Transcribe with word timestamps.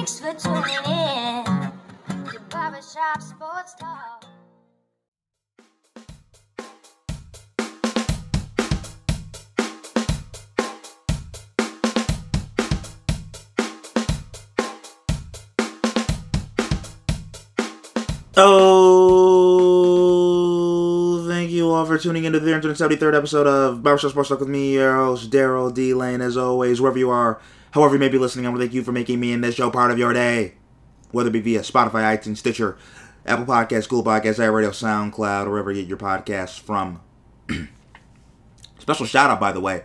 Thanks 0.00 0.18
for 0.18 0.32
tuning 0.32 0.64
in 0.86 1.44
to 1.44 2.40
Barbershop 2.48 3.20
Sports 3.20 3.74
Talk. 3.74 4.24
Oh, 18.38 19.66
thank 21.28 21.50
you 21.50 21.68
all 21.68 21.84
for 21.84 21.98
tuning 21.98 22.24
into 22.24 22.40
the 22.40 22.50
373rd 22.50 23.14
episode 23.14 23.46
of 23.46 23.82
Barbershop 23.82 24.12
Sports 24.12 24.30
Talk 24.30 24.40
with 24.40 24.48
me, 24.48 24.72
your 24.72 24.94
host, 24.94 25.30
Daryl 25.30 25.70
D. 25.74 25.92
Lane. 25.92 26.22
As 26.22 26.38
always, 26.38 26.80
wherever 26.80 26.98
you 26.98 27.10
are, 27.10 27.38
however 27.72 27.94
you 27.94 28.00
may 28.00 28.08
be 28.08 28.18
listening, 28.18 28.46
I 28.46 28.48
want 28.48 28.60
to 28.60 28.66
thank 28.66 28.74
you 28.74 28.82
for 28.82 28.92
making 28.92 29.20
me 29.20 29.32
and 29.32 29.42
this 29.42 29.54
show 29.54 29.70
part 29.70 29.90
of 29.90 29.98
your 29.98 30.12
day. 30.12 30.54
Whether 31.10 31.28
it 31.28 31.32
be 31.32 31.40
via 31.40 31.60
Spotify, 31.60 32.16
iTunes, 32.16 32.36
Stitcher, 32.36 32.76
Apple 33.26 33.46
Podcasts, 33.46 33.88
Google 33.88 34.12
Podcasts, 34.12 34.38
iRadio, 34.38 34.70
SoundCloud, 34.70 35.46
or 35.46 35.50
wherever 35.50 35.72
you 35.72 35.82
get 35.82 35.88
your 35.88 35.98
podcasts 35.98 36.58
from. 36.58 37.00
Special 38.78 39.06
shout 39.06 39.30
out, 39.30 39.40
by 39.40 39.52
the 39.52 39.60
way, 39.60 39.82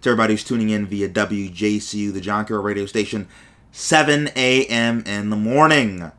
to 0.00 0.10
everybody 0.10 0.34
who's 0.34 0.44
tuning 0.44 0.70
in 0.70 0.86
via 0.86 1.08
WJCU, 1.08 2.12
the 2.12 2.20
John 2.20 2.44
Carroll 2.44 2.62
radio 2.62 2.86
station, 2.86 3.28
7 3.72 4.30
a.m. 4.36 5.02
in 5.04 5.30
the 5.30 5.36
morning 5.36 6.12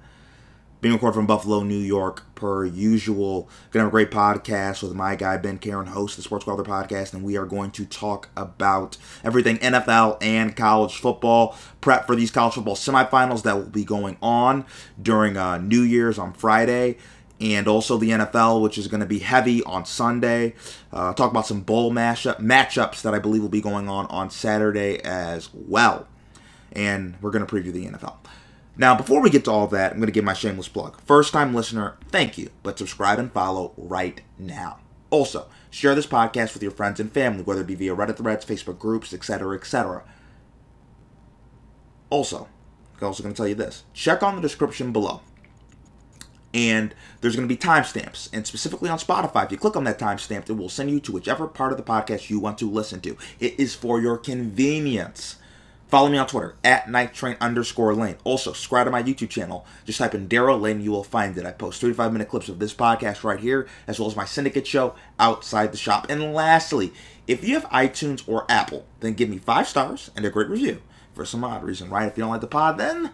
being 0.81 0.93
recorded 0.93 1.15
from 1.15 1.27
Buffalo, 1.27 1.63
New 1.63 1.77
York, 1.77 2.23
per 2.35 2.65
usual. 2.65 3.49
Gonna 3.71 3.83
have 3.83 3.89
a 3.89 3.91
great 3.91 4.11
podcast 4.11 4.81
with 4.81 4.93
my 4.93 5.15
guy 5.15 5.37
Ben 5.37 5.57
Karen, 5.57 5.87
host 5.87 6.15
the 6.15 6.21
Sports 6.21 6.45
Wilder 6.45 6.63
podcast, 6.63 7.13
and 7.13 7.23
we 7.23 7.37
are 7.37 7.45
going 7.45 7.71
to 7.71 7.85
talk 7.85 8.29
about 8.37 8.97
everything 9.23 9.57
NFL 9.57 10.17
and 10.21 10.55
college 10.55 10.95
football. 10.95 11.57
Prep 11.81 12.07
for 12.07 12.15
these 12.15 12.31
college 12.31 12.53
football 12.53 12.75
semifinals 12.75 13.43
that 13.43 13.57
will 13.57 13.65
be 13.65 13.83
going 13.83 14.17
on 14.21 14.65
during 15.01 15.35
uh, 15.35 15.57
New 15.57 15.81
Year's 15.81 16.17
on 16.17 16.33
Friday. 16.33 16.97
And 17.41 17.69
also 17.69 17.95
the 17.95 18.09
NFL, 18.09 18.61
which 18.61 18.77
is 18.77 18.89
going 18.89 18.99
to 18.99 19.05
be 19.05 19.19
heavy 19.19 19.63
on 19.63 19.85
Sunday. 19.85 20.55
Uh, 20.91 21.13
talk 21.13 21.31
about 21.31 21.47
some 21.47 21.61
bowl 21.61 21.89
mashup 21.89 22.37
matchups 22.41 23.01
that 23.03 23.13
I 23.13 23.19
believe 23.19 23.41
will 23.41 23.47
be 23.47 23.61
going 23.61 23.87
on 23.87 24.07
on 24.07 24.29
Saturday 24.29 24.99
as 25.05 25.49
well. 25.53 26.05
And 26.73 27.15
we're 27.21 27.31
going 27.31 27.45
to 27.45 27.53
preview 27.53 27.71
the 27.71 27.85
NFL. 27.85 28.17
Now, 28.79 28.95
before 28.95 29.21
we 29.21 29.29
get 29.29 29.43
to 29.43 29.51
all 29.51 29.67
that, 29.67 29.91
I'm 29.91 29.97
going 29.97 30.07
to 30.07 30.13
give 30.13 30.23
my 30.23 30.33
shameless 30.33 30.69
plug. 30.69 31.01
First 31.01 31.33
time 31.33 31.53
listener, 31.53 31.97
thank 32.07 32.37
you, 32.37 32.49
but 32.63 32.77
subscribe 32.77 33.19
and 33.19 33.29
follow 33.29 33.73
right 33.75 34.21
now. 34.37 34.79
Also, 35.09 35.49
share 35.69 35.95
this 35.95 36.07
podcast 36.07 36.53
with 36.53 36.63
your 36.63 36.71
friends 36.71 36.97
and 36.97 37.11
family, 37.11 37.43
whether 37.43 37.59
it 37.59 37.67
be 37.67 37.75
via 37.75 37.93
Reddit 37.93 38.15
threads, 38.15 38.45
Facebook 38.45 38.79
groups, 38.79 39.13
etc., 39.13 39.57
etc. 39.57 40.05
Also, 42.09 42.47
I'm 43.01 43.07
also 43.07 43.21
going 43.21 43.35
to 43.35 43.37
tell 43.37 43.49
you 43.49 43.55
this 43.55 43.83
check 43.93 44.23
on 44.23 44.37
the 44.37 44.41
description 44.41 44.93
below. 44.93 45.19
And 46.53 46.95
there's 47.19 47.35
going 47.35 47.49
to 47.49 47.53
be 47.53 47.59
timestamps. 47.59 48.29
And 48.31 48.47
specifically 48.47 48.89
on 48.89 48.97
Spotify, 48.97 49.43
if 49.43 49.51
you 49.51 49.57
click 49.57 49.75
on 49.75 49.83
that 49.83 49.99
timestamp, 49.99 50.49
it 50.49 50.53
will 50.53 50.69
send 50.69 50.89
you 50.89 51.01
to 51.01 51.11
whichever 51.11 51.47
part 51.47 51.73
of 51.73 51.77
the 51.77 51.83
podcast 51.83 52.29
you 52.29 52.39
want 52.39 52.57
to 52.59 52.71
listen 52.71 53.01
to. 53.01 53.17
It 53.41 53.59
is 53.59 53.75
for 53.75 53.99
your 53.99 54.17
convenience. 54.17 55.35
Follow 55.89 56.09
me 56.09 56.19
on 56.19 56.27
Twitter 56.27 56.55
at 56.63 56.87
Night 56.87 57.15
Train 57.15 57.35
underscore 57.41 57.95
Lane. 57.95 58.17
Also, 58.23 58.53
subscribe 58.53 58.85
to 58.85 58.91
my 58.91 59.01
YouTube 59.01 59.31
channel. 59.31 59.65
Just 59.85 59.97
type 59.97 60.13
in 60.13 60.29
Daryl 60.29 60.61
Lane, 60.61 60.81
you 60.81 60.91
will 60.91 61.03
find 61.03 61.35
it. 61.35 61.47
I 61.47 61.51
post 61.51 61.81
35 61.81 62.13
minute 62.13 62.29
clips 62.29 62.47
of 62.47 62.59
this 62.59 62.75
podcast 62.75 63.23
right 63.23 63.39
here, 63.39 63.67
as 63.87 63.99
well 63.99 64.07
as 64.07 64.15
my 64.15 64.25
syndicate 64.25 64.67
show 64.67 64.93
outside 65.19 65.71
the 65.71 65.77
shop. 65.77 66.05
And 66.07 66.31
lastly, 66.31 66.93
if 67.25 67.43
you 67.43 67.55
have 67.55 67.65
iTunes 67.69 68.23
or 68.27 68.45
Apple, 68.49 68.85
then 68.99 69.13
give 69.13 69.29
me 69.29 69.39
five 69.39 69.67
stars 69.67 70.11
and 70.15 70.23
a 70.25 70.29
great 70.29 70.47
review 70.47 70.79
for 71.15 71.25
some 71.25 71.43
odd 71.43 71.63
reason, 71.63 71.89
right? 71.89 72.07
If 72.07 72.15
you 72.15 72.21
don't 72.21 72.31
like 72.31 72.41
the 72.41 72.47
pod, 72.47 72.77
then 72.77 73.09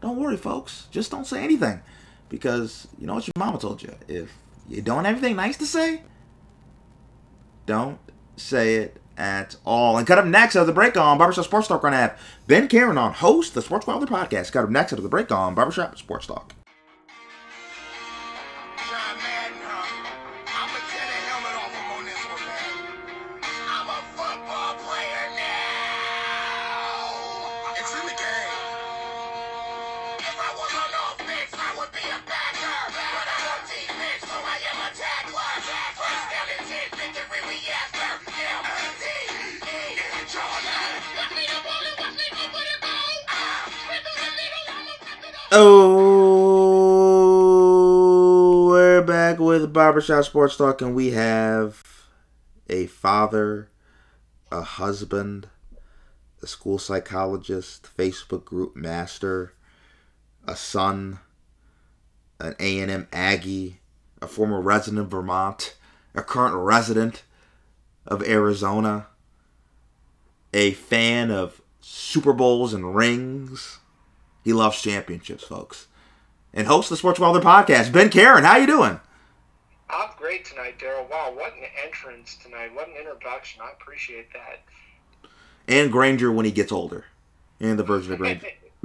don't 0.00 0.16
worry, 0.16 0.36
folks. 0.36 0.86
Just 0.92 1.10
don't 1.10 1.26
say 1.26 1.42
anything 1.42 1.82
because 2.28 2.86
you 2.96 3.08
know 3.08 3.14
what 3.14 3.26
your 3.26 3.32
mama 3.36 3.58
told 3.58 3.82
you. 3.82 3.92
If 4.06 4.32
you 4.68 4.82
don't 4.82 5.04
have 5.04 5.16
anything 5.16 5.34
nice 5.34 5.56
to 5.56 5.66
say, 5.66 6.02
don't 7.66 7.98
say 8.36 8.76
it 8.76 9.00
at 9.16 9.56
all. 9.64 9.96
And 9.98 10.06
cut 10.06 10.18
up 10.18 10.26
next 10.26 10.56
out 10.56 10.62
of 10.62 10.66
the 10.66 10.72
break 10.72 10.96
on 10.96 11.18
Barbershop 11.18 11.44
Sports 11.44 11.68
Talk. 11.68 11.82
Gonna 11.82 11.96
have 11.96 12.18
Ben 12.46 12.68
Karen 12.68 12.98
on, 12.98 13.12
host 13.12 13.54
the 13.54 13.62
Sports 13.62 13.86
Wilder 13.86 14.06
podcast. 14.06 14.52
Cut 14.52 14.64
up 14.64 14.70
next 14.70 14.92
out 14.92 14.98
of 14.98 15.02
the 15.02 15.08
break 15.08 15.30
on 15.30 15.54
Barbershop 15.54 15.96
Sports 15.98 16.26
Talk. 16.26 16.54
Barbershop 49.74 50.24
Sports 50.24 50.56
Talk, 50.56 50.80
and 50.80 50.94
we 50.94 51.10
have 51.10 51.82
a 52.70 52.86
father, 52.86 53.68
a 54.50 54.62
husband, 54.62 55.48
a 56.40 56.46
school 56.46 56.78
psychologist, 56.78 57.88
Facebook 57.98 58.44
group 58.44 58.76
master, 58.76 59.52
a 60.46 60.54
son, 60.56 61.18
an 62.40 62.54
A&M 62.60 63.08
Aggie, 63.12 63.80
a 64.22 64.28
former 64.28 64.60
resident 64.60 65.00
of 65.00 65.10
Vermont, 65.10 65.76
a 66.14 66.22
current 66.22 66.54
resident 66.54 67.24
of 68.06 68.22
Arizona, 68.22 69.08
a 70.52 70.70
fan 70.70 71.30
of 71.32 71.60
Super 71.80 72.32
Bowls 72.32 72.72
and 72.72 72.94
rings. 72.94 73.80
He 74.44 74.52
loves 74.52 74.80
championships, 74.80 75.44
folks. 75.44 75.88
And 76.52 76.68
hosts 76.68 76.90
the 76.90 76.96
Sports 76.96 77.18
Wilder 77.18 77.40
podcast. 77.40 77.90
Ben 77.90 78.08
Karen, 78.08 78.44
how 78.44 78.58
you 78.58 78.68
doing? 78.68 79.00
I'm 79.90 80.10
great 80.18 80.44
tonight, 80.44 80.78
Daryl. 80.78 81.08
Wow, 81.10 81.32
what 81.34 81.52
an 81.54 81.64
entrance 81.84 82.36
tonight. 82.42 82.74
What 82.74 82.88
an 82.88 82.94
introduction. 82.96 83.62
I 83.62 83.70
appreciate 83.72 84.32
that. 84.32 84.62
And 85.68 85.92
Granger 85.92 86.32
when 86.32 86.44
he 86.44 86.52
gets 86.52 86.72
older. 86.72 87.04
And 87.60 87.78
the 87.78 87.84
version 87.84 88.12
of 88.12 88.18
Granger. 88.18 88.46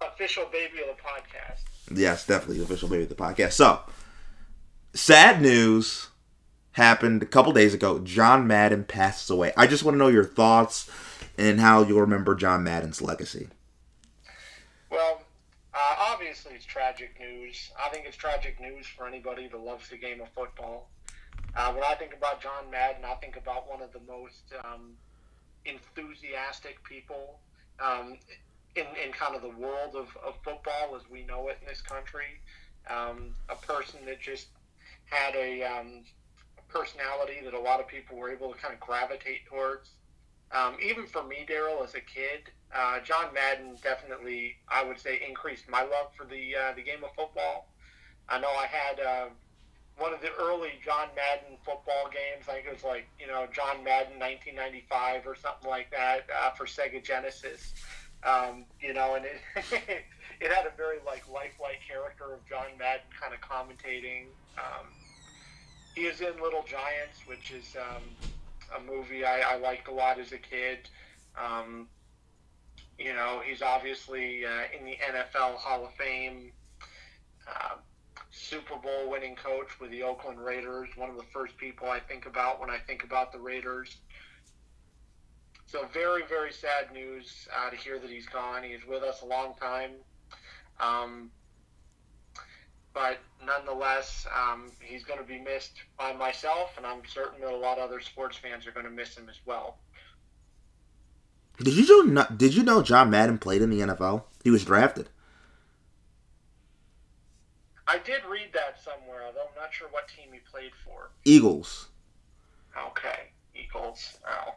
Official 0.00 0.46
baby 0.52 0.80
of 0.80 0.96
the 0.96 1.02
podcast. 1.02 1.98
yes, 1.98 2.26
definitely 2.26 2.58
the 2.58 2.64
official 2.64 2.88
baby 2.88 3.02
of 3.02 3.08
the 3.08 3.14
podcast. 3.14 3.52
So, 3.52 3.80
sad 4.94 5.42
news 5.42 6.08
happened 6.72 7.22
a 7.22 7.26
couple 7.26 7.52
days 7.52 7.74
ago. 7.74 7.98
John 7.98 8.46
Madden 8.46 8.84
passes 8.84 9.28
away. 9.30 9.52
I 9.56 9.66
just 9.66 9.82
want 9.84 9.94
to 9.94 9.98
know 9.98 10.08
your 10.08 10.24
thoughts 10.24 10.88
and 11.36 11.60
how 11.60 11.82
you'll 11.82 12.00
remember 12.00 12.34
John 12.34 12.62
Madden's 12.64 13.02
legacy. 13.02 13.48
Well, 14.90 15.21
obviously 16.22 16.52
it's 16.54 16.64
tragic 16.64 17.18
news. 17.18 17.72
I 17.84 17.88
think 17.88 18.06
it's 18.06 18.16
tragic 18.16 18.60
news 18.60 18.86
for 18.86 19.08
anybody 19.08 19.48
that 19.48 19.58
loves 19.58 19.88
the 19.88 19.96
game 19.96 20.20
of 20.20 20.28
football. 20.36 20.88
Uh, 21.56 21.72
when 21.72 21.82
I 21.82 21.96
think 21.96 22.14
about 22.14 22.40
John 22.40 22.70
Madden, 22.70 23.04
I 23.04 23.14
think 23.14 23.36
about 23.36 23.68
one 23.68 23.82
of 23.82 23.92
the 23.92 23.98
most 24.06 24.54
um, 24.64 24.92
enthusiastic 25.64 26.82
people 26.84 27.40
um, 27.84 28.18
in, 28.76 28.84
in 29.04 29.12
kind 29.12 29.34
of 29.34 29.42
the 29.42 29.48
world 29.48 29.96
of, 29.96 30.16
of 30.24 30.34
football 30.44 30.94
as 30.94 31.02
we 31.10 31.24
know 31.24 31.48
it 31.48 31.58
in 31.60 31.66
this 31.66 31.80
country. 31.80 32.38
Um, 32.88 33.34
a 33.48 33.56
person 33.56 33.98
that 34.06 34.20
just 34.20 34.46
had 35.06 35.34
a, 35.34 35.64
um, 35.64 36.04
personality 36.68 37.40
that 37.44 37.52
a 37.52 37.58
lot 37.58 37.80
of 37.80 37.88
people 37.88 38.16
were 38.16 38.30
able 38.30 38.52
to 38.52 38.58
kind 38.58 38.72
of 38.72 38.80
gravitate 38.80 39.44
towards. 39.46 39.90
Um, 40.52 40.76
even 40.82 41.06
for 41.06 41.24
me, 41.24 41.44
Daryl, 41.48 41.82
as 41.84 41.94
a 41.94 42.00
kid, 42.00 42.50
uh, 42.74 43.00
John 43.00 43.34
Madden 43.34 43.76
definitely, 43.82 44.56
I 44.68 44.82
would 44.84 44.98
say, 44.98 45.20
increased 45.26 45.68
my 45.68 45.82
love 45.82 46.14
for 46.16 46.24
the 46.24 46.56
uh, 46.56 46.72
the 46.74 46.82
game 46.82 47.04
of 47.04 47.14
football. 47.14 47.68
I 48.28 48.38
know 48.40 48.48
I 48.48 48.66
had 48.66 49.00
uh, 49.00 49.26
one 49.98 50.14
of 50.14 50.20
the 50.20 50.32
early 50.40 50.72
John 50.82 51.08
Madden 51.14 51.58
football 51.64 52.08
games. 52.10 52.48
I 52.48 52.54
think 52.54 52.66
it 52.66 52.72
was 52.72 52.84
like 52.84 53.06
you 53.20 53.26
know 53.26 53.46
John 53.52 53.84
Madden 53.84 54.18
1995 54.18 55.26
or 55.26 55.34
something 55.34 55.68
like 55.68 55.90
that 55.90 56.26
uh, 56.34 56.50
for 56.50 56.64
Sega 56.64 57.04
Genesis. 57.04 57.74
Um, 58.24 58.64
you 58.80 58.94
know, 58.94 59.16
and 59.16 59.26
it 59.26 59.40
it 60.40 60.50
had 60.50 60.66
a 60.66 60.74
very 60.76 60.98
like 61.04 61.28
lifelike 61.28 61.80
character 61.86 62.32
of 62.32 62.46
John 62.48 62.66
Madden 62.78 63.06
kind 63.20 63.34
of 63.34 63.40
commentating. 63.40 64.26
Um, 64.56 64.86
he 65.94 66.02
is 66.02 66.22
in 66.22 66.40
Little 66.40 66.64
Giants, 66.64 67.26
which 67.26 67.50
is 67.50 67.76
um, 67.76 68.02
a 68.74 68.80
movie 68.90 69.26
I, 69.26 69.40
I 69.40 69.58
liked 69.58 69.88
a 69.88 69.92
lot 69.92 70.18
as 70.18 70.32
a 70.32 70.38
kid. 70.38 70.88
Um, 71.36 71.88
you 72.98 73.12
know, 73.14 73.40
he's 73.44 73.62
obviously 73.62 74.44
uh, 74.44 74.62
in 74.78 74.84
the 74.84 74.96
NFL 74.96 75.56
Hall 75.56 75.84
of 75.86 75.94
Fame. 75.94 76.52
Uh, 77.48 77.76
Super 78.30 78.76
Bowl 78.76 79.10
winning 79.10 79.36
coach 79.36 79.78
with 79.78 79.90
the 79.90 80.02
Oakland 80.02 80.40
Raiders. 80.40 80.88
One 80.96 81.10
of 81.10 81.16
the 81.16 81.24
first 81.34 81.56
people 81.58 81.90
I 81.90 82.00
think 82.00 82.26
about 82.26 82.60
when 82.60 82.70
I 82.70 82.78
think 82.78 83.04
about 83.04 83.30
the 83.30 83.38
Raiders. 83.38 83.98
So 85.66 85.86
very, 85.92 86.22
very 86.26 86.52
sad 86.52 86.92
news 86.92 87.48
uh, 87.54 87.70
to 87.70 87.76
hear 87.76 87.98
that 87.98 88.10
he's 88.10 88.26
gone. 88.26 88.62
He 88.62 88.74
was 88.74 88.86
with 88.86 89.02
us 89.02 89.22
a 89.22 89.26
long 89.26 89.54
time. 89.60 89.92
Um, 90.80 91.30
but 92.94 93.18
nonetheless, 93.44 94.26
um, 94.36 94.70
he's 94.80 95.04
going 95.04 95.18
to 95.18 95.24
be 95.24 95.40
missed 95.40 95.82
by 95.98 96.12
myself, 96.12 96.76
and 96.76 96.86
I'm 96.86 97.02
certain 97.06 97.40
that 97.40 97.52
a 97.52 97.56
lot 97.56 97.78
of 97.78 97.84
other 97.84 98.00
sports 98.00 98.36
fans 98.36 98.66
are 98.66 98.72
going 98.72 98.84
to 98.84 98.92
miss 98.92 99.16
him 99.16 99.28
as 99.28 99.36
well. 99.46 99.78
Did 101.62 101.74
you 101.74 102.06
know? 102.06 102.26
Did 102.36 102.54
you 102.54 102.62
know 102.62 102.82
John 102.82 103.10
Madden 103.10 103.38
played 103.38 103.62
in 103.62 103.70
the 103.70 103.80
NFL? 103.80 104.24
He 104.42 104.50
was 104.50 104.64
drafted. 104.64 105.08
I 107.86 107.98
did 107.98 108.22
read 108.28 108.48
that 108.54 108.82
somewhere, 108.82 109.22
although 109.26 109.40
I'm 109.40 109.60
not 109.60 109.72
sure 109.72 109.88
what 109.90 110.08
team 110.08 110.32
he 110.32 110.40
played 110.40 110.72
for. 110.84 111.10
Eagles. 111.24 111.88
Okay, 112.88 113.30
Eagles. 113.54 114.18
Oh. 114.28 114.54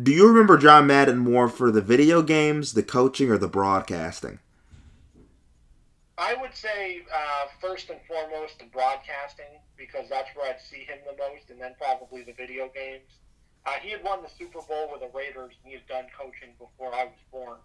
Do 0.00 0.12
you 0.12 0.28
remember 0.28 0.56
John 0.56 0.86
Madden 0.86 1.18
more 1.18 1.48
for 1.48 1.70
the 1.70 1.82
video 1.82 2.22
games, 2.22 2.72
the 2.72 2.82
coaching, 2.82 3.30
or 3.30 3.36
the 3.36 3.48
broadcasting? 3.48 4.38
I 6.16 6.34
would 6.34 6.54
say 6.54 7.02
uh, 7.12 7.46
first 7.60 7.90
and 7.90 8.00
foremost 8.06 8.58
the 8.58 8.66
broadcasting 8.66 9.58
because 9.76 10.08
that's 10.08 10.28
where 10.34 10.48
I'd 10.48 10.60
see 10.60 10.84
him 10.84 10.98
the 11.04 11.16
most, 11.18 11.50
and 11.50 11.60
then 11.60 11.74
probably 11.78 12.22
the 12.22 12.32
video 12.32 12.70
games. 12.74 13.10
Uh, 13.64 13.70
he 13.80 13.90
had 13.90 14.02
won 14.02 14.22
the 14.22 14.28
Super 14.28 14.60
Bowl 14.66 14.88
with 14.90 15.00
the 15.00 15.16
Raiders, 15.16 15.52
and 15.62 15.72
he 15.72 15.72
had 15.72 15.86
done 15.86 16.06
coaching 16.18 16.54
before 16.58 16.94
I 16.94 17.04
was 17.04 17.14
born. 17.30 17.58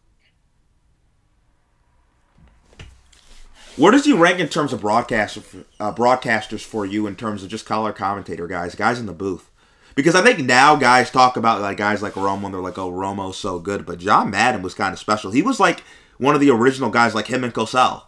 Where 3.77 3.91
does 3.91 4.05
he 4.05 4.13
rank 4.13 4.39
in 4.39 4.47
terms 4.47 4.73
of 4.73 4.81
broadcaster, 4.81 5.41
uh, 5.79 5.93
broadcasters 5.93 6.61
for 6.61 6.85
you 6.85 7.05
in 7.05 7.15
terms 7.15 7.43
of 7.43 7.49
just 7.49 7.65
color 7.65 7.93
commentator 7.93 8.47
guys, 8.47 8.73
guys 8.75 8.99
in 8.99 9.05
the 9.05 9.13
booth? 9.13 9.51
Because 9.93 10.15
I 10.15 10.23
think 10.23 10.39
now 10.39 10.75
guys 10.75 11.09
talk 11.09 11.37
about 11.37 11.61
like 11.61 11.77
guys 11.77 12.01
like 12.01 12.13
Romo 12.13 12.45
and 12.45 12.53
they're 12.53 12.61
like, 12.61 12.77
oh, 12.77 12.91
Romo's 12.91 13.37
so 13.37 13.59
good, 13.59 13.85
but 13.85 13.99
John 13.99 14.29
Madden 14.29 14.61
was 14.61 14.73
kind 14.73 14.93
of 14.93 14.99
special. 14.99 15.31
He 15.31 15.41
was 15.41 15.59
like 15.59 15.83
one 16.17 16.35
of 16.35 16.41
the 16.41 16.51
original 16.51 16.89
guys, 16.89 17.15
like 17.15 17.27
him 17.27 17.43
and 17.43 17.53
Cosell. 17.53 18.03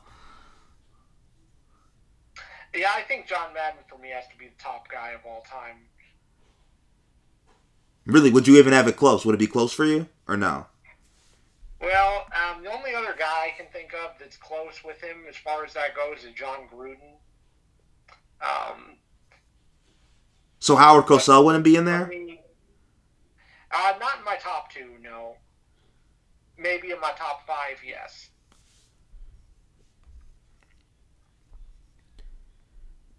Yeah, 2.76 2.92
I 2.96 3.02
think 3.02 3.28
John 3.28 3.54
Madden 3.54 3.80
for 3.88 3.98
me 3.98 4.10
has 4.10 4.28
to 4.28 4.38
be 4.38 4.46
the 4.46 4.64
top 4.64 4.88
guy 4.90 5.12
of 5.12 5.22
all 5.26 5.42
time. 5.42 5.78
Really, 8.10 8.32
would 8.32 8.48
you 8.48 8.58
even 8.58 8.74
have 8.74 8.88
it 8.88 8.98
close? 8.98 9.26
Would 9.26 9.36
it 9.36 9.40
be 9.40 9.48
close 9.48 9.72
for 9.72 9.86
you 9.86 10.08
or 10.28 10.36
no? 10.36 10.66
Well, 11.82 12.26
um, 12.34 12.64
the 12.64 12.72
only 12.72 12.94
other 12.94 13.16
guy 13.18 13.52
I 13.54 13.54
can 13.56 13.68
think 13.72 13.94
of 13.94 14.12
that's 14.20 14.36
close 14.36 14.84
with 14.84 15.00
him 15.02 15.24
as 15.30 15.36
far 15.38 15.64
as 15.64 15.74
that 15.74 15.96
goes 15.96 16.24
is 16.24 16.34
Jon 16.34 16.68
Gruden. 16.74 17.16
Um, 18.42 18.98
so 20.60 20.76
Howard 20.76 21.06
Cosell 21.06 21.46
wouldn't 21.46 21.64
be 21.64 21.76
in 21.76 21.88
I 21.88 21.92
there? 21.92 22.08
mean, 22.08 22.40
uh, 23.72 23.94
not 24.00 24.20
in 24.20 24.26
my 24.26 24.36
top 24.38 24.72
two, 24.72 24.96
no. 25.02 25.36
Maybe 26.58 26.92
in 26.92 27.00
my 27.00 27.12
top 27.18 27.48
five, 27.48 27.78
yes. 27.86 28.30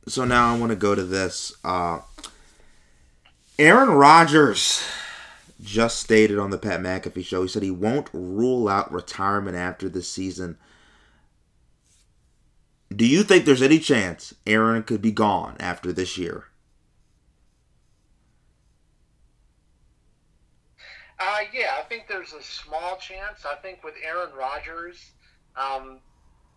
So 0.09 0.25
now 0.25 0.55
I 0.55 0.59
want 0.59 0.71
to 0.71 0.77
go 0.77 0.95
to 0.95 1.05
this. 1.05 1.55
Uh, 1.65 2.01
Aaron 3.61 3.91
Rodgers 3.91 4.83
just 5.63 6.01
stated 6.01 6.39
on 6.39 6.49
the 6.49 6.57
Pat 6.57 6.81
McAfee 6.81 7.23
show, 7.23 7.43
he 7.43 7.49
said 7.49 7.63
he 7.63 7.71
won't 7.71 8.09
rule 8.15 8.71
out 8.71 8.91
retirement 8.91 9.55
after 9.55 9.91
this 9.91 10.11
season. 10.11 10.57
Do 12.89 13.07
you 13.07 13.23
think 13.23 13.45
there's 13.45 13.61
any 13.61 13.79
chance 13.79 14.33
Aaron 14.47 14.83
could 14.83 15.03
be 15.03 15.13
gone 15.13 15.57
after 15.61 15.93
this 15.93 16.17
year? 16.17 16.45
Uh, 21.19 21.41
yeah, 21.53 21.73
I 21.79 21.83
think 21.83 22.09
there's 22.09 22.33
a 22.33 22.43
small 22.43 22.97
chance. 22.97 23.45
I 23.45 23.57
think 23.57 23.85
with 23.85 23.95
Aaron 24.03 24.31
Rodgers, 24.35 25.11
um, 25.55 25.99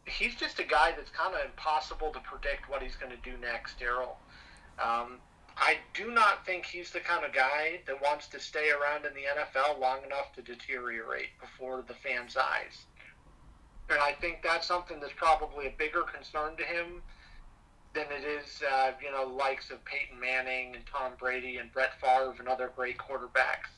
he's 0.06 0.36
just 0.36 0.58
a 0.60 0.64
guy 0.64 0.94
that's 0.96 1.10
kind 1.10 1.36
of 1.36 1.42
impossible 1.44 2.14
to 2.14 2.22
predict 2.22 2.70
what 2.70 2.82
he's 2.82 2.96
going 2.96 3.12
to 3.12 3.30
do 3.30 3.36
next, 3.42 3.78
Daryl. 3.78 4.16
Um, 4.82 5.20
I 5.58 5.78
do 5.94 6.12
not 6.12 6.46
think 6.46 6.66
he's 6.66 6.92
the 6.92 7.00
kind 7.00 7.24
of 7.24 7.34
guy 7.34 7.82
that 7.86 8.02
wants 8.02 8.28
to 8.30 8.40
stay 8.40 8.72
around 8.72 9.06
in 9.06 9.14
the 9.14 9.22
NFL 9.22 9.80
long 9.80 10.04
enough 10.04 10.34
to 10.34 10.42
deteriorate 10.42 11.30
before 11.40 11.84
the 11.88 11.94
fans' 11.94 12.36
eyes. 12.36 12.86
And 13.90 14.00
I 14.00 14.14
think 14.14 14.42
that's 14.44 14.66
something 14.66 15.00
that's 15.00 15.14
probably 15.16 15.68
a 15.68 15.74
bigger 15.78 16.02
concern 16.04 16.56
to 16.58 16.64
him 16.64 17.02
than 17.94 18.06
it 18.12 18.26
is, 18.26 18.64
uh, 18.72 18.92
you 19.04 19.12
know, 19.12 19.26
likes 19.26 19.70
of 19.70 19.84
Peyton 19.86 20.20
Manning 20.20 20.76
and 20.76 20.86
Tom 20.86 21.12
Brady 21.20 21.58
and 21.58 21.72
Brett 21.72 22.00
Favre 22.02 22.34
and 22.40 22.48
other 22.48 22.72
great 22.76 22.98
quarterbacks. 22.98 23.70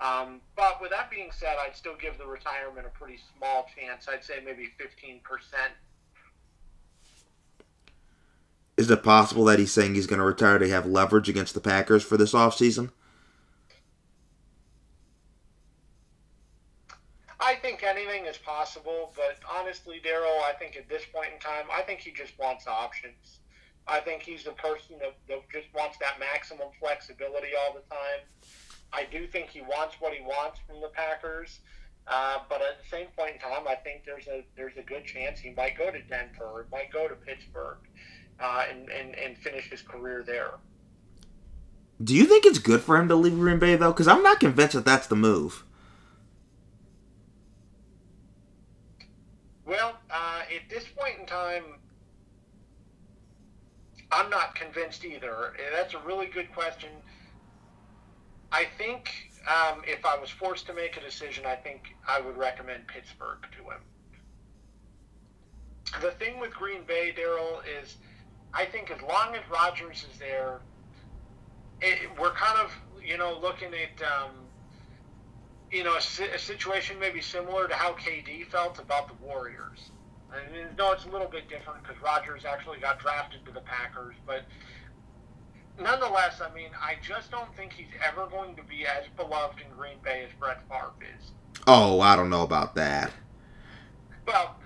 Um, 0.00 0.40
but 0.56 0.80
with 0.80 0.90
that 0.90 1.10
being 1.10 1.30
said, 1.30 1.56
I'd 1.60 1.76
still 1.76 1.96
give 1.96 2.18
the 2.18 2.26
retirement 2.26 2.86
a 2.86 2.98
pretty 2.98 3.18
small 3.36 3.66
chance. 3.76 4.08
I'd 4.08 4.24
say 4.24 4.40
maybe 4.44 4.70
15%. 4.80 5.20
Is 8.76 8.90
it 8.90 9.02
possible 9.04 9.44
that 9.44 9.58
he's 9.58 9.72
saying 9.72 9.94
he's 9.94 10.06
going 10.06 10.18
to 10.18 10.24
retire 10.24 10.58
to 10.58 10.68
have 10.68 10.86
leverage 10.86 11.28
against 11.28 11.54
the 11.54 11.60
Packers 11.60 12.02
for 12.02 12.16
this 12.16 12.32
offseason? 12.32 12.90
I 17.38 17.54
think 17.56 17.82
anything 17.84 18.24
is 18.24 18.38
possible, 18.38 19.12
but 19.14 19.38
honestly, 19.48 20.00
Daryl, 20.04 20.42
I 20.42 20.54
think 20.58 20.76
at 20.76 20.88
this 20.88 21.02
point 21.12 21.28
in 21.34 21.38
time, 21.38 21.66
I 21.70 21.82
think 21.82 22.00
he 22.00 22.10
just 22.10 22.36
wants 22.38 22.66
options. 22.66 23.40
I 23.86 24.00
think 24.00 24.22
he's 24.22 24.44
the 24.44 24.52
person 24.52 24.96
that, 25.00 25.14
that 25.28 25.42
just 25.52 25.72
wants 25.74 25.98
that 25.98 26.18
maximum 26.18 26.68
flexibility 26.80 27.48
all 27.54 27.74
the 27.74 27.94
time. 27.94 28.24
I 28.92 29.04
do 29.04 29.26
think 29.26 29.50
he 29.50 29.60
wants 29.60 29.96
what 30.00 30.14
he 30.14 30.22
wants 30.22 30.60
from 30.66 30.80
the 30.80 30.88
Packers, 30.88 31.60
uh, 32.06 32.38
but 32.48 32.62
at 32.62 32.82
the 32.82 32.88
same 32.88 33.06
point 33.16 33.34
in 33.34 33.40
time, 33.40 33.68
I 33.68 33.74
think 33.74 34.04
there's 34.04 34.26
a 34.26 34.44
there's 34.56 34.76
a 34.76 34.82
good 34.82 35.04
chance 35.04 35.38
he 35.40 35.50
might 35.50 35.76
go 35.76 35.90
to 35.90 36.02
Denver 36.02 36.66
might 36.70 36.92
go 36.92 37.08
to 37.08 37.14
Pittsburgh 37.14 37.78
uh, 38.40 38.64
and, 38.70 38.88
and 38.90 39.14
and 39.16 39.38
finish 39.38 39.70
his 39.70 39.82
career 39.82 40.22
there. 40.26 40.52
Do 42.02 42.14
you 42.14 42.24
think 42.24 42.44
it's 42.44 42.58
good 42.58 42.80
for 42.80 42.96
him 42.96 43.08
to 43.08 43.14
leave 43.14 43.34
Green 43.34 43.58
Bay, 43.58 43.76
though? 43.76 43.92
Because 43.92 44.08
I'm 44.08 44.22
not 44.22 44.40
convinced 44.40 44.74
that 44.74 44.84
that's 44.84 45.06
the 45.06 45.16
move. 45.16 45.64
Well, 49.64 49.96
uh, 50.10 50.42
at 50.54 50.68
this 50.68 50.84
point 50.96 51.20
in 51.20 51.26
time, 51.26 51.62
I'm 54.12 54.28
not 54.30 54.54
convinced 54.54 55.04
either. 55.04 55.48
Uh, 55.48 55.50
That's 55.72 55.94
a 55.94 55.98
really 56.00 56.26
good 56.26 56.52
question. 56.52 56.90
I 58.52 58.66
think 58.78 59.10
um, 59.48 59.82
if 59.86 60.04
I 60.04 60.16
was 60.18 60.30
forced 60.30 60.66
to 60.66 60.74
make 60.74 60.96
a 60.96 61.00
decision, 61.00 61.44
I 61.46 61.56
think 61.56 61.96
I 62.06 62.20
would 62.20 62.36
recommend 62.36 62.86
Pittsburgh 62.86 63.38
to 63.58 63.64
him. 63.70 63.80
The 66.00 66.12
thing 66.12 66.38
with 66.38 66.52
Green 66.52 66.82
Bay, 66.84 67.14
Daryl, 67.16 67.60
is 67.82 67.96
I 68.54 68.64
think 68.64 68.90
as 68.90 69.02
long 69.02 69.34
as 69.34 69.42
Rodgers 69.50 70.06
is 70.10 70.18
there, 70.18 70.60
it, 71.80 72.08
we're 72.18 72.32
kind 72.32 72.58
of 72.60 72.72
you 73.04 73.18
know 73.18 73.38
looking 73.40 73.70
at 73.74 74.02
um, 74.06 74.30
you 75.70 75.82
know 75.82 75.94
a, 75.94 76.34
a 76.34 76.38
situation 76.38 76.98
maybe 76.98 77.20
similar 77.20 77.66
to 77.68 77.74
how 77.74 77.92
KD 77.94 78.46
felt 78.46 78.78
about 78.78 79.08
the 79.08 79.14
Warriors. 79.24 79.90
I 80.32 80.52
mean, 80.52 80.66
no, 80.76 80.92
it's 80.92 81.04
a 81.04 81.08
little 81.08 81.28
bit 81.28 81.48
different 81.48 81.82
because 81.82 82.00
Rodgers 82.02 82.44
actually 82.44 82.78
got 82.78 82.98
drafted 82.98 83.44
to 83.46 83.52
the 83.52 83.60
Packers, 83.60 84.16
but 84.26 84.42
nonetheless, 85.80 86.40
I 86.40 86.52
mean, 86.54 86.70
I 86.80 86.96
just 87.02 87.30
don't 87.30 87.54
think 87.56 87.72
he's 87.72 87.86
ever 88.06 88.26
going 88.26 88.56
to 88.56 88.62
be 88.62 88.86
as 88.86 89.04
beloved 89.16 89.60
in 89.60 89.76
Green 89.76 89.98
Bay 90.02 90.24
as 90.24 90.30
Brett 90.38 90.60
Favre 90.68 90.92
is. 91.18 91.30
Oh, 91.66 92.00
I 92.00 92.16
don't 92.16 92.30
know 92.30 92.42
about 92.42 92.74
that. 92.74 93.12
Well, 94.26 94.56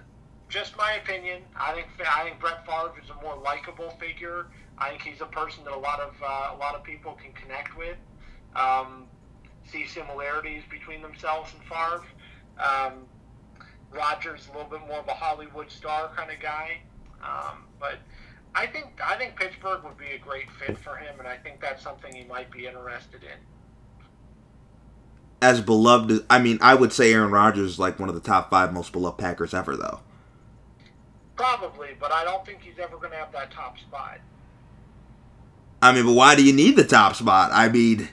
just 0.48 0.76
my 0.76 0.94
opinion. 0.94 1.42
I 1.56 1.74
think 1.74 1.86
I 2.00 2.24
think 2.24 2.40
Brett 2.40 2.64
Favre 2.66 2.92
is 3.02 3.10
a 3.10 3.22
more 3.22 3.36
likable 3.36 3.90
figure. 4.00 4.46
I 4.78 4.90
think 4.90 5.02
he's 5.02 5.20
a 5.20 5.26
person 5.26 5.64
that 5.64 5.72
a 5.72 5.78
lot 5.78 6.00
of 6.00 6.14
uh, 6.22 6.54
a 6.54 6.58
lot 6.58 6.74
of 6.74 6.82
people 6.82 7.18
can 7.22 7.32
connect 7.32 7.76
with. 7.76 7.96
Um, 8.56 9.04
see 9.66 9.86
similarities 9.86 10.62
between 10.70 11.02
themselves 11.02 11.52
and 11.52 11.62
Favre. 11.64 12.04
Um, 12.58 12.92
Rodgers 13.92 14.48
a 14.48 14.56
little 14.56 14.70
bit 14.70 14.86
more 14.86 14.98
of 14.98 15.08
a 15.08 15.14
Hollywood 15.14 15.70
star 15.70 16.10
kind 16.14 16.30
of 16.30 16.40
guy, 16.40 16.78
um, 17.22 17.64
but 17.80 17.98
I 18.54 18.66
think 18.66 18.86
I 19.04 19.16
think 19.16 19.36
Pittsburgh 19.36 19.82
would 19.84 19.96
be 19.96 20.12
a 20.14 20.18
great 20.18 20.50
fit 20.50 20.78
for 20.78 20.96
him, 20.96 21.18
and 21.18 21.28
I 21.28 21.36
think 21.36 21.60
that's 21.60 21.82
something 21.82 22.14
he 22.14 22.24
might 22.24 22.50
be 22.50 22.66
interested 22.66 23.22
in. 23.22 23.38
As 25.40 25.60
beloved, 25.60 26.26
I 26.28 26.40
mean, 26.40 26.58
I 26.60 26.74
would 26.74 26.92
say 26.92 27.12
Aaron 27.12 27.30
Rodgers 27.30 27.72
is 27.72 27.78
like 27.78 27.98
one 27.98 28.08
of 28.08 28.14
the 28.14 28.20
top 28.20 28.50
five 28.50 28.72
most 28.72 28.92
beloved 28.92 29.18
Packers 29.18 29.54
ever, 29.54 29.76
though. 29.76 30.00
Probably, 31.38 31.90
but 32.00 32.10
I 32.10 32.24
don't 32.24 32.44
think 32.44 32.60
he's 32.62 32.80
ever 32.80 32.96
going 32.96 33.12
to 33.12 33.16
have 33.16 33.30
that 33.30 33.52
top 33.52 33.78
spot. 33.78 34.18
I 35.80 35.92
mean, 35.92 36.04
but 36.04 36.14
why 36.14 36.34
do 36.34 36.44
you 36.44 36.52
need 36.52 36.74
the 36.74 36.82
top 36.82 37.14
spot? 37.14 37.50
I 37.52 37.68
mean, 37.68 38.08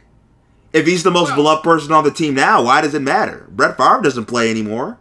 if 0.72 0.86
he's 0.86 1.02
the 1.02 1.10
most 1.10 1.30
well, 1.30 1.38
beloved 1.38 1.64
person 1.64 1.92
on 1.92 2.04
the 2.04 2.12
team 2.12 2.36
now, 2.36 2.64
why 2.64 2.82
does 2.82 2.94
it 2.94 3.02
matter? 3.02 3.48
Brett 3.50 3.78
Favre 3.78 4.02
doesn't 4.04 4.26
play 4.26 4.52
anymore. 4.52 5.00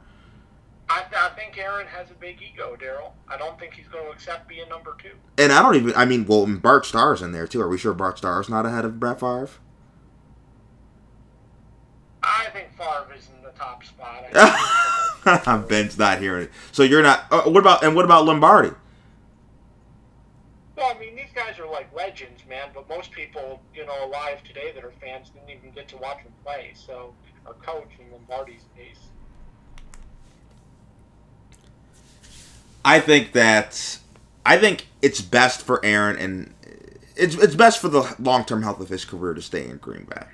I, 0.88 1.04
I 1.14 1.28
think 1.36 1.58
Aaron 1.58 1.86
has 1.86 2.10
a 2.10 2.14
big 2.14 2.40
ego, 2.40 2.78
Daryl. 2.80 3.12
I 3.28 3.36
don't 3.36 3.58
think 3.60 3.74
he's 3.74 3.88
going 3.88 4.06
to 4.06 4.10
accept 4.10 4.48
being 4.48 4.70
number 4.70 4.96
two. 5.02 5.12
And 5.36 5.52
I 5.52 5.60
don't 5.60 5.74
even. 5.76 5.94
I 5.94 6.06
mean, 6.06 6.24
well, 6.24 6.46
Bart 6.46 6.86
Starr's 6.86 7.20
in 7.20 7.32
there 7.32 7.46
too. 7.46 7.60
Are 7.60 7.68
we 7.68 7.76
sure 7.76 7.92
Bart 7.92 8.16
Starr's 8.16 8.48
not 8.48 8.64
ahead 8.64 8.86
of 8.86 8.98
Brett 8.98 9.20
Favre? 9.20 9.50
I 12.22 12.46
think 12.54 12.74
Favre 12.78 13.14
is 13.14 13.28
in 13.36 13.42
the 13.42 13.50
top 13.50 13.84
spot. 13.84 14.24
Ben's 15.68 15.98
not 15.98 16.18
hearing 16.18 16.44
it. 16.44 16.50
So 16.72 16.82
you're 16.82 17.02
not. 17.02 17.26
Uh, 17.30 17.42
what 17.42 17.60
about 17.60 17.82
and 17.82 17.94
what 17.94 18.04
about 18.04 18.24
Lombardi? 18.24 18.70
well, 20.84 20.94
I 20.94 20.98
mean, 20.98 21.14
these 21.14 21.32
guys 21.34 21.58
are 21.58 21.66
like 21.66 21.94
legends, 21.94 22.42
man. 22.48 22.68
But 22.74 22.88
most 22.88 23.12
people, 23.12 23.60
you 23.74 23.86
know, 23.86 24.06
alive 24.06 24.42
today 24.44 24.72
that 24.74 24.84
are 24.84 24.92
fans 25.00 25.30
didn't 25.30 25.50
even 25.50 25.70
get 25.70 25.88
to 25.88 25.96
watch 25.96 26.22
them 26.22 26.32
play. 26.44 26.72
So, 26.74 27.14
or 27.46 27.54
coach 27.54 27.90
in 27.98 28.10
Lombardi's 28.12 28.64
case. 28.76 28.98
I 32.84 33.00
think 33.00 33.32
that 33.32 33.98
I 34.44 34.58
think 34.58 34.88
it's 35.00 35.20
best 35.20 35.62
for 35.62 35.84
Aaron 35.84 36.18
and 36.18 36.54
it's 37.16 37.34
it's 37.36 37.54
best 37.54 37.80
for 37.80 37.88
the 37.88 38.14
long 38.18 38.44
term 38.44 38.62
health 38.62 38.80
of 38.80 38.88
his 38.88 39.04
career 39.04 39.34
to 39.34 39.42
stay 39.42 39.64
in 39.64 39.78
Green 39.78 40.04
Bay. 40.04 40.26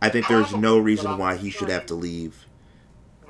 I 0.00 0.08
think 0.10 0.28
there's 0.28 0.54
no 0.54 0.78
reason 0.78 1.18
why 1.18 1.36
he 1.36 1.50
should 1.50 1.68
have 1.70 1.86
to 1.86 1.94
leave. 1.94 2.46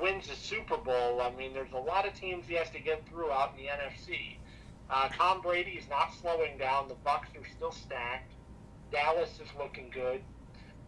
Wins 0.01 0.27
the 0.27 0.35
Super 0.35 0.77
Bowl. 0.77 1.21
I 1.21 1.31
mean, 1.37 1.53
there's 1.53 1.71
a 1.73 1.77
lot 1.77 2.07
of 2.07 2.13
teams 2.13 2.45
he 2.47 2.55
has 2.55 2.69
to 2.71 2.79
get 2.79 3.07
through 3.07 3.31
out 3.31 3.53
in 3.57 3.63
the 3.63 3.69
NFC. 3.69 4.37
Uh, 4.89 5.09
Tom 5.09 5.41
Brady 5.41 5.71
is 5.71 5.89
not 5.89 6.13
slowing 6.19 6.57
down. 6.57 6.87
The 6.87 6.95
Bucs 7.05 7.35
are 7.39 7.47
still 7.55 7.71
stacked. 7.71 8.31
Dallas 8.91 9.39
is 9.41 9.49
looking 9.57 9.89
good. 9.93 10.21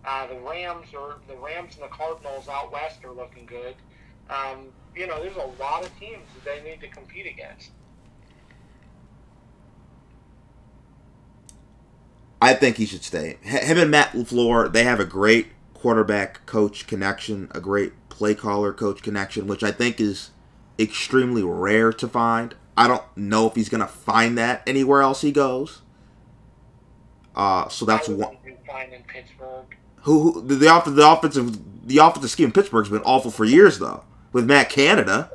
Uh, 0.03 0.27
the 0.27 0.39
Rams 0.39 0.87
are 0.97 1.17
the 1.27 1.35
Rams 1.35 1.75
and 1.75 1.83
the 1.83 1.95
Cardinals 1.95 2.47
out 2.47 2.71
west 2.71 3.05
are 3.05 3.11
looking 3.11 3.45
good. 3.45 3.75
Um, 4.29 4.69
you 4.95 5.05
know, 5.05 5.21
there's 5.21 5.35
a 5.35 5.61
lot 5.61 5.83
of 5.83 5.99
teams 5.99 6.25
that 6.33 6.63
they 6.63 6.69
need 6.69 6.81
to 6.81 6.87
compete 6.87 7.27
against. 7.27 7.71
I 12.41 12.55
think 12.55 12.77
he 12.77 12.87
should 12.87 13.03
stay. 13.03 13.37
Him 13.43 13.77
and 13.77 13.91
Matt 13.91 14.13
LaFleur, 14.13 14.73
they 14.73 14.83
have 14.83 14.99
a 14.99 15.05
great 15.05 15.49
quarterback 15.75 16.45
coach 16.47 16.87
connection, 16.87 17.51
a 17.51 17.59
great 17.59 17.93
play 18.21 18.35
caller 18.35 18.71
coach 18.71 19.01
connection, 19.01 19.47
which 19.47 19.63
I 19.63 19.71
think 19.71 19.99
is 19.99 20.29
extremely 20.77 21.41
rare 21.41 21.91
to 21.91 22.07
find. 22.07 22.53
I 22.77 22.87
don't 22.87 23.01
know 23.17 23.47
if 23.47 23.55
he's 23.55 23.67
going 23.67 23.81
to 23.81 23.87
find 23.87 24.37
that 24.37 24.61
anywhere 24.67 25.01
else 25.01 25.21
he 25.21 25.31
goes. 25.31 25.81
Uh, 27.35 27.67
so 27.69 27.83
that's 27.83 28.07
one. 28.07 28.37
do 28.45 28.55
fine 28.67 28.93
in 28.93 29.01
Pittsburgh. 29.01 29.75
Who, 30.03 30.33
who 30.33 30.41
the, 30.47 30.53
the 30.53 30.67
off- 30.67 30.85
the 30.85 31.09
offensive 31.09 31.87
the 31.87 31.97
offensive 31.97 32.29
scheme 32.29 32.45
in 32.45 32.51
Pittsburgh's 32.51 32.89
been 32.89 33.01
awful 33.01 33.31
for 33.31 33.43
years 33.43 33.79
though. 33.79 34.03
With 34.33 34.45
Matt 34.45 34.69
Canada, 34.69 35.31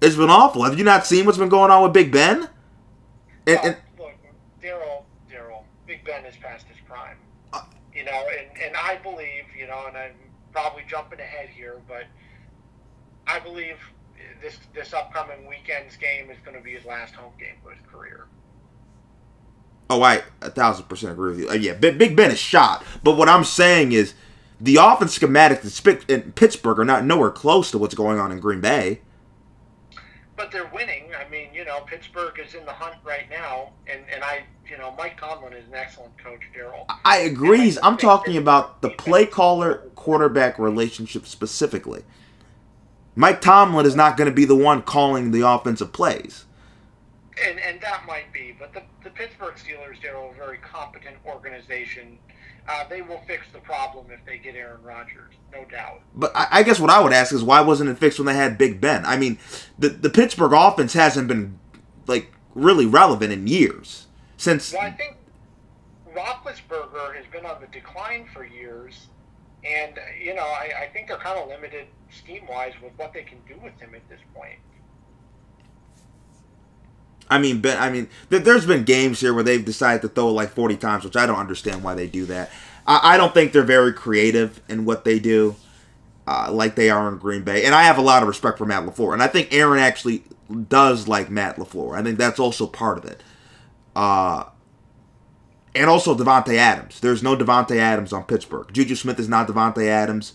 it's 0.00 0.16
been 0.16 0.30
awful. 0.30 0.64
Have 0.64 0.76
you 0.76 0.84
not 0.84 1.06
seen 1.06 1.26
what's 1.26 1.38
been 1.38 1.48
going 1.48 1.70
on 1.70 1.84
with 1.84 1.92
Big 1.92 2.10
Ben? 2.10 2.48
And, 3.46 3.60
and 3.62 3.76
Well, 3.96 4.08
look, 4.08 4.14
Daryl, 4.60 5.04
Daryl, 5.30 5.62
Big 5.86 6.04
Ben 6.04 6.24
is 6.24 6.34
past 6.38 6.66
his 6.66 6.78
prime. 6.88 7.18
Uh, 7.52 7.62
you 7.94 8.04
know, 8.04 8.26
and, 8.36 8.48
and 8.60 8.76
I 8.76 8.96
believe, 8.96 9.44
you 9.56 9.68
know, 9.68 9.84
and 9.86 9.96
I'm 9.96 10.12
probably 10.52 10.82
jumping 10.88 11.20
ahead 11.20 11.48
here, 11.48 11.80
but 11.88 12.04
I 13.26 13.38
believe 13.38 13.76
this 14.42 14.56
this 14.74 14.92
upcoming 14.92 15.46
weekend's 15.48 15.96
game 15.96 16.30
is 16.30 16.38
going 16.44 16.56
to 16.56 16.62
be 16.62 16.72
his 16.72 16.84
last 16.84 17.14
home 17.14 17.32
game 17.38 17.56
of 17.64 17.72
his 17.72 17.86
career. 17.90 18.26
Oh, 19.88 20.02
I 20.02 20.22
a 20.40 20.50
thousand 20.50 20.88
percent 20.88 21.12
agree 21.12 21.30
with 21.30 21.40
you. 21.40 21.50
Uh, 21.50 21.54
yeah, 21.54 21.74
Big 21.74 21.98
Big 21.98 22.16
Ben 22.16 22.30
is 22.30 22.38
shot. 22.38 22.84
But 23.02 23.16
what 23.16 23.28
I'm 23.28 23.44
saying 23.44 23.92
is, 23.92 24.14
the 24.60 24.76
offense 24.76 25.18
schematics 25.18 26.06
in 26.08 26.22
in 26.22 26.32
Pittsburgh 26.32 26.78
are 26.78 26.84
not 26.84 27.04
nowhere 27.04 27.30
close 27.30 27.70
to 27.72 27.78
what's 27.78 27.94
going 27.94 28.18
on 28.18 28.32
in 28.32 28.40
Green 28.40 28.60
Bay. 28.60 29.00
But 30.40 30.50
they're 30.50 30.70
winning. 30.72 31.10
I 31.14 31.28
mean, 31.28 31.48
you 31.52 31.66
know, 31.66 31.80
Pittsburgh 31.80 32.40
is 32.42 32.54
in 32.54 32.64
the 32.64 32.72
hunt 32.72 32.96
right 33.04 33.28
now, 33.28 33.72
and, 33.86 34.00
and 34.10 34.24
I, 34.24 34.44
you 34.70 34.78
know, 34.78 34.94
Mike 34.96 35.20
Tomlin 35.20 35.52
is 35.52 35.68
an 35.68 35.74
excellent 35.74 36.16
coach, 36.16 36.40
Daryl. 36.56 36.86
I 37.04 37.18
agree. 37.18 37.76
I'm 37.82 37.98
talking 37.98 38.38
about 38.38 38.80
the 38.80 38.88
play 38.88 39.26
caller 39.26 39.82
quarterback 39.96 40.58
relationship 40.58 41.26
specifically. 41.26 42.04
Mike 43.14 43.42
Tomlin 43.42 43.84
is 43.84 43.94
not 43.94 44.16
going 44.16 44.30
to 44.30 44.34
be 44.34 44.46
the 44.46 44.56
one 44.56 44.80
calling 44.80 45.30
the 45.30 45.46
offensive 45.46 45.92
plays. 45.92 46.46
And 47.46 47.60
and 47.60 47.78
that 47.82 48.06
might 48.06 48.32
be, 48.32 48.56
but 48.58 48.72
the, 48.72 48.82
the 49.04 49.10
Pittsburgh 49.10 49.56
Steelers, 49.56 50.00
Daryl, 50.00 50.30
are 50.30 50.32
a 50.32 50.46
very 50.46 50.58
competent 50.58 51.16
organization. 51.26 52.18
Uh, 52.68 52.84
they 52.88 53.02
will 53.02 53.20
fix 53.26 53.46
the 53.52 53.58
problem 53.58 54.06
if 54.10 54.24
they 54.24 54.38
get 54.38 54.54
Aaron 54.54 54.82
Rodgers, 54.82 55.34
no 55.52 55.64
doubt. 55.64 56.02
But 56.14 56.30
I, 56.34 56.46
I 56.50 56.62
guess 56.62 56.78
what 56.78 56.90
I 56.90 57.00
would 57.00 57.12
ask 57.12 57.32
is 57.32 57.42
why 57.42 57.60
wasn't 57.60 57.90
it 57.90 57.98
fixed 57.98 58.18
when 58.18 58.26
they 58.26 58.34
had 58.34 58.58
Big 58.58 58.80
Ben? 58.80 59.04
I 59.04 59.16
mean, 59.16 59.38
the 59.78 59.88
the 59.88 60.10
Pittsburgh 60.10 60.52
offense 60.52 60.92
hasn't 60.92 61.26
been 61.26 61.58
like 62.06 62.32
really 62.54 62.86
relevant 62.86 63.32
in 63.32 63.46
years 63.46 64.06
since. 64.36 64.72
Well, 64.72 64.82
I 64.82 64.90
think 64.92 65.16
Roethlisberger 66.14 67.16
has 67.16 67.26
been 67.32 67.46
on 67.46 67.60
the 67.60 67.66
decline 67.68 68.26
for 68.32 68.44
years, 68.44 69.06
and 69.64 69.98
you 70.22 70.34
know, 70.34 70.42
I, 70.42 70.70
I 70.82 70.86
think 70.92 71.08
they're 71.08 71.16
kind 71.18 71.38
of 71.38 71.48
limited 71.48 71.86
scheme 72.10 72.46
wise 72.48 72.74
with 72.82 72.92
what 72.96 73.12
they 73.12 73.22
can 73.22 73.38
do 73.48 73.54
with 73.62 73.78
him 73.80 73.94
at 73.94 74.08
this 74.08 74.20
point. 74.34 74.58
I 77.30 77.38
mean, 77.38 77.60
Ben. 77.60 77.78
I 77.78 77.90
mean, 77.90 78.08
th- 78.28 78.42
there's 78.42 78.66
been 78.66 78.84
games 78.84 79.20
here 79.20 79.32
where 79.32 79.44
they've 79.44 79.64
decided 79.64 80.02
to 80.02 80.08
throw 80.08 80.28
it 80.28 80.32
like 80.32 80.50
40 80.50 80.76
times, 80.76 81.04
which 81.04 81.16
I 81.16 81.26
don't 81.26 81.38
understand 81.38 81.82
why 81.82 81.94
they 81.94 82.08
do 82.08 82.26
that. 82.26 82.50
I, 82.86 83.14
I 83.14 83.16
don't 83.16 83.32
think 83.32 83.52
they're 83.52 83.62
very 83.62 83.92
creative 83.92 84.60
in 84.68 84.84
what 84.84 85.04
they 85.04 85.18
do, 85.20 85.54
uh, 86.26 86.50
like 86.50 86.74
they 86.74 86.90
are 86.90 87.08
in 87.08 87.18
Green 87.18 87.42
Bay. 87.42 87.64
And 87.64 87.74
I 87.74 87.84
have 87.84 87.98
a 87.98 88.02
lot 88.02 88.22
of 88.22 88.28
respect 88.28 88.58
for 88.58 88.66
Matt 88.66 88.84
Lafleur, 88.84 89.12
and 89.12 89.22
I 89.22 89.28
think 89.28 89.52
Aaron 89.52 89.80
actually 89.80 90.24
does 90.68 91.06
like 91.06 91.30
Matt 91.30 91.56
Lafleur. 91.56 91.96
I 91.96 92.02
think 92.02 92.18
that's 92.18 92.40
also 92.40 92.66
part 92.66 92.98
of 92.98 93.04
it. 93.04 93.22
Uh, 93.94 94.44
and 95.74 95.88
also 95.88 96.16
Davante 96.16 96.56
Adams. 96.56 97.00
There's 97.00 97.22
no 97.22 97.36
Davante 97.36 97.76
Adams 97.76 98.12
on 98.12 98.24
Pittsburgh. 98.24 98.72
Juju 98.72 98.96
Smith 98.96 99.20
is 99.20 99.28
not 99.28 99.46
Davante 99.46 99.86
Adams. 99.86 100.32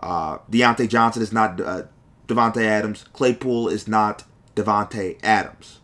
Uh, 0.00 0.38
Diontae 0.50 0.88
Johnson 0.88 1.22
is 1.22 1.32
not 1.32 1.60
uh, 1.60 1.82
Davante 2.26 2.62
Adams. 2.64 3.04
Claypool 3.12 3.68
is 3.68 3.86
not 3.86 4.24
Davante 4.56 5.18
Adams. 5.22 5.78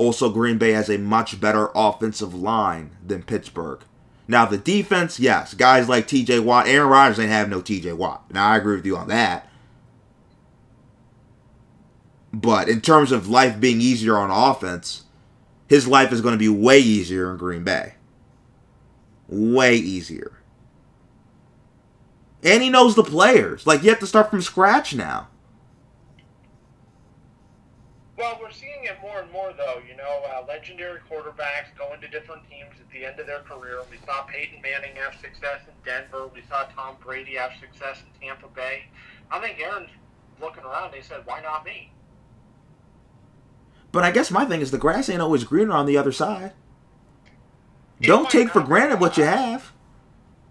Also, 0.00 0.30
Green 0.30 0.56
Bay 0.56 0.70
has 0.72 0.88
a 0.88 0.96
much 0.96 1.38
better 1.42 1.68
offensive 1.74 2.32
line 2.34 2.96
than 3.06 3.22
Pittsburgh. 3.22 3.80
Now, 4.26 4.46
the 4.46 4.56
defense, 4.56 5.20
yes, 5.20 5.52
guys 5.52 5.90
like 5.90 6.08
TJ 6.08 6.42
Watt, 6.42 6.66
Aaron 6.66 6.88
Rodgers 6.88 7.18
ain't 7.18 7.28
have 7.28 7.50
no 7.50 7.60
TJ 7.60 7.94
Watt. 7.98 8.24
Now, 8.32 8.48
I 8.48 8.56
agree 8.56 8.76
with 8.76 8.86
you 8.86 8.96
on 8.96 9.08
that. 9.08 9.46
But 12.32 12.70
in 12.70 12.80
terms 12.80 13.12
of 13.12 13.28
life 13.28 13.60
being 13.60 13.82
easier 13.82 14.16
on 14.16 14.30
offense, 14.30 15.02
his 15.68 15.86
life 15.86 16.12
is 16.12 16.22
going 16.22 16.32
to 16.32 16.38
be 16.38 16.48
way 16.48 16.78
easier 16.78 17.30
in 17.30 17.36
Green 17.36 17.62
Bay. 17.62 17.96
Way 19.28 19.76
easier. 19.76 20.32
And 22.42 22.62
he 22.62 22.70
knows 22.70 22.94
the 22.94 23.04
players. 23.04 23.66
Like, 23.66 23.82
you 23.82 23.90
have 23.90 24.00
to 24.00 24.06
start 24.06 24.30
from 24.30 24.40
scratch 24.40 24.94
now. 24.94 25.28
Well, 28.20 28.38
we're 28.38 28.50
seeing 28.50 28.84
it 28.84 28.98
more 29.00 29.20
and 29.22 29.32
more, 29.32 29.54
though. 29.56 29.80
You 29.88 29.96
know, 29.96 30.20
uh, 30.28 30.44
legendary 30.46 31.00
quarterbacks 31.10 31.72
going 31.78 32.02
to 32.02 32.08
different 32.08 32.42
teams 32.50 32.78
at 32.78 32.90
the 32.92 33.06
end 33.06 33.18
of 33.18 33.26
their 33.26 33.40
career. 33.40 33.80
We 33.90 33.96
saw 34.04 34.24
Peyton 34.24 34.60
Manning 34.60 34.94
have 34.96 35.14
success 35.14 35.60
in 35.66 35.72
Denver. 35.86 36.28
We 36.34 36.42
saw 36.46 36.64
Tom 36.76 36.96
Brady 37.02 37.36
have 37.36 37.52
success 37.58 38.02
in 38.02 38.28
Tampa 38.28 38.48
Bay. 38.48 38.84
I 39.30 39.40
think 39.40 39.58
Aaron's 39.58 39.88
looking 40.38 40.64
around. 40.64 40.92
They 40.92 41.00
said, 41.00 41.24
"Why 41.24 41.40
not 41.40 41.64
me?" 41.64 41.92
But 43.90 44.04
I 44.04 44.10
guess 44.10 44.30
my 44.30 44.44
thing 44.44 44.60
is 44.60 44.70
the 44.70 44.76
grass 44.76 45.08
ain't 45.08 45.22
always 45.22 45.44
greener 45.44 45.72
on 45.72 45.86
the 45.86 45.96
other 45.96 46.12
side. 46.12 46.52
It 48.02 48.06
Don't 48.06 48.28
take 48.28 48.50
for 48.50 48.60
granted 48.60 49.00
what 49.00 49.16
you 49.16 49.24
have. 49.24 49.72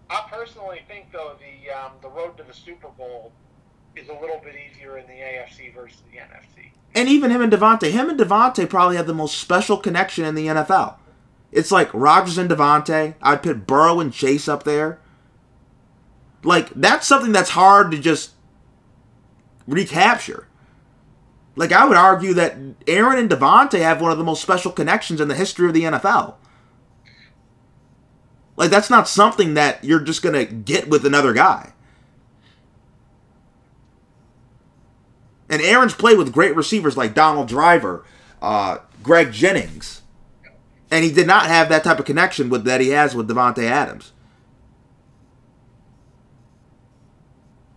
I 0.09 0.25
personally 0.31 0.81
think, 0.87 1.11
though, 1.11 1.35
the 1.37 1.69
um, 1.71 1.91
the 2.01 2.09
road 2.09 2.35
to 2.37 2.43
the 2.43 2.53
Super 2.53 2.89
Bowl 2.89 3.31
is 3.95 4.09
a 4.09 4.13
little 4.13 4.41
bit 4.43 4.55
easier 4.55 4.97
in 4.97 5.05
the 5.05 5.13
AFC 5.13 5.71
versus 5.75 6.01
the 6.11 6.17
NFC. 6.17 6.71
And 6.95 7.07
even 7.07 7.31
him 7.31 7.41
and 7.41 7.51
Davante, 7.51 7.91
him 7.91 8.09
and 8.09 8.19
Davante 8.19 8.69
probably 8.69 8.95
have 8.97 9.07
the 9.07 9.13
most 9.13 9.37
special 9.37 9.77
connection 9.77 10.25
in 10.25 10.35
the 10.35 10.47
NFL. 10.47 10.95
It's 11.51 11.71
like 11.71 11.93
Rodgers 11.93 12.37
and 12.37 12.49
Davante. 12.49 13.15
I'd 13.21 13.43
put 13.43 13.67
Burrow 13.67 13.99
and 13.99 14.13
Chase 14.13 14.47
up 14.47 14.63
there. 14.63 14.99
Like 16.43 16.69
that's 16.71 17.07
something 17.07 17.31
that's 17.31 17.51
hard 17.51 17.91
to 17.91 17.99
just 17.99 18.31
recapture. 19.67 20.47
Like 21.55 21.71
I 21.71 21.85
would 21.85 21.97
argue 21.97 22.33
that 22.35 22.55
Aaron 22.87 23.19
and 23.19 23.29
Davante 23.29 23.79
have 23.81 24.01
one 24.01 24.11
of 24.11 24.17
the 24.17 24.23
most 24.23 24.41
special 24.41 24.71
connections 24.71 25.19
in 25.19 25.27
the 25.27 25.35
history 25.35 25.67
of 25.67 25.73
the 25.73 25.83
NFL. 25.83 26.35
Like 28.55 28.69
that's 28.69 28.89
not 28.89 29.09
something 29.09 29.55
that 29.55 29.83
you're 29.83 29.99
just 29.99 30.21
gonna 30.21 30.45
get 30.45 30.89
with 30.89 31.05
another 31.05 31.33
guy. 31.33 31.73
And 35.49 35.61
Aaron's 35.61 35.93
played 35.95 36.17
with 36.17 36.31
great 36.31 36.55
receivers 36.55 36.95
like 36.95 37.13
Donald 37.13 37.47
Driver, 37.47 38.05
uh, 38.41 38.79
Greg 39.01 39.31
Jennings, 39.31 40.01
and 40.91 41.03
he 41.03 41.11
did 41.11 41.27
not 41.27 41.47
have 41.47 41.69
that 41.69 41.83
type 41.83 41.99
of 41.99 42.05
connection 42.05 42.49
with 42.49 42.63
that 42.65 42.81
he 42.81 42.89
has 42.89 43.15
with 43.15 43.27
Davante 43.27 43.63
Adams. 43.63 44.11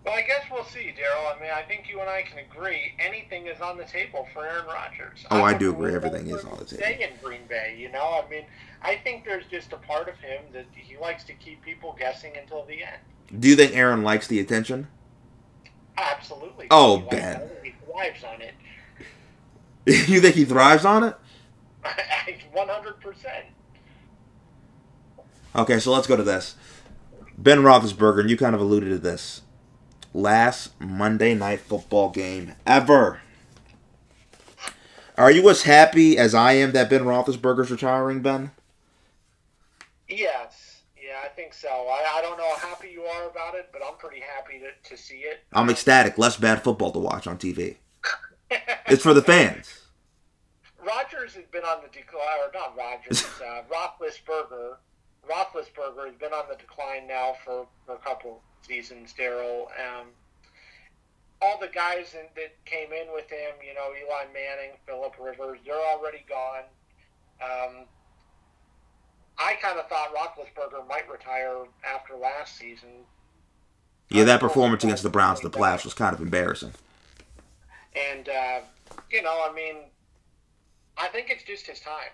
Well, 0.05 0.15
I 0.15 0.23
guess 0.23 0.45
we'll 0.51 0.65
see, 0.65 0.93
Daryl. 0.99 1.35
I 1.35 1.41
mean, 1.41 1.51
I 1.55 1.63
think 1.63 1.89
you 1.89 2.01
and 2.01 2.11
I 2.11 2.23
can 2.23 2.39
agree 2.41 2.93
anything 2.99 3.47
is 3.47 3.61
on 3.61 3.79
the 3.79 3.85
table 3.85 4.29
for 4.35 4.45
Aaron 4.45 4.67
Rodgers. 4.67 5.25
Oh, 5.31 5.39
I 5.39 5.53
would 5.53 5.59
do 5.61 5.71
agree. 5.71 5.95
Everything 5.95 6.27
is 6.27 6.45
on 6.45 6.59
the 6.59 6.65
table. 6.65 6.83
Stay 6.83 7.09
in 7.09 7.11
Green 7.23 7.47
Bay, 7.49 7.77
you 7.79 7.91
know. 7.91 8.21
I 8.23 8.29
mean, 8.29 8.45
I 8.83 8.97
think 8.97 9.25
there's 9.25 9.47
just 9.47 9.73
a 9.73 9.77
part 9.77 10.09
of 10.09 10.17
him 10.17 10.43
that 10.53 10.67
he 10.75 10.99
likes 10.99 11.25
to 11.25 11.35
keep 11.35 11.63
people 11.63 11.97
guessing 11.99 12.33
until 12.37 12.65
the 12.67 12.83
end. 12.83 13.41
Do 13.41 13.49
you 13.49 13.57
think 13.57 13.75
Aaron 13.77 14.03
likes 14.03 14.27
the 14.27 14.41
attention? 14.41 14.89
Absolutely. 15.97 16.67
Oh, 16.71 16.99
Ben. 16.99 17.41
Thrives 17.93 18.25
on 18.25 18.43
it. 18.43 18.55
you 20.09 20.21
think 20.21 20.35
he 20.35 20.45
thrives 20.45 20.85
on 20.85 21.05
it? 21.05 21.17
One 22.53 22.69
hundred 22.69 23.01
percent. 23.01 23.47
Okay, 25.55 25.79
so 25.79 25.93
let's 25.93 26.07
go 26.07 26.17
to 26.17 26.23
this. 26.23 26.57
Ben 27.37 27.59
Roethlisberger, 27.59 28.21
and 28.21 28.31
you 28.31 28.37
kind 28.37 28.55
of 28.55 28.61
alluded 28.61 28.91
to 28.91 28.99
this. 28.99 29.43
Last 30.15 30.79
Monday 30.81 31.35
night 31.35 31.61
football 31.61 32.11
game 32.11 32.55
ever. 32.67 33.21
Are 35.17 35.31
you 35.31 35.49
as 35.51 35.63
happy 35.63 36.17
as 36.17 36.35
I 36.35 36.53
am 36.53 36.73
that 36.73 36.89
Ben 36.89 37.03
Roethlisberger's 37.03 37.71
retiring, 37.71 38.21
Ben? 38.23 38.51
Yes. 40.09 40.83
Yeah, 41.03 41.19
I 41.25 41.29
think 41.29 41.53
so. 41.53 41.69
I, 41.69 42.19
I 42.19 42.23
don't 42.23 42.39
know 42.39 42.49
how 42.57 42.69
happy 42.69 42.91
you 42.91 43.03
are 43.03 43.29
about 43.29 43.55
it, 43.55 43.69
but 43.73 43.83
I'm 43.87 43.97
pretty 43.99 44.21
happy 44.21 44.61
to, 44.61 44.89
to 44.91 44.97
see 45.01 45.17
it. 45.17 45.41
I'm 45.53 45.69
ecstatic. 45.69 46.17
Less 46.17 46.37
bad 46.37 46.63
football 46.63 46.93
to 46.93 46.99
watch 46.99 47.27
on 47.27 47.37
TV. 47.39 47.77
It's 48.93 49.03
for 49.03 49.15
the 49.15 49.23
fans. 49.23 49.81
Rodgers 50.85 51.33
has 51.33 51.47
been 51.51 51.63
on 51.63 51.79
the 51.81 51.89
decline, 51.89 52.41
or 52.45 52.53
not 52.53 52.77
Rodgers, 52.77 53.25
uh, 53.41 53.63
Roethlisberger. 53.73 54.77
Roethlisberger 55.27 56.05
has 56.05 56.15
been 56.17 56.35
on 56.35 56.45
the 56.51 56.57
decline 56.57 57.07
now 57.07 57.33
for, 57.43 57.67
for 57.87 57.95
a 57.95 57.99
couple 57.99 58.43
seasons, 58.61 59.15
Daryl. 59.19 59.63
Um, 59.63 60.09
all 61.41 61.59
the 61.59 61.69
guys 61.69 62.13
in, 62.13 62.27
that 62.37 62.53
came 62.67 62.93
in 62.93 63.07
with 63.15 63.31
him, 63.31 63.55
you 63.67 63.73
know, 63.73 63.93
Eli 63.99 64.31
Manning, 64.35 64.77
Philip 64.85 65.15
Rivers, 65.19 65.59
they're 65.65 65.75
already 65.75 66.27
gone. 66.29 66.65
Um, 67.41 67.87
I 69.39 69.55
kind 69.55 69.79
of 69.79 69.89
thought 69.89 70.15
Roethlisberger 70.15 70.87
might 70.87 71.11
retire 71.11 71.65
after 71.83 72.15
last 72.15 72.59
season. 72.59 72.91
Yeah, 74.11 74.25
that 74.25 74.41
performance 74.41 74.85
against 74.85 75.03
the 75.03 75.09
Browns 75.09 75.41
in 75.41 75.51
the 75.51 75.57
playoffs 75.57 75.85
was 75.85 75.95
kind 75.95 76.15
of 76.15 76.21
embarrassing. 76.21 76.73
And, 77.95 78.29
uh, 78.29 78.61
you 79.11 79.23
know, 79.23 79.47
I 79.49 79.53
mean, 79.55 79.77
I 80.97 81.09
think 81.09 81.31
it's 81.31 81.45
just 81.45 81.67
his 81.67 81.81
time. 81.81 82.13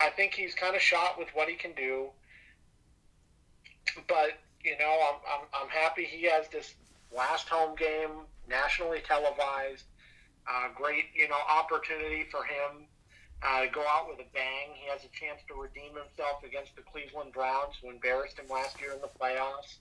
I 0.00 0.10
think 0.10 0.34
he's 0.34 0.54
kind 0.54 0.74
of 0.74 0.82
shot 0.82 1.18
with 1.18 1.28
what 1.34 1.48
he 1.48 1.54
can 1.54 1.72
do. 1.72 2.08
But, 4.08 4.38
you 4.64 4.76
know, 4.78 4.98
I'm, 5.08 5.20
I'm, 5.40 5.62
I'm 5.62 5.68
happy 5.68 6.04
he 6.04 6.24
has 6.24 6.48
this 6.48 6.74
last 7.14 7.48
home 7.48 7.76
game, 7.76 8.26
nationally 8.48 9.00
televised. 9.06 9.84
Uh, 10.48 10.68
great, 10.74 11.04
you 11.14 11.28
know, 11.28 11.36
opportunity 11.48 12.24
for 12.30 12.42
him 12.44 12.84
uh, 13.42 13.62
to 13.62 13.68
go 13.68 13.82
out 13.88 14.08
with 14.08 14.18
a 14.18 14.28
bang. 14.34 14.74
He 14.74 14.88
has 14.90 15.04
a 15.04 15.12
chance 15.14 15.40
to 15.48 15.54
redeem 15.54 15.94
himself 15.94 16.42
against 16.44 16.74
the 16.74 16.82
Cleveland 16.82 17.32
Browns, 17.32 17.74
who 17.80 17.90
embarrassed 17.90 18.38
him 18.38 18.46
last 18.50 18.80
year 18.80 18.92
in 18.92 19.00
the 19.00 19.10
playoffs. 19.20 19.78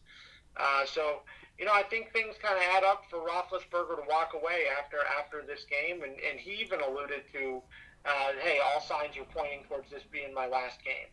Uh, 0.57 0.85
so, 0.85 1.21
you 1.57 1.65
know, 1.65 1.73
I 1.73 1.83
think 1.83 2.11
things 2.11 2.35
kind 2.41 2.55
of 2.55 2.63
add 2.75 2.83
up 2.83 3.03
for 3.09 3.19
Roethlisberger 3.19 3.95
to 3.97 4.09
walk 4.09 4.33
away 4.33 4.65
after 4.79 4.97
after 5.19 5.43
this 5.45 5.65
game, 5.65 6.03
and, 6.03 6.13
and 6.13 6.39
he 6.39 6.61
even 6.61 6.79
alluded 6.81 7.23
to, 7.33 7.61
uh, 8.05 8.31
hey, 8.41 8.59
all 8.63 8.81
signs 8.81 9.17
are 9.17 9.25
pointing 9.33 9.63
towards 9.67 9.89
this 9.89 10.03
being 10.11 10.33
my 10.33 10.47
last 10.47 10.83
game. 10.83 11.09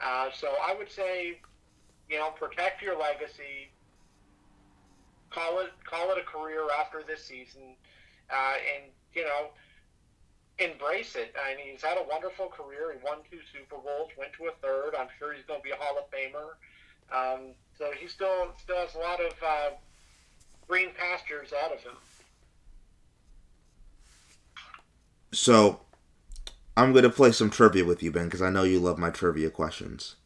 Uh, 0.00 0.28
so 0.32 0.48
I 0.62 0.74
would 0.74 0.90
say, 0.90 1.38
you 2.08 2.18
know, 2.18 2.30
protect 2.30 2.82
your 2.82 2.98
legacy. 2.98 3.70
Call 5.30 5.60
it 5.60 5.70
call 5.84 6.10
it 6.10 6.18
a 6.18 6.24
career 6.24 6.66
after 6.80 7.04
this 7.06 7.24
season, 7.24 7.76
uh, 8.30 8.54
and 8.74 8.90
you 9.14 9.22
know, 9.22 9.50
embrace 10.58 11.14
it. 11.14 11.34
I 11.38 11.56
mean, 11.56 11.72
he's 11.72 11.82
had 11.82 11.96
a 11.96 12.04
wonderful 12.08 12.48
career. 12.48 12.92
He 12.92 12.98
won 13.04 13.18
two 13.30 13.38
Super 13.52 13.76
Bowls, 13.76 14.10
went 14.18 14.32
to 14.34 14.46
a 14.46 14.52
third. 14.60 14.94
I'm 14.98 15.08
sure 15.18 15.32
he's 15.32 15.44
going 15.44 15.60
to 15.60 15.64
be 15.64 15.70
a 15.70 15.76
Hall 15.76 15.96
of 15.98 16.10
Famer. 16.10 16.58
Um, 17.10 17.54
so 17.80 17.90
he 17.98 18.06
still 18.06 18.48
still 18.62 18.76
has 18.76 18.94
a 18.94 18.98
lot 18.98 19.20
of 19.20 19.32
uh, 19.42 19.70
green 20.68 20.90
pastures 20.96 21.52
out 21.64 21.72
of 21.72 21.82
him. 21.82 21.94
So, 25.32 25.80
I'm 26.76 26.92
going 26.92 27.04
to 27.04 27.10
play 27.10 27.32
some 27.32 27.50
trivia 27.50 27.84
with 27.84 28.02
you, 28.02 28.12
Ben, 28.12 28.26
because 28.26 28.42
I 28.42 28.50
know 28.50 28.64
you 28.64 28.80
love 28.80 28.98
my 28.98 29.10
trivia 29.10 29.48
questions. 29.48 30.16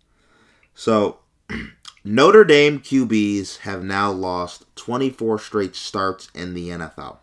So, 0.74 1.18
Notre 2.04 2.44
Dame 2.44 2.80
QBs 2.80 3.58
have 3.58 3.84
now 3.84 4.10
lost 4.10 4.64
24 4.76 5.38
straight 5.38 5.76
starts 5.76 6.30
in 6.34 6.54
the 6.54 6.70
NFL. 6.70 7.18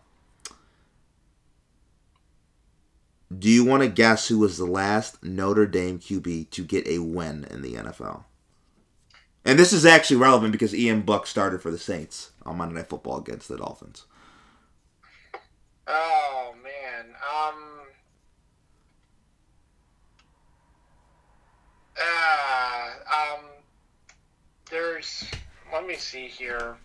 Do 3.36 3.50
you 3.50 3.64
want 3.64 3.82
to 3.82 3.88
guess 3.88 4.28
who 4.28 4.38
was 4.38 4.58
the 4.58 4.64
last 4.64 5.22
Notre 5.22 5.66
Dame 5.66 5.98
QB 5.98 6.50
to 6.50 6.64
get 6.64 6.86
a 6.86 7.00
win 7.00 7.46
in 7.50 7.62
the 7.62 7.74
NFL? 7.74 8.24
And 9.44 9.58
this 9.58 9.72
is 9.72 9.84
actually 9.84 10.16
relevant 10.16 10.52
because 10.52 10.74
Ian 10.74 11.02
Book 11.02 11.26
started 11.26 11.60
for 11.62 11.70
the 11.70 11.78
Saints 11.78 12.30
on 12.44 12.58
Monday 12.58 12.76
Night 12.76 12.88
Football 12.88 13.18
against 13.18 13.48
the 13.48 13.56
Dolphins. 13.56 14.04
Oh 15.86 16.54
man. 16.62 17.06
Um. 17.46 17.54
Uh, 22.00 22.90
um. 23.34 23.44
There's. 24.70 25.24
Let 25.72 25.86
me 25.86 25.96
see 25.96 26.28
here. 26.28 26.76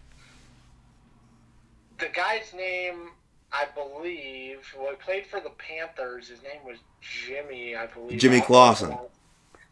The 1.99 2.07
guy's 2.13 2.53
name, 2.53 3.09
I 3.51 3.65
believe, 3.73 4.59
well, 4.77 4.91
he 4.91 4.95
played 4.97 5.25
for 5.25 5.39
the 5.39 5.49
Panthers. 5.49 6.27
His 6.27 6.43
name 6.43 6.63
was 6.63 6.77
Jimmy, 7.01 7.75
I 7.75 7.87
believe. 7.87 8.19
Jimmy 8.19 8.39
Clausen. 8.39 8.95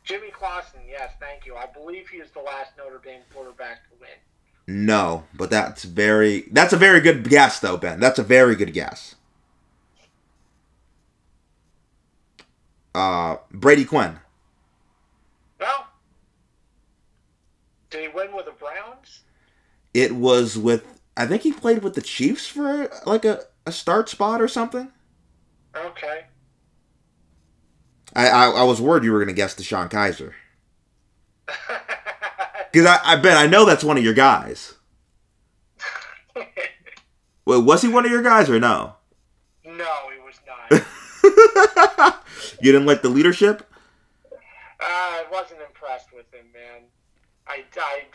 Jimmy 0.05 0.29
Clausen, 0.29 0.81
yes, 0.87 1.11
thank 1.19 1.45
you. 1.47 1.55
I 1.55 1.65
believe 1.65 2.07
he 2.07 2.17
is 2.17 2.29
the 2.31 2.39
last 2.39 2.71
Notre 2.77 3.01
Dame 3.03 3.21
quarterback 3.33 3.83
to 3.89 3.95
win. 3.99 4.09
No, 4.67 5.25
but 5.33 5.49
that's 5.49 5.83
very 5.83 6.45
that's 6.51 6.73
a 6.73 6.77
very 6.77 6.99
good 7.01 7.27
guess 7.27 7.59
though, 7.59 7.77
Ben. 7.77 7.99
That's 7.99 8.19
a 8.19 8.23
very 8.23 8.55
good 8.55 8.73
guess. 8.73 9.15
Uh 12.93 13.37
Brady 13.51 13.85
Quinn. 13.85 14.19
Well, 15.59 15.87
did 17.89 18.01
he 18.01 18.07
win 18.07 18.33
with 18.35 18.45
the 18.45 18.51
Browns? 18.53 19.21
It 19.93 20.13
was 20.13 20.57
with 20.57 20.99
I 21.17 21.25
think 21.27 21.43
he 21.43 21.51
played 21.51 21.83
with 21.83 21.93
the 21.95 22.01
Chiefs 22.01 22.47
for 22.47 22.89
like 23.05 23.25
a, 23.25 23.41
a 23.65 23.71
start 23.71 24.09
spot 24.09 24.41
or 24.41 24.47
something. 24.47 24.91
Okay. 25.75 26.25
I, 28.15 28.27
I, 28.27 28.49
I 28.49 28.63
was 28.63 28.81
worried 28.81 29.03
you 29.03 29.11
were 29.11 29.19
gonna 29.19 29.33
guess 29.33 29.55
DeShone 29.55 29.89
Kizer. 29.89 30.33
Because 32.71 32.87
I, 32.87 33.13
I 33.13 33.15
bet 33.15 33.37
I 33.37 33.47
know 33.47 33.63
that's 33.63 33.85
one 33.85 33.97
of 33.97 34.03
your 34.03 34.13
guys. 34.13 34.73
Well, 37.45 37.61
was 37.61 37.83
he 37.83 37.87
one 37.87 38.05
of 38.05 38.11
your 38.11 38.23
guys 38.23 38.49
or 38.49 38.59
no? 38.59 38.95
no, 39.63 40.09
he 40.11 40.19
was 40.19 40.39
not. 40.47 42.23
you 42.61 42.71
didn't 42.71 42.87
like 42.87 43.01
the 43.03 43.09
leadership? 43.09 43.71
Uh, 44.33 44.33
I 44.81 45.25
wasn't 45.31 45.61
impressed 45.61 46.11
with 46.11 46.25
him, 46.33 46.45
man. 46.53 46.81
I, 47.47 47.63
I 47.77 48.05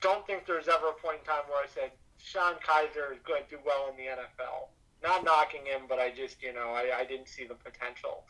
don't 0.00 0.26
think 0.26 0.46
there's 0.46 0.68
ever 0.68 0.88
a 0.88 0.92
point 0.92 1.18
in 1.20 1.26
time 1.26 1.42
where 1.48 1.62
I 1.62 1.66
said 1.72 1.92
Sean 2.18 2.54
Kaiser 2.66 3.12
is 3.12 3.20
going 3.26 3.42
to 3.44 3.56
do 3.56 3.58
well 3.64 3.90
in 3.90 3.96
the 3.96 4.10
NFL. 4.10 4.68
Not 5.02 5.24
knocking 5.24 5.66
him, 5.66 5.82
but 5.88 5.98
I 5.98 6.10
just, 6.10 6.42
you 6.42 6.52
know, 6.52 6.70
I, 6.70 7.00
I 7.00 7.04
didn't 7.04 7.28
see 7.28 7.44
the 7.44 7.54
potential. 7.54 8.24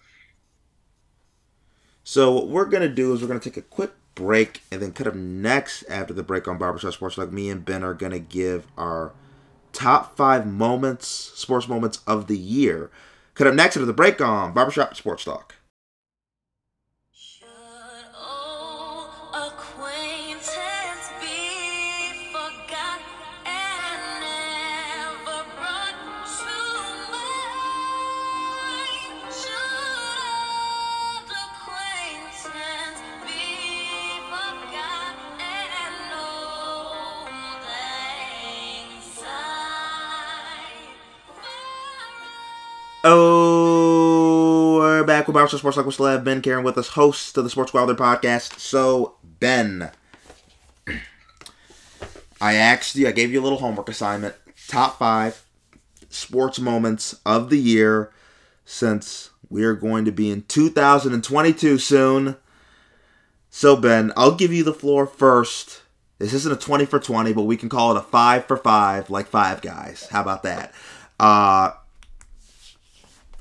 So 2.04 2.32
what 2.32 2.48
we're 2.48 2.64
gonna 2.66 2.88
do 2.88 3.12
is 3.12 3.22
we're 3.22 3.28
gonna 3.28 3.40
take 3.40 3.56
a 3.56 3.62
quick 3.62 3.92
break 4.14 4.62
and 4.70 4.82
then 4.82 4.92
cut 4.92 5.06
up 5.06 5.14
next 5.14 5.84
after 5.88 6.12
the 6.12 6.22
break 6.22 6.48
on 6.48 6.58
Barbershop 6.58 6.92
Sports 6.92 7.16
Talk. 7.16 7.32
Me 7.32 7.48
and 7.50 7.64
Ben 7.64 7.84
are 7.84 7.94
gonna 7.94 8.18
give 8.18 8.66
our 8.76 9.12
top 9.72 10.16
five 10.16 10.46
moments, 10.46 11.06
sports 11.08 11.68
moments 11.68 12.00
of 12.06 12.26
the 12.26 12.38
year. 12.38 12.90
Cut 13.34 13.46
up 13.46 13.54
next 13.54 13.76
after 13.76 13.86
the 13.86 13.92
break 13.92 14.20
on 14.20 14.52
Barbershop 14.52 14.96
Sports 14.96 15.24
Talk. 15.24 15.54
Back 45.20 45.28
with 45.28 45.58
Sports 45.58 45.76
Talk 45.76 45.84
with 45.84 45.98
Celeb 45.98 46.24
Ben 46.24 46.40
Karen 46.40 46.64
with 46.64 46.78
us, 46.78 46.88
host 46.88 47.36
of 47.36 47.44
the 47.44 47.50
Sports 47.50 47.74
Wilder 47.74 47.94
podcast. 47.94 48.58
So 48.58 49.16
Ben, 49.22 49.90
I 52.40 52.54
asked 52.54 52.96
you, 52.96 53.06
I 53.06 53.12
gave 53.12 53.30
you 53.30 53.38
a 53.38 53.42
little 53.42 53.58
homework 53.58 53.90
assignment. 53.90 54.34
Top 54.66 54.98
five 54.98 55.44
sports 56.08 56.58
moments 56.58 57.20
of 57.26 57.50
the 57.50 57.58
year 57.58 58.10
since 58.64 59.28
we 59.50 59.62
are 59.62 59.74
going 59.74 60.06
to 60.06 60.12
be 60.12 60.30
in 60.30 60.42
2022 60.44 61.76
soon. 61.76 62.36
So, 63.50 63.76
Ben, 63.76 64.12
I'll 64.16 64.36
give 64.36 64.54
you 64.54 64.64
the 64.64 64.72
floor 64.72 65.06
first 65.06 65.82
This 66.18 66.32
isn't 66.32 66.52
a 66.52 66.56
20 66.56 66.86
for 66.86 66.98
20, 66.98 67.34
but 67.34 67.42
we 67.42 67.58
can 67.58 67.68
call 67.68 67.94
it 67.94 67.98
a 67.98 68.02
5 68.02 68.46
for 68.46 68.56
5, 68.56 69.10
like 69.10 69.26
five 69.26 69.60
guys. 69.60 70.08
How 70.10 70.22
about 70.22 70.44
that? 70.44 70.72
Uh, 71.18 71.72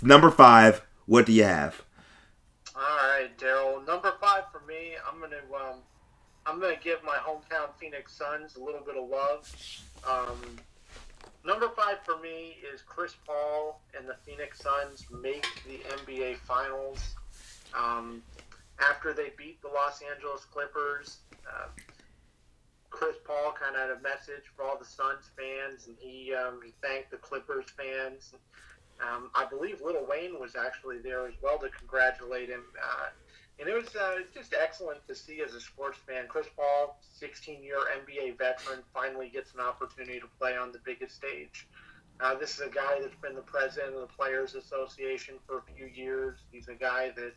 number 0.01 0.29
5, 0.29 0.81
what 1.09 1.25
do 1.25 1.33
you 1.33 1.43
have? 1.43 1.81
All 2.75 2.83
right, 2.83 3.35
Daryl. 3.39 3.85
Number 3.87 4.13
five 4.21 4.43
for 4.51 4.61
me. 4.67 4.93
I'm 5.11 5.19
gonna 5.19 5.37
um, 5.55 5.79
I'm 6.45 6.59
gonna 6.61 6.75
give 6.81 7.03
my 7.03 7.17
hometown 7.17 7.69
Phoenix 7.79 8.13
Suns 8.15 8.55
a 8.57 8.63
little 8.63 8.81
bit 8.85 8.95
of 8.95 9.09
love. 9.09 9.51
Um, 10.07 10.59
number 11.43 11.69
five 11.75 11.97
for 12.05 12.19
me 12.19 12.57
is 12.71 12.83
Chris 12.83 13.15
Paul 13.25 13.81
and 13.97 14.07
the 14.07 14.17
Phoenix 14.23 14.59
Suns 14.59 15.07
make 15.11 15.47
the 15.67 15.79
NBA 15.97 16.37
Finals. 16.37 17.15
Um, 17.73 18.21
after 18.79 19.11
they 19.11 19.31
beat 19.35 19.59
the 19.63 19.67
Los 19.67 20.01
Angeles 20.13 20.45
Clippers, 20.45 21.21
uh, 21.47 21.69
Chris 22.91 23.15
Paul 23.25 23.55
kind 23.59 23.75
of 23.75 23.81
had 23.81 23.97
a 23.97 24.01
message 24.01 24.45
for 24.55 24.63
all 24.63 24.77
the 24.77 24.85
Suns 24.85 25.31
fans, 25.35 25.87
and 25.87 25.97
he 25.99 26.35
um, 26.35 26.59
he 26.63 26.71
thanked 26.83 27.09
the 27.09 27.17
Clippers 27.17 27.65
fans. 27.75 28.35
Um, 29.01 29.31
I 29.33 29.45
believe 29.45 29.81
Lil 29.81 30.05
Wayne 30.09 30.39
was 30.39 30.55
actually 30.55 30.99
there 30.99 31.27
as 31.27 31.33
well 31.41 31.57
to 31.59 31.69
congratulate 31.69 32.49
him. 32.49 32.63
Uh, 32.81 33.07
and 33.59 33.67
it 33.67 33.73
was 33.73 33.93
uh, 33.95 34.19
just 34.33 34.53
excellent 34.53 35.05
to 35.07 35.15
see 35.15 35.41
as 35.41 35.53
a 35.53 35.59
sports 35.59 35.97
fan. 36.07 36.25
Chris 36.27 36.47
Paul, 36.55 36.97
16 37.01 37.61
year 37.61 37.77
NBA 38.05 38.37
veteran, 38.37 38.79
finally 38.93 39.29
gets 39.29 39.53
an 39.53 39.59
opportunity 39.59 40.19
to 40.19 40.27
play 40.39 40.55
on 40.55 40.71
the 40.71 40.79
biggest 40.85 41.15
stage. 41.15 41.67
Uh, 42.21 42.35
this 42.35 42.55
is 42.55 42.61
a 42.61 42.69
guy 42.69 42.99
that's 43.01 43.15
been 43.21 43.35
the 43.35 43.41
president 43.41 43.95
of 43.95 44.01
the 44.01 44.07
Players 44.07 44.55
Association 44.55 45.35
for 45.45 45.59
a 45.59 45.61
few 45.73 45.87
years. 45.87 46.39
He's 46.51 46.67
a 46.67 46.73
guy 46.73 47.11
that 47.15 47.33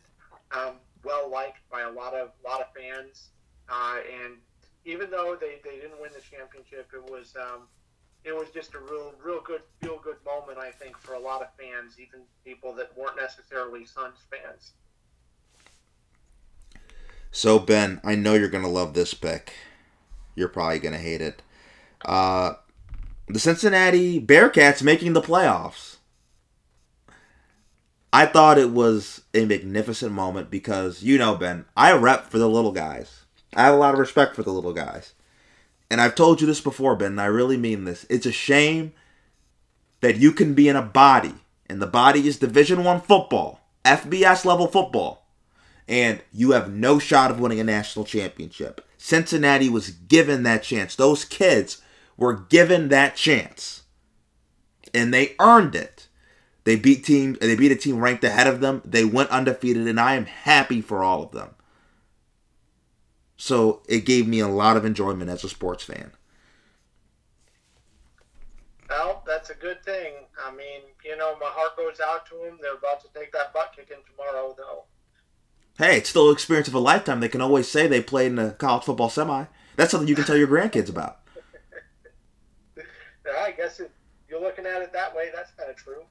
um, 0.57 0.75
well 1.05 1.31
liked 1.31 1.59
by 1.70 1.83
a 1.83 1.90
lot 1.90 2.14
of 2.14 2.31
lot 2.44 2.61
of 2.61 2.66
fans. 2.75 3.31
Uh, 3.68 3.98
and 4.25 4.35
even 4.85 5.11
though 5.11 5.37
they, 5.40 5.61
they 5.64 5.77
didn't 5.77 6.01
win 6.01 6.11
the 6.14 6.20
championship, 6.20 6.90
it 6.92 7.11
was 7.11 7.35
um, 7.40 7.62
it 8.24 8.35
was 8.35 8.48
just 8.54 8.74
a 8.74 8.78
real 8.78 9.12
real 9.22 9.40
good 9.40 9.62
feel 9.80 9.98
good 9.98 10.16
moment 10.24 10.58
I 10.58 10.70
think 10.70 10.96
for 10.98 11.14
a 11.14 11.18
lot 11.18 11.42
of 11.42 11.48
fans, 11.58 11.96
even 11.98 12.20
people 12.44 12.74
that 12.74 12.96
weren't 12.96 13.16
necessarily 13.16 13.85
Suns 13.85 14.18
fans. 14.30 14.72
So, 17.35 17.58
Ben, 17.58 18.00
I 18.04 18.14
know 18.14 18.35
you're 18.35 18.50
going 18.50 18.64
to 18.64 18.68
love 18.68 18.92
this 18.92 19.14
pick. 19.14 19.54
You're 20.35 20.48
probably 20.48 20.78
going 20.78 20.92
to 20.92 21.00
hate 21.00 21.22
it. 21.22 21.42
Uh, 22.04 22.54
the 23.26 23.38
Cincinnati 23.38 24.20
Bearcats 24.20 24.82
making 24.82 25.14
the 25.14 25.22
playoffs. 25.22 25.96
I 28.12 28.26
thought 28.26 28.58
it 28.58 28.70
was 28.70 29.22
a 29.32 29.46
magnificent 29.46 30.12
moment 30.12 30.50
because, 30.50 31.02
you 31.02 31.16
know, 31.16 31.35
Ben, 31.35 31.64
I 31.74 31.92
rep 31.92 32.26
for 32.26 32.37
the 32.38 32.48
little 32.48 32.72
guys. 32.72 33.24
I 33.54 33.62
have 33.62 33.74
a 33.74 33.78
lot 33.78 33.94
of 33.94 34.00
respect 34.00 34.37
for 34.37 34.42
the 34.42 34.52
little 34.52 34.74
guys. 34.74 35.14
And 35.92 36.00
I've 36.00 36.14
told 36.14 36.40
you 36.40 36.46
this 36.46 36.62
before, 36.62 36.96
Ben, 36.96 37.12
and 37.12 37.20
I 37.20 37.26
really 37.26 37.59
mean 37.59 37.85
this. 37.85 38.07
It's 38.09 38.24
a 38.24 38.33
shame 38.33 38.94
that 40.00 40.16
you 40.16 40.33
can 40.33 40.55
be 40.55 40.66
in 40.66 40.74
a 40.74 40.81
body, 40.81 41.35
and 41.66 41.83
the 41.83 41.87
body 41.87 42.26
is 42.26 42.38
Division 42.38 42.83
One 42.83 43.02
football, 43.02 43.61
FBS 43.85 44.46
level 44.46 44.68
football, 44.68 45.26
and 45.87 46.22
you 46.33 46.52
have 46.52 46.72
no 46.72 46.98
shot 46.98 47.31
of 47.31 47.40
winning 47.40 47.61
a 47.61 47.64
national 47.64 48.07
championship. 48.07 48.81
Cincinnati 48.96 49.68
was 49.68 49.90
given 49.90 50.44
that 50.44 50.62
chance. 50.62 50.96
Those 50.96 51.26
kids 51.26 51.83
were 52.16 52.33
given 52.33 52.88
that 52.88 53.14
chance. 53.14 53.83
And 54.94 55.12
they 55.12 55.37
earned 55.38 55.74
it. 55.74 56.09
They 56.64 56.76
beat 56.76 57.05
team 57.05 57.37
they 57.38 57.55
beat 57.55 57.70
a 57.70 57.76
team 57.76 57.98
ranked 57.98 58.24
ahead 58.24 58.46
of 58.46 58.61
them. 58.61 58.81
They 58.87 59.05
went 59.05 59.28
undefeated 59.28 59.87
and 59.87 60.00
I 60.00 60.14
am 60.14 60.24
happy 60.24 60.81
for 60.81 61.02
all 61.02 61.22
of 61.22 61.33
them. 61.33 61.50
So 63.42 63.83
it 63.88 64.05
gave 64.05 64.28
me 64.28 64.38
a 64.38 64.46
lot 64.46 64.76
of 64.76 64.85
enjoyment 64.85 65.28
as 65.28 65.42
a 65.42 65.48
sports 65.48 65.83
fan. 65.83 66.12
Well, 68.88 69.24
that's 69.26 69.50
a 69.50 69.55
good 69.55 69.83
thing. 69.85 70.12
I 70.40 70.55
mean, 70.55 70.83
you 71.05 71.16
know, 71.16 71.35
my 71.40 71.48
heart 71.48 71.76
goes 71.76 71.98
out 71.98 72.24
to 72.26 72.37
them. 72.37 72.61
They're 72.62 72.76
about 72.76 73.00
to 73.00 73.09
take 73.12 73.33
that 73.33 73.52
butt 73.52 73.72
kicking 73.74 73.96
tomorrow, 74.09 74.55
though. 74.57 74.85
Hey, 75.76 75.96
it's 75.98 76.11
still 76.11 76.28
an 76.28 76.35
experience 76.35 76.68
of 76.68 76.74
a 76.74 76.78
lifetime. 76.78 77.18
They 77.18 77.28
can 77.28 77.40
always 77.40 77.66
say 77.66 77.88
they 77.88 78.00
played 78.00 78.31
in 78.31 78.38
a 78.38 78.52
college 78.52 78.85
football 78.85 79.11
semi. 79.11 79.46
That's 79.74 79.90
something 79.90 80.07
you 80.07 80.14
can 80.14 80.24
tell 80.24 80.37
your 80.37 80.46
grandkids 80.46 80.88
about. 80.88 81.18
I 83.26 83.50
guess 83.50 83.81
if 83.81 83.90
you're 84.28 84.40
looking 84.40 84.66
at 84.66 84.83
it 84.83 84.92
that 84.92 85.16
way, 85.16 85.31
that's 85.35 85.50
kind 85.50 85.68
of 85.68 85.74
true. 85.74 86.05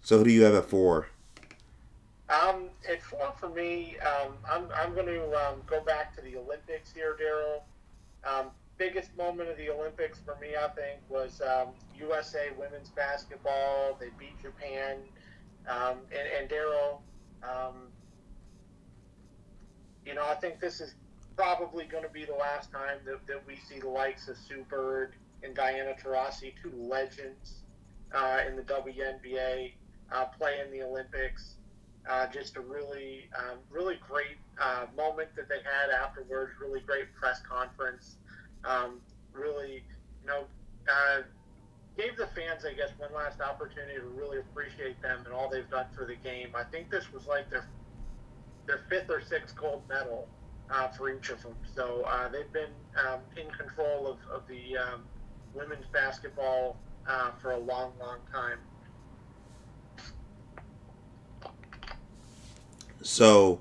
So 0.00 0.16
who 0.16 0.24
do 0.24 0.30
you 0.30 0.44
have 0.44 0.54
at 0.54 0.64
four? 0.64 1.08
Um, 2.28 2.70
at 2.88 3.00
for 3.02 3.48
me, 3.48 3.96
um, 4.00 4.34
I'm, 4.50 4.68
I'm 4.74 4.94
going 4.94 5.06
to 5.06 5.24
um, 5.34 5.62
go 5.66 5.80
back 5.84 6.14
to 6.16 6.22
the 6.22 6.36
Olympics 6.36 6.92
here, 6.92 7.16
Daryl. 7.20 7.62
Um, 8.28 8.50
biggest 8.78 9.16
moment 9.16 9.48
of 9.48 9.56
the 9.56 9.70
Olympics 9.70 10.18
for 10.24 10.36
me, 10.40 10.48
I 10.56 10.68
think, 10.68 11.00
was 11.08 11.40
um, 11.40 11.68
USA 11.96 12.48
women's 12.58 12.90
basketball. 12.90 13.96
They 14.00 14.08
beat 14.18 14.40
Japan. 14.42 14.98
Um, 15.68 15.98
and, 16.10 16.28
and 16.40 16.50
Daryl, 16.50 17.00
um, 17.42 17.74
you 20.04 20.14
know, 20.14 20.24
I 20.24 20.34
think 20.34 20.60
this 20.60 20.80
is 20.80 20.94
probably 21.36 21.84
going 21.84 22.04
to 22.04 22.10
be 22.10 22.24
the 22.24 22.34
last 22.34 22.72
time 22.72 22.98
that, 23.04 23.26
that 23.26 23.46
we 23.46 23.56
see 23.56 23.80
the 23.80 23.88
likes 23.88 24.28
of 24.28 24.36
Sue 24.36 24.64
Bird 24.68 25.14
and 25.42 25.54
Diana 25.54 25.94
Taurasi, 26.02 26.54
two 26.62 26.72
legends 26.76 27.62
uh, 28.14 28.40
in 28.48 28.56
the 28.56 28.62
WNBA, 28.62 29.72
uh, 30.12 30.24
play 30.26 30.60
in 30.64 30.70
the 30.70 30.84
Olympics. 30.84 31.54
Uh, 32.08 32.26
just 32.28 32.56
a 32.56 32.60
really, 32.60 33.28
um, 33.36 33.58
really 33.70 33.98
great 34.08 34.38
uh, 34.62 34.86
moment 34.96 35.28
that 35.34 35.48
they 35.48 35.56
had 35.56 35.90
afterwards. 35.90 36.52
Really 36.60 36.80
great 36.80 37.12
press 37.14 37.40
conference. 37.42 38.16
Um, 38.64 39.00
really, 39.32 39.82
you 40.22 40.26
know, 40.26 40.44
uh, 40.88 41.22
gave 41.96 42.16
the 42.16 42.26
fans, 42.28 42.64
I 42.64 42.74
guess, 42.74 42.90
one 42.98 43.12
last 43.12 43.40
opportunity 43.40 43.96
to 43.96 44.06
really 44.06 44.38
appreciate 44.38 45.00
them 45.02 45.20
and 45.24 45.34
all 45.34 45.48
they've 45.50 45.68
done 45.70 45.86
for 45.96 46.04
the 46.04 46.16
game. 46.16 46.48
I 46.54 46.62
think 46.64 46.90
this 46.90 47.12
was 47.12 47.26
like 47.26 47.50
their 47.50 47.66
their 48.66 48.80
fifth 48.88 49.10
or 49.10 49.22
sixth 49.22 49.56
gold 49.56 49.82
medal 49.88 50.28
uh, 50.70 50.88
for 50.88 51.10
each 51.10 51.30
of 51.30 51.42
them. 51.42 51.54
So 51.74 52.04
uh, 52.06 52.28
they've 52.28 52.52
been 52.52 52.74
um, 53.08 53.20
in 53.36 53.50
control 53.52 54.06
of, 54.08 54.18
of 54.30 54.46
the 54.48 54.76
um, 54.76 55.02
women's 55.54 55.86
basketball 55.92 56.76
uh, 57.08 57.30
for 57.40 57.52
a 57.52 57.58
long, 57.58 57.92
long 58.00 58.18
time. 58.32 58.58
So 63.06 63.60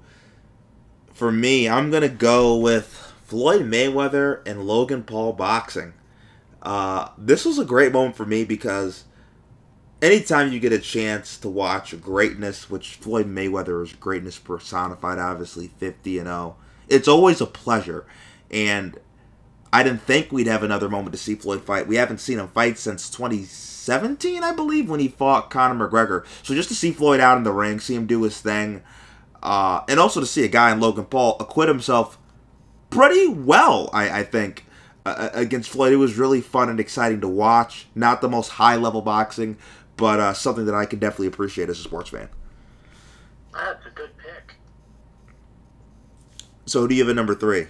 for 1.13 1.31
me, 1.31 1.69
I'm 1.69 1.91
gonna 1.91 2.09
go 2.09 2.55
with 2.57 3.13
Floyd 3.23 3.61
Mayweather 3.61 4.41
and 4.45 4.65
Logan 4.65 5.03
Paul 5.03 5.33
boxing. 5.33 5.93
Uh, 6.61 7.09
this 7.17 7.45
was 7.45 7.59
a 7.59 7.65
great 7.65 7.91
moment 7.91 8.15
for 8.15 8.25
me 8.25 8.43
because 8.43 9.05
anytime 10.01 10.51
you 10.51 10.59
get 10.59 10.73
a 10.73 10.79
chance 10.79 11.37
to 11.37 11.49
watch 11.49 11.99
greatness, 12.01 12.69
which 12.69 12.95
Floyd 12.95 13.27
Mayweather 13.27 13.83
is 13.83 13.93
greatness 13.93 14.39
personified, 14.39 15.19
obviously 15.19 15.67
50 15.67 16.19
and 16.19 16.27
0, 16.27 16.55
it's 16.87 17.07
always 17.07 17.41
a 17.41 17.45
pleasure. 17.45 18.05
And 18.51 18.99
I 19.71 19.83
didn't 19.83 20.01
think 20.01 20.31
we'd 20.31 20.47
have 20.47 20.63
another 20.63 20.89
moment 20.89 21.13
to 21.13 21.17
see 21.17 21.35
Floyd 21.35 21.63
fight. 21.63 21.87
We 21.87 21.97
haven't 21.97 22.19
seen 22.19 22.39
him 22.39 22.47
fight 22.47 22.77
since 22.77 23.09
2017, 23.09 24.43
I 24.43 24.53
believe, 24.53 24.89
when 24.89 24.99
he 24.99 25.07
fought 25.07 25.49
Conor 25.49 25.87
McGregor. 25.87 26.25
So 26.43 26.53
just 26.53 26.69
to 26.69 26.75
see 26.75 26.91
Floyd 26.91 27.19
out 27.19 27.37
in 27.37 27.43
the 27.43 27.51
ring, 27.51 27.79
see 27.79 27.95
him 27.95 28.07
do 28.07 28.23
his 28.23 28.39
thing, 28.39 28.83
uh, 29.43 29.81
and 29.87 29.99
also 29.99 30.19
to 30.19 30.25
see 30.25 30.43
a 30.43 30.47
guy 30.47 30.71
in 30.71 30.79
Logan 30.79 31.05
Paul 31.05 31.37
acquit 31.39 31.67
himself 31.67 32.17
pretty 32.89 33.27
well, 33.27 33.89
I, 33.93 34.19
I 34.19 34.23
think, 34.23 34.65
uh, 35.05 35.29
against 35.33 35.69
Floyd. 35.69 35.93
It 35.93 35.97
was 35.97 36.17
really 36.17 36.41
fun 36.41 36.69
and 36.69 36.79
exciting 36.79 37.21
to 37.21 37.27
watch. 37.27 37.87
Not 37.95 38.21
the 38.21 38.29
most 38.29 38.49
high 38.49 38.75
level 38.75 39.01
boxing, 39.01 39.57
but 39.97 40.19
uh, 40.19 40.33
something 40.33 40.65
that 40.65 40.75
I 40.75 40.85
can 40.85 40.99
definitely 40.99 41.27
appreciate 41.27 41.69
as 41.69 41.79
a 41.79 41.83
sports 41.83 42.09
fan. 42.09 42.29
That's 43.53 43.85
a 43.85 43.89
good 43.89 44.11
pick. 44.17 44.55
So 46.65 46.81
who 46.81 46.87
do 46.87 46.95
you 46.95 47.03
have 47.03 47.09
at 47.09 47.15
number 47.15 47.35
three? 47.35 47.67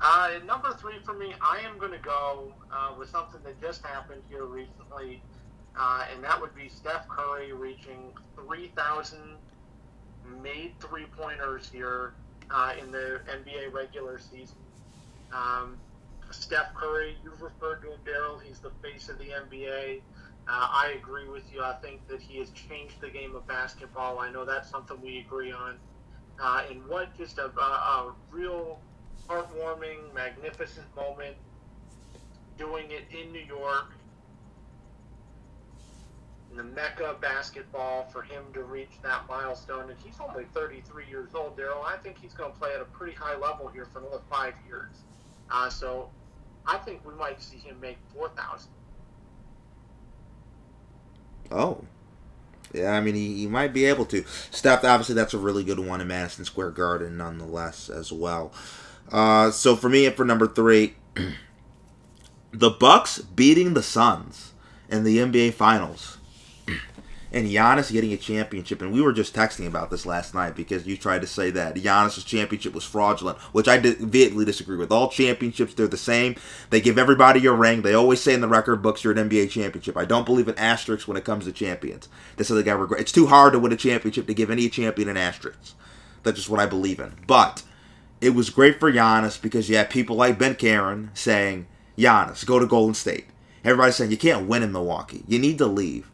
Uh, 0.00 0.30
number 0.46 0.72
three 0.80 0.98
for 1.04 1.12
me, 1.12 1.34
I 1.42 1.60
am 1.60 1.78
going 1.78 1.92
to 1.92 1.98
go 1.98 2.54
uh, 2.72 2.92
with 2.98 3.10
something 3.10 3.40
that 3.44 3.60
just 3.60 3.84
happened 3.84 4.22
here 4.30 4.46
recently, 4.46 5.22
uh, 5.78 6.06
and 6.12 6.24
that 6.24 6.40
would 6.40 6.54
be 6.54 6.68
Steph 6.68 7.06
Curry 7.08 7.52
reaching 7.52 8.12
3,000 8.36 9.18
made 10.42 10.74
three 10.80 11.06
pointers 11.16 11.68
here 11.72 12.14
uh, 12.50 12.72
in 12.80 12.90
the 12.90 13.20
NBA 13.28 13.72
regular 13.72 14.18
season. 14.18 14.56
Um, 15.32 15.76
Steph 16.30 16.74
Curry, 16.74 17.16
you've 17.22 17.42
referred 17.42 17.82
to 17.82 17.92
him, 17.92 17.98
Daryl. 18.04 18.40
He's 18.42 18.58
the 18.60 18.70
face 18.82 19.08
of 19.08 19.18
the 19.18 19.26
NBA. 19.26 20.00
Uh, 20.48 20.68
I 20.72 20.94
agree 20.96 21.28
with 21.28 21.44
you. 21.52 21.62
I 21.62 21.74
think 21.74 22.06
that 22.08 22.20
he 22.20 22.38
has 22.38 22.50
changed 22.50 23.00
the 23.00 23.10
game 23.10 23.34
of 23.34 23.46
basketball. 23.46 24.18
I 24.18 24.30
know 24.30 24.44
that's 24.44 24.70
something 24.70 25.00
we 25.02 25.18
agree 25.18 25.52
on. 25.52 25.76
Uh, 26.40 26.62
and 26.70 26.84
what 26.86 27.16
just 27.16 27.38
a, 27.38 27.50
a, 27.58 27.62
a 27.62 28.14
real 28.30 28.80
heartwarming, 29.28 30.12
magnificent 30.14 30.86
moment 30.96 31.36
doing 32.58 32.90
it 32.90 33.04
in 33.16 33.32
New 33.32 33.40
York. 33.40 33.92
The 36.56 36.64
mecca 36.64 37.16
basketball 37.20 38.08
for 38.12 38.22
him 38.22 38.42
to 38.54 38.64
reach 38.64 38.90
that 39.02 39.26
milestone. 39.28 39.90
And 39.90 39.98
he's 40.04 40.16
only 40.20 40.44
33 40.52 41.06
years 41.08 41.30
old, 41.34 41.56
Daryl. 41.56 41.84
I 41.84 41.96
think 41.96 42.18
he's 42.20 42.34
going 42.34 42.52
to 42.52 42.58
play 42.58 42.74
at 42.74 42.80
a 42.80 42.86
pretty 42.86 43.14
high 43.14 43.36
level 43.36 43.68
here 43.68 43.86
for 43.92 44.00
another 44.00 44.20
five 44.30 44.54
years. 44.66 44.94
Uh, 45.50 45.68
so 45.68 46.10
I 46.66 46.78
think 46.78 47.06
we 47.06 47.14
might 47.14 47.40
see 47.40 47.58
him 47.58 47.80
make 47.80 47.98
4,000. 48.14 48.70
Oh. 51.50 51.84
Yeah, 52.72 52.92
I 52.92 53.00
mean, 53.00 53.16
he, 53.16 53.34
he 53.36 53.46
might 53.46 53.72
be 53.72 53.84
able 53.86 54.04
to. 54.06 54.24
Steph, 54.50 54.84
obviously, 54.84 55.14
that's 55.14 55.34
a 55.34 55.38
really 55.38 55.64
good 55.64 55.80
one 55.80 56.00
in 56.00 56.06
Madison 56.06 56.44
Square 56.44 56.70
Garden, 56.70 57.16
nonetheless, 57.16 57.88
as 57.88 58.12
well. 58.12 58.52
Uh, 59.10 59.50
so 59.50 59.74
for 59.74 59.88
me, 59.88 60.08
for 60.10 60.24
number 60.24 60.46
three, 60.46 60.94
the 62.52 62.70
Bucks 62.70 63.18
beating 63.18 63.74
the 63.74 63.82
Suns 63.82 64.52
in 64.88 65.02
the 65.02 65.18
NBA 65.18 65.54
Finals, 65.54 66.18
and 67.32 67.46
Giannis 67.46 67.92
getting 67.92 68.12
a 68.12 68.16
championship. 68.16 68.82
And 68.82 68.92
we 68.92 69.00
were 69.00 69.12
just 69.12 69.34
texting 69.34 69.66
about 69.66 69.90
this 69.90 70.06
last 70.06 70.34
night 70.34 70.56
because 70.56 70.86
you 70.86 70.96
tried 70.96 71.20
to 71.20 71.26
say 71.26 71.50
that 71.50 71.76
Giannis' 71.76 72.24
championship 72.24 72.74
was 72.74 72.84
fraudulent, 72.84 73.38
which 73.52 73.68
I 73.68 73.78
di- 73.78 73.94
vehemently 73.94 74.44
disagree 74.44 74.76
with. 74.76 74.90
All 74.90 75.08
championships, 75.08 75.74
they're 75.74 75.86
the 75.86 75.96
same. 75.96 76.36
They 76.70 76.80
give 76.80 76.98
everybody 76.98 77.46
a 77.46 77.52
ring. 77.52 77.82
They 77.82 77.94
always 77.94 78.20
say 78.20 78.34
in 78.34 78.40
the 78.40 78.48
record 78.48 78.82
books 78.82 79.04
you're 79.04 79.16
an 79.16 79.28
NBA 79.28 79.50
championship. 79.50 79.96
I 79.96 80.04
don't 80.04 80.26
believe 80.26 80.48
in 80.48 80.58
asterisks 80.58 81.06
when 81.06 81.16
it 81.16 81.24
comes 81.24 81.44
to 81.44 81.52
champions. 81.52 82.08
They 82.36 82.44
say 82.44 82.54
they 82.54 82.62
got 82.62 82.80
regret. 82.80 83.00
It's 83.00 83.12
too 83.12 83.26
hard 83.26 83.52
to 83.52 83.58
win 83.58 83.72
a 83.72 83.76
championship 83.76 84.26
to 84.26 84.34
give 84.34 84.50
any 84.50 84.68
champion 84.68 85.08
an 85.08 85.16
asterisk. 85.16 85.74
That's 86.22 86.36
just 86.36 86.50
what 86.50 86.60
I 86.60 86.66
believe 86.66 87.00
in. 87.00 87.14
But 87.26 87.62
it 88.20 88.30
was 88.30 88.50
great 88.50 88.78
for 88.78 88.92
Giannis 88.92 89.40
because 89.40 89.70
you 89.70 89.76
had 89.76 89.88
people 89.88 90.16
like 90.16 90.38
Ben 90.38 90.54
Karen 90.54 91.10
saying, 91.14 91.66
Giannis, 91.96 92.44
go 92.44 92.58
to 92.58 92.66
Golden 92.66 92.94
State. 92.94 93.26
Everybody's 93.64 93.96
saying 93.96 94.10
you 94.10 94.16
can't 94.16 94.48
win 94.48 94.62
in 94.62 94.72
Milwaukee. 94.72 95.22
You 95.26 95.38
need 95.38 95.58
to 95.58 95.66
leave. 95.66 96.10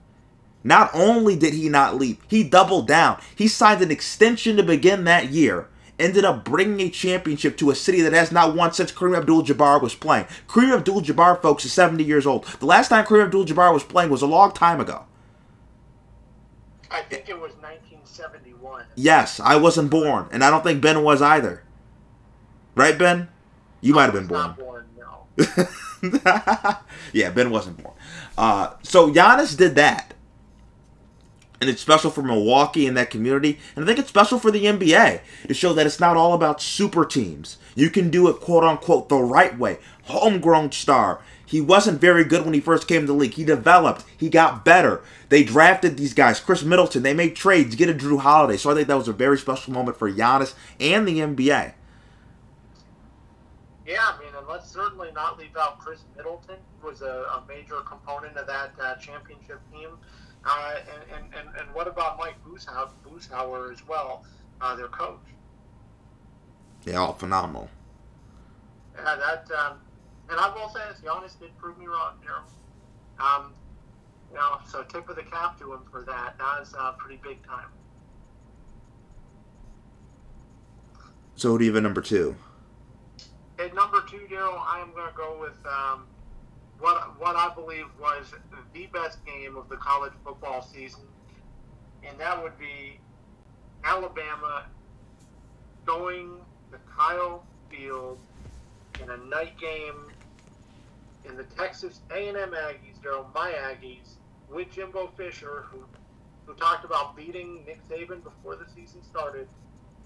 Not 0.64 0.90
only 0.95 1.37
did 1.37 1.55
he 1.55 1.69
not 1.69 1.97
leave, 1.97 2.19
he 2.29 2.42
doubled 2.42 2.88
down. 2.88 3.21
He 3.35 3.47
signed 3.49 3.83
an 3.83 3.90
extension 3.90 4.57
to 4.57 4.62
begin 4.62 5.05
that 5.05 5.31
year. 5.31 5.69
Ended 5.99 6.25
up 6.25 6.45
bringing 6.45 6.87
a 6.87 6.90
championship 6.90 7.57
to 7.57 7.71
a 7.71 7.75
city 7.75 8.03
that 8.03 8.12
has 8.12 8.31
not 8.31 8.55
won 8.55 8.73
since 8.73 8.92
Kareem 8.92 9.16
Abdul-Jabbar 9.16 9.81
was 9.81 9.95
playing. 9.95 10.27
Kareem 10.47 10.77
Abdul-Jabbar, 10.77 11.40
folks, 11.40 11.64
is 11.64 11.73
70 11.73 12.05
years 12.05 12.27
old. 12.27 12.45
The 12.61 12.66
last 12.66 12.88
time 12.88 13.07
Kareem 13.07 13.27
Abdul-Jabbar 13.27 13.73
was 13.73 13.85
playing 13.85 14.11
was 14.11 14.23
a 14.23 14.27
long 14.27 14.53
time 14.53 14.81
ago. 14.81 15.05
I 16.90 17.03
think 17.03 17.29
it 17.29 17.40
was 17.40 17.53
1971. 17.61 18.85
Yes, 18.95 19.40
I 19.40 19.57
wasn't 19.57 19.90
born, 19.90 20.29
and 20.31 20.45
I 20.45 20.51
don't 20.51 20.62
think 20.62 20.83
Ben 20.83 21.03
was 21.03 21.23
either. 21.23 21.62
Right, 22.75 22.99
Ben? 22.99 23.29
You 23.81 23.95
might 23.95 24.05
have 24.05 24.14
been 24.14 24.27
born. 24.27 24.40
Not 24.40 24.59
born, 24.59 24.87
no. 24.99 26.79
yeah, 27.12 27.31
Ben 27.31 27.51
wasn't 27.51 27.83
born. 27.83 27.95
Uh, 28.37 28.75
so 28.83 29.12
Giannis 29.12 29.57
did 29.57 29.77
that. 29.77 30.14
And 31.61 31.71
it's 31.71 31.81
special 31.81 32.11
for 32.11 32.23
Milwaukee 32.23 32.87
and 32.87 32.97
that 32.97 33.11
community. 33.11 33.59
And 33.75 33.85
I 33.85 33.87
think 33.87 33.99
it's 33.99 34.09
special 34.09 34.38
for 34.38 34.51
the 34.51 34.64
NBA 34.64 35.21
to 35.49 35.55
show 35.55 35.73
that 35.73 35.87
it's 35.87 36.01
not 36.01 36.16
all 36.16 36.35
about 36.35 36.61
super 36.61 37.05
teams. 37.05 37.57
You 37.75 37.90
can 37.90 38.11
do 38.11 38.29
it, 38.29 38.40
quote 38.40 38.64
unquote, 38.64 39.09
the 39.09 39.16
right 39.16 39.59
way. 39.59 39.79
Homegrown 40.05 40.73
star. 40.73 41.21
He 41.47 41.61
wasn't 41.61 42.01
very 42.01 42.25
good 42.25 42.45
when 42.45 42.55
he 42.55 42.61
first 42.61 42.88
came 42.88 43.03
to 43.03 43.07
the 43.07 43.12
league. 43.12 43.35
He 43.35 43.45
developed. 43.45 44.05
He 44.16 44.29
got 44.29 44.64
better. 44.64 45.01
They 45.29 45.45
drafted 45.45 45.97
these 45.97 46.12
guys. 46.12 46.40
Khris 46.40 46.64
Middleton. 46.64 47.05
They 47.05 47.14
made 47.14 47.37
trades, 47.37 47.77
get 47.77 47.88
a 47.88 47.95
Jrue 47.95 48.19
Holiday. 48.19 48.57
So 48.57 48.71
I 48.71 48.75
think 48.75 48.88
that 48.88 48.97
was 48.97 49.09
a 49.09 49.12
very 49.12 49.38
special 49.38 49.73
moment 49.73 49.97
for 49.97 50.11
Giannis 50.11 50.55
and 50.81 51.07
the 51.07 51.21
NBA. 51.21 51.73
Yeah, 53.87 53.99
I 54.01 54.19
mean, 54.19 54.35
and 54.37 54.47
let's 54.49 54.69
certainly 54.69 55.12
not 55.14 55.38
leave 55.38 55.57
out 55.57 55.79
Khris 55.79 56.01
Middleton, 56.16 56.57
who 56.81 56.88
was 56.88 57.03
a, 57.03 57.25
a 57.33 57.45
major 57.47 57.77
component 57.83 58.37
of 58.37 58.49
that 58.49 58.73
uh, 58.83 58.97
championship 58.97 59.61
team. 59.73 59.90
Uh, 60.46 60.76
and, 60.78 61.02
and, 61.12 61.35
and, 61.35 61.56
and 61.59 61.74
what 61.74 61.88
about 61.88 62.18
Mike 62.18 62.37
Bushauer, 62.46 62.88
Bushauer 63.04 63.72
as 63.72 63.87
well, 63.88 64.24
uh, 64.61 64.76
their 64.76 64.87
coach? 64.88 65.18
Yeah, 66.85 66.98
all 66.98 67.14
phenomenal. 67.14 67.68
Yeah, 68.94 69.16
that, 69.16 69.50
um, 69.59 69.78
and 70.30 70.38
I 70.38 70.54
will 70.54 70.68
say 70.68 70.80
this, 70.88 71.00
Giannis 71.00 71.38
did 71.38 71.56
prove 71.59 71.76
me 71.78 71.87
wrong, 71.87 72.14
know. 72.24 73.24
Um, 73.24 73.54
you 74.30 74.37
know, 74.37 74.59
so 74.68 74.85
tip 74.85 75.09
of 75.09 75.16
the 75.16 75.22
cap 75.22 75.59
to 75.59 75.72
him 75.72 75.80
for 75.90 76.02
that. 76.02 76.38
That 76.38 76.61
was 76.61 76.74
uh, 76.78 76.92
pretty 76.92 77.20
big 77.22 77.44
time. 77.44 77.68
So 81.35 81.50
who 81.50 81.59
do 81.59 81.64
you 81.64 81.70
have 81.70 81.76
at 81.76 81.82
number 81.82 82.00
two? 82.00 82.37
At 83.59 83.74
number 83.74 84.02
two, 84.09 84.26
Daryl, 84.30 84.61
I 84.64 84.80
am 84.80 84.92
going 84.92 85.09
to 85.09 85.16
go 85.16 85.38
with 85.40 85.56
um, 85.66 86.06
what 86.79 87.19
what 87.21 87.37
I 87.37 87.55
believe 87.55 87.87
was 88.01 88.33
the 88.75 88.87
best 88.87 89.25
game 89.25 89.57
of 89.57 89.69
the 89.69 89.77
college 89.77 90.12
football 90.25 90.62
season, 90.62 91.03
and 92.07 92.19
that 92.19 92.43
would 92.43 92.59
be 92.59 92.99
Alabama 93.85 94.65
going 95.85 96.39
to 96.73 96.79
Kyle 96.97 97.45
Field 97.71 98.19
in 99.03 99.11
a 99.11 99.17
night 99.29 99.59
game 99.59 99.95
in 101.25 101.37
the 101.37 101.45
Texas 101.45 102.01
A&M 102.11 102.35
Aggies, 102.35 103.01
Daryl, 103.03 103.27
my 103.35 103.51
Aggies, 103.51 104.17
with 104.51 104.71
Jimbo 104.71 105.11
Fisher, 105.17 105.65
who 105.71 105.85
who 106.47 106.55
talked 106.55 106.85
about 106.85 107.17
beating 107.17 107.65
Nick 107.67 107.81
Saban 107.89 108.23
before 108.23 108.55
the 108.55 108.67
season 108.75 109.03
started, 109.03 109.49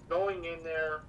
going 0.09 0.45
in 0.45 0.63
there 0.63 1.01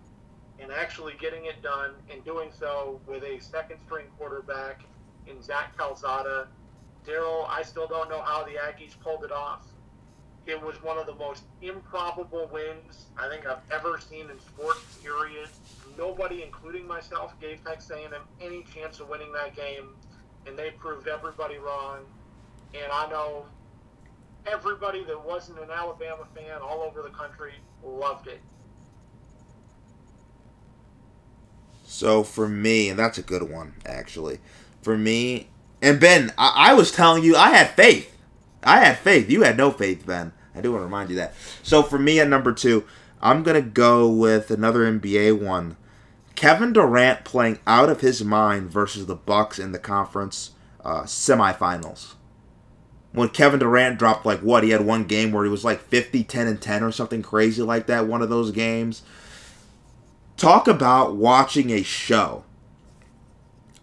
and 0.60 0.70
actually 0.70 1.14
getting 1.18 1.46
it 1.46 1.62
done 1.62 1.92
and 2.10 2.22
doing 2.24 2.50
so 2.58 3.00
with 3.06 3.22
a 3.24 3.40
second 3.40 3.78
string 3.86 4.04
quarterback 4.18 4.82
in 5.26 5.42
Zach 5.42 5.76
Calzada. 5.76 6.48
Daryl, 7.06 7.48
I 7.48 7.62
still 7.62 7.86
don't 7.86 8.08
know 8.08 8.22
how 8.22 8.44
the 8.44 8.52
Aggies 8.52 8.98
pulled 9.00 9.24
it 9.24 9.32
off. 9.32 9.66
It 10.46 10.60
was 10.60 10.82
one 10.82 10.98
of 10.98 11.06
the 11.06 11.14
most 11.14 11.44
improbable 11.60 12.48
wins 12.52 13.06
I 13.16 13.28
think 13.28 13.46
I've 13.46 13.62
ever 13.70 14.00
seen 14.00 14.28
in 14.30 14.40
sports, 14.40 14.80
period. 15.02 15.48
Nobody, 15.96 16.42
including 16.42 16.86
myself, 16.86 17.38
gave 17.40 17.64
Texas 17.64 17.90
A&M 17.90 18.12
any 18.40 18.64
chance 18.74 18.98
of 19.00 19.08
winning 19.08 19.32
that 19.32 19.54
game, 19.54 19.90
and 20.46 20.58
they 20.58 20.70
proved 20.70 21.06
everybody 21.06 21.58
wrong. 21.58 22.00
And 22.74 22.90
I 22.92 23.08
know 23.08 23.44
everybody 24.46 25.04
that 25.04 25.24
wasn't 25.24 25.58
an 25.58 25.70
Alabama 25.70 26.26
fan 26.34 26.60
all 26.60 26.82
over 26.82 27.02
the 27.02 27.10
country 27.10 27.52
loved 27.84 28.26
it. 28.26 28.40
So 31.84 32.24
for 32.24 32.48
me, 32.48 32.88
and 32.88 32.98
that's 32.98 33.18
a 33.18 33.22
good 33.22 33.48
one 33.48 33.74
actually. 33.84 34.38
For 34.82 34.98
me, 34.98 35.48
and 35.80 36.00
Ben, 36.00 36.32
I, 36.36 36.70
I 36.70 36.74
was 36.74 36.92
telling 36.92 37.22
you 37.22 37.36
I 37.36 37.50
had 37.50 37.70
faith. 37.70 38.16
I 38.62 38.84
had 38.84 38.98
faith. 38.98 39.30
You 39.30 39.42
had 39.42 39.56
no 39.56 39.70
faith, 39.70 40.06
Ben. 40.06 40.32
I 40.54 40.60
do 40.60 40.72
want 40.72 40.82
to 40.82 40.86
remind 40.86 41.10
you 41.10 41.16
that. 41.16 41.34
So 41.62 41.82
for 41.82 41.98
me 41.98 42.20
at 42.20 42.28
number 42.28 42.52
two, 42.52 42.84
I'm 43.20 43.42
gonna 43.42 43.62
go 43.62 44.08
with 44.08 44.50
another 44.50 44.80
NBA 44.80 45.40
one. 45.40 45.76
Kevin 46.34 46.72
Durant 46.72 47.24
playing 47.24 47.58
out 47.66 47.88
of 47.88 48.00
his 48.00 48.24
mind 48.24 48.70
versus 48.70 49.06
the 49.06 49.14
Bucks 49.14 49.58
in 49.58 49.72
the 49.72 49.78
conference 49.78 50.52
uh, 50.84 51.02
semifinals. 51.02 52.14
When 53.12 53.28
Kevin 53.28 53.60
Durant 53.60 53.98
dropped 53.98 54.24
like 54.24 54.40
what 54.40 54.64
he 54.64 54.70
had 54.70 54.84
one 54.84 55.04
game 55.04 55.32
where 55.32 55.44
he 55.44 55.50
was 55.50 55.64
like 55.64 55.80
50, 55.80 56.24
10 56.24 56.46
and 56.46 56.60
10 56.60 56.82
or 56.82 56.90
something 56.90 57.22
crazy 57.22 57.62
like 57.62 57.86
that. 57.86 58.06
One 58.06 58.22
of 58.22 58.30
those 58.30 58.50
games 58.50 59.02
talk 60.36 60.66
about 60.66 61.14
watching 61.14 61.70
a 61.70 61.82
show 61.82 62.44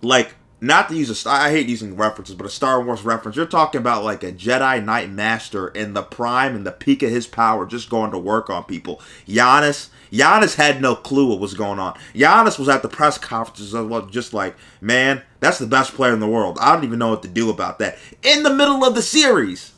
like 0.01 0.35
not 0.62 0.89
to 0.89 0.95
use 0.95 1.10
a 1.10 1.15
star 1.15 1.39
i 1.39 1.50
hate 1.50 1.67
using 1.67 1.95
references 1.95 2.36
but 2.36 2.45
a 2.45 2.50
star 2.50 2.82
wars 2.82 3.04
reference 3.04 3.36
you're 3.36 3.45
talking 3.45 3.80
about 3.80 4.04
like 4.04 4.24
a 4.24 4.32
jedi 4.32 4.84
knight 4.84 5.10
master 5.10 5.69
in 5.69 5.93
the 5.93 6.04
prime 6.04 6.56
and 6.56 6.65
the 6.65 6.72
peak 6.72 7.02
of 7.04 7.10
his 7.10 7.28
power 7.28 7.65
just 7.65 7.89
going 7.89 8.12
to 8.12 8.17
work 8.17 8.50
on 8.50 8.63
people 8.63 9.02
Giannis 9.28 9.89
Giannis 10.12 10.56
had 10.56 10.82
no 10.82 10.95
clue 10.95 11.30
what 11.30 11.39
was 11.39 11.54
going 11.54 11.80
on. 11.80 11.93
Giannis 12.13 12.58
was 12.58 12.69
at 12.69 12.82
the 12.82 12.89
press 12.89 13.17
conferences 13.17 13.74
just 14.12 14.34
like, 14.34 14.56
man, 14.82 15.22
that's 15.39 15.60
the 15.60 15.67
best 15.67 15.93
player 15.93 16.13
in 16.13 16.19
the 16.19 16.28
world. 16.28 16.58
I 16.60 16.74
don't 16.74 16.84
even 16.84 17.00
know 17.00 17.10
what 17.10 17.22
to 17.24 17.28
do 17.28 17.50
about 17.50 17.80
that. 17.80 17.98
In 18.24 18.43
the 18.43 18.54
middle 18.54 18.84
of 18.84 18.95
the 18.95 19.02
series. 19.02 19.74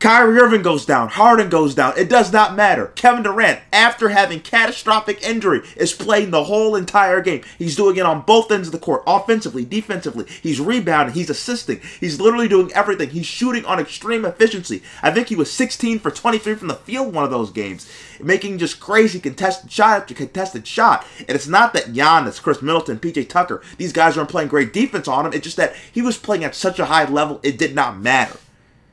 Kyrie 0.00 0.38
Irving 0.38 0.62
goes 0.62 0.86
down. 0.86 1.08
Harden 1.08 1.48
goes 1.48 1.74
down. 1.74 1.92
It 1.96 2.08
does 2.08 2.32
not 2.32 2.54
matter. 2.54 2.92
Kevin 2.94 3.24
Durant, 3.24 3.58
after 3.72 4.10
having 4.10 4.40
catastrophic 4.40 5.20
injury, 5.22 5.60
is 5.76 5.92
playing 5.92 6.30
the 6.30 6.44
whole 6.44 6.76
entire 6.76 7.20
game. 7.20 7.42
He's 7.58 7.74
doing 7.74 7.96
it 7.96 8.06
on 8.06 8.20
both 8.20 8.52
ends 8.52 8.68
of 8.68 8.72
the 8.72 8.78
court, 8.78 9.02
offensively, 9.08 9.64
defensively. 9.64 10.26
He's 10.40 10.60
rebounding. 10.60 11.16
He's 11.16 11.30
assisting. 11.30 11.80
He's 11.98 12.20
literally 12.20 12.46
doing 12.46 12.72
everything. 12.74 13.10
He's 13.10 13.26
shooting 13.26 13.64
on 13.64 13.80
extreme 13.80 14.24
efficiency. 14.24 14.84
I 15.02 15.10
think 15.10 15.28
he 15.28 15.36
was 15.36 15.50
16 15.50 15.98
for 15.98 16.12
23 16.12 16.54
from 16.54 16.68
the 16.68 16.74
field 16.74 17.12
one 17.12 17.24
of 17.24 17.32
those 17.32 17.50
games, 17.50 17.90
making 18.22 18.58
just 18.58 18.78
crazy 18.78 19.18
contested 19.18 19.72
shot 19.72 20.02
after 20.02 20.14
contested 20.14 20.64
shot. 20.64 21.04
And 21.20 21.30
it's 21.30 21.48
not 21.48 21.72
that 21.72 21.92
Giannis, 21.92 22.40
Khris 22.40 22.62
Middleton, 22.62 23.00
PJ 23.00 23.28
Tucker, 23.28 23.62
these 23.78 23.92
guys 23.92 24.16
aren't 24.16 24.30
playing 24.30 24.48
great 24.48 24.72
defense 24.72 25.08
on 25.08 25.26
him. 25.26 25.32
It's 25.32 25.42
just 25.42 25.56
that 25.56 25.74
he 25.90 26.02
was 26.02 26.16
playing 26.16 26.44
at 26.44 26.54
such 26.54 26.78
a 26.78 26.86
high 26.86 27.08
level, 27.08 27.40
it 27.42 27.58
did 27.58 27.74
not 27.74 27.98
matter. 27.98 28.38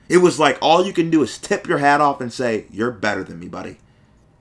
It 0.08 0.18
was 0.18 0.40
like 0.40 0.58
all 0.62 0.86
you 0.86 0.94
can 0.94 1.10
do 1.10 1.24
is 1.24 1.38
tip 1.38 1.68
your 1.68 1.80
hat 1.80 2.02
off 2.02 2.22
and 2.22 2.32
say, 2.32 2.66
You're 2.72 2.92
better 2.92 3.24
than 3.24 3.40
me, 3.40 3.48
buddy. 3.48 3.78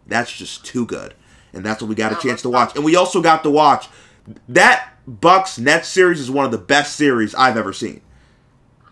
That's 0.06 0.32
just 0.32 0.64
too 0.64 0.84
good. 0.86 1.14
And 1.52 1.64
that's 1.64 1.80
what 1.80 1.88
we 1.88 1.94
got 1.94 2.12
a 2.12 2.16
chance 2.28 2.42
to 2.42 2.50
watch. 2.50 2.74
And 2.76 2.84
we 2.84 2.96
also 2.96 3.22
got 3.22 3.42
to 3.44 3.50
watch 3.50 3.88
that 4.48 4.90
Bucks 5.06 5.58
Nets 5.58 5.88
series 5.88 6.20
is 6.20 6.30
one 6.30 6.44
of 6.44 6.50
the 6.50 6.58
best 6.58 6.96
series 6.96 7.34
I've 7.34 7.56
ever 7.56 7.72
seen. 7.72 8.00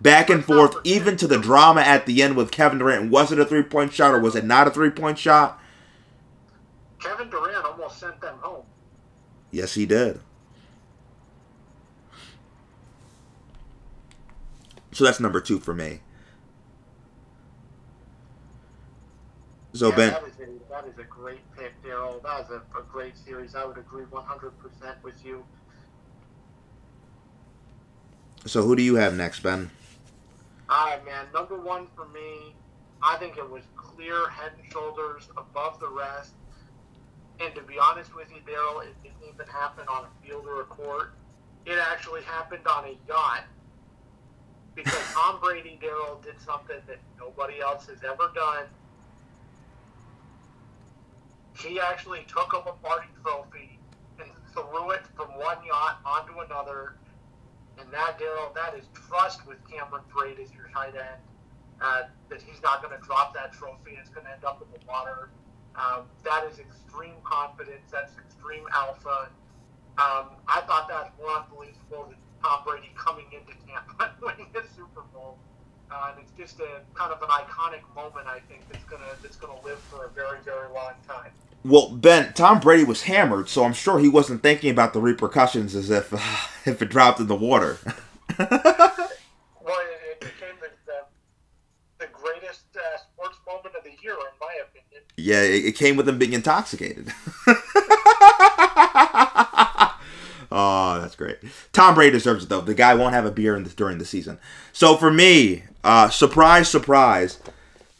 back 0.00 0.30
and 0.30 0.44
forth, 0.44 0.76
even 0.84 1.16
to 1.16 1.26
the 1.26 1.38
drama 1.38 1.80
at 1.80 2.06
the 2.06 2.22
end 2.22 2.36
with 2.36 2.50
Kevin 2.50 2.78
Durant. 2.78 3.10
Was 3.10 3.30
it 3.32 3.38
a 3.38 3.44
three 3.44 3.62
point 3.62 3.92
shot 3.92 4.14
or 4.14 4.20
was 4.20 4.34
it 4.34 4.44
not 4.44 4.66
a 4.66 4.70
three 4.70 4.90
point 4.90 5.18
shot? 5.18 5.60
Kevin 6.98 7.30
Durant 7.30 7.64
almost 7.64 7.98
sent 7.98 8.20
them 8.20 8.36
home. 8.40 8.64
Yes, 9.50 9.74
he 9.74 9.86
did. 9.86 10.20
So 14.92 15.04
that's 15.04 15.20
number 15.20 15.40
two 15.40 15.58
for 15.58 15.74
me. 15.74 16.00
So 19.74 19.88
yeah, 19.88 19.96
Ben, 19.96 20.12
that 20.12 20.24
is 20.24 20.34
a 20.40 20.70
that 20.70 20.86
is 20.86 20.98
a 20.98 21.04
great 21.04 21.40
pick, 21.56 21.72
Daryl. 21.82 22.22
That 22.22 22.42
is 22.42 22.50
a, 22.50 22.62
a 22.78 22.82
great 22.90 23.16
series. 23.16 23.54
I 23.54 23.64
would 23.64 23.78
agree 23.78 24.04
100 24.04 24.50
percent 24.58 24.96
with 25.02 25.24
you. 25.24 25.44
so 28.46 28.62
who 28.62 28.76
do 28.76 28.82
you 28.82 28.96
have 28.96 29.14
next, 29.14 29.40
Ben? 29.40 29.70
All 30.68 30.86
right, 30.86 31.04
man. 31.04 31.26
Number 31.32 31.58
one 31.58 31.86
for 31.94 32.06
me, 32.08 32.54
I 33.02 33.16
think 33.16 33.36
it 33.36 33.48
was 33.48 33.62
clear 33.76 34.28
head 34.28 34.52
and 34.60 34.72
shoulders 34.72 35.28
above 35.36 35.78
the 35.80 35.88
rest. 35.88 36.32
And 37.40 37.54
to 37.54 37.62
be 37.62 37.78
honest 37.78 38.14
with 38.14 38.30
you, 38.30 38.40
Daryl, 38.40 38.84
it 38.84 38.94
didn't 39.02 39.16
even 39.32 39.46
happen 39.46 39.86
on 39.88 40.04
a 40.04 40.26
field 40.26 40.46
or 40.46 40.60
a 40.60 40.64
court. 40.64 41.14
It 41.66 41.78
actually 41.78 42.22
happened 42.22 42.66
on 42.66 42.84
a 42.84 42.96
yacht 43.08 43.44
because 44.74 44.98
Tom 45.12 45.40
Brady, 45.40 45.78
Daryl, 45.82 46.22
did 46.22 46.40
something 46.40 46.76
that 46.86 46.98
nobody 47.18 47.60
else 47.60 47.86
has 47.86 47.98
ever 48.04 48.30
done. 48.34 48.64
He 51.58 51.80
actually 51.80 52.24
took 52.28 52.54
up 52.54 52.66
a 52.66 52.70
Lombardi 52.70 53.08
trophy 53.22 53.78
and 54.18 54.28
threw 54.52 54.90
it 54.90 55.02
from 55.16 55.28
one 55.38 55.58
yacht 55.66 56.00
onto 56.04 56.40
another. 56.40 56.96
And 57.78 57.90
that, 57.92 58.18
Daryl, 58.18 58.54
that 58.54 58.74
is 58.74 58.86
trust 59.08 59.46
with 59.46 59.58
Cameron 59.68 60.02
Brate 60.12 60.42
as 60.42 60.52
your 60.54 60.68
tight 60.74 60.94
end. 60.94 61.20
Uh, 61.80 62.02
that 62.28 62.40
he's 62.40 62.62
not 62.62 62.82
going 62.82 62.96
to 62.96 63.04
drop 63.04 63.34
that 63.34 63.52
trophy. 63.52 63.98
It's 63.98 64.08
going 64.08 64.26
to 64.26 64.32
end 64.32 64.44
up 64.44 64.62
in 64.62 64.68
the 64.72 64.86
water. 64.86 65.30
Um, 65.74 66.04
that 66.24 66.44
is 66.50 66.58
extreme 66.58 67.16
confidence. 67.24 67.90
That's 67.90 68.12
extreme 68.18 68.64
alpha. 68.74 69.28
Um, 69.98 70.36
I 70.48 70.62
thought 70.66 70.88
that 70.88 71.10
was 71.10 71.12
more 71.18 71.36
unbelievable 71.36 72.08
than 72.08 72.18
Tom 72.42 72.60
Brady 72.64 72.90
coming 72.96 73.26
into 73.32 73.52
Tampa 73.66 74.14
winning 74.22 74.48
the 74.52 74.62
Super 74.76 75.02
Bowl. 75.12 75.38
Uh, 75.90 76.12
and 76.12 76.24
it's 76.24 76.32
just 76.32 76.60
a 76.60 76.80
kind 76.94 77.12
of 77.12 77.20
an 77.20 77.28
iconic 77.28 77.82
moment. 77.94 78.26
I 78.26 78.40
think 78.48 78.62
that's 78.70 78.84
gonna 78.84 79.12
that's 79.20 79.36
gonna 79.36 79.60
live 79.62 79.78
for 79.78 80.06
a 80.06 80.10
very 80.10 80.40
very 80.40 80.68
long 80.72 80.94
time. 81.06 81.32
Well, 81.64 81.90
Ben, 81.90 82.32
Tom 82.32 82.58
Brady 82.58 82.84
was 82.84 83.02
hammered, 83.02 83.48
so 83.48 83.64
I'm 83.64 83.72
sure 83.72 83.98
he 84.00 84.08
wasn't 84.08 84.42
thinking 84.42 84.70
about 84.70 84.92
the 84.92 85.00
repercussions 85.00 85.74
as 85.74 85.90
if 85.90 86.12
if 86.66 86.82
it 86.82 86.88
dropped 86.90 87.20
in 87.20 87.26
the 87.26 87.36
water. 87.36 87.78
Well, 89.64 89.76
it, 89.78 90.00
it 90.10 90.20
became 90.20 90.56
the, 90.60 90.68
the, 90.86 92.04
the 92.04 92.12
greatest 92.12 92.64
uh, 92.74 92.98
sports 92.98 93.38
moment 93.46 93.76
of 93.76 93.84
the 93.84 93.92
year, 94.02 94.14
in 94.14 94.38
my 94.40 94.52
opinion. 94.60 95.02
yeah, 95.16 95.40
it, 95.42 95.66
it 95.66 95.76
came 95.76 95.96
with 95.96 96.08
him 96.08 96.18
being 96.18 96.32
intoxicated. 96.32 97.12
oh, 100.50 100.98
that's 101.00 101.14
great. 101.14 101.38
Tom 101.72 101.94
Brady 101.94 102.12
deserves 102.12 102.44
it 102.44 102.48
though. 102.48 102.60
The 102.60 102.74
guy 102.74 102.94
won't 102.94 103.14
have 103.14 103.24
a 103.26 103.30
beer 103.30 103.54
in 103.56 103.62
the, 103.62 103.70
during 103.70 103.98
the 103.98 104.04
season. 104.04 104.38
So 104.72 104.96
for 104.96 105.12
me, 105.12 105.62
uh, 105.84 106.08
surprise, 106.10 106.68
surprise, 106.68 107.38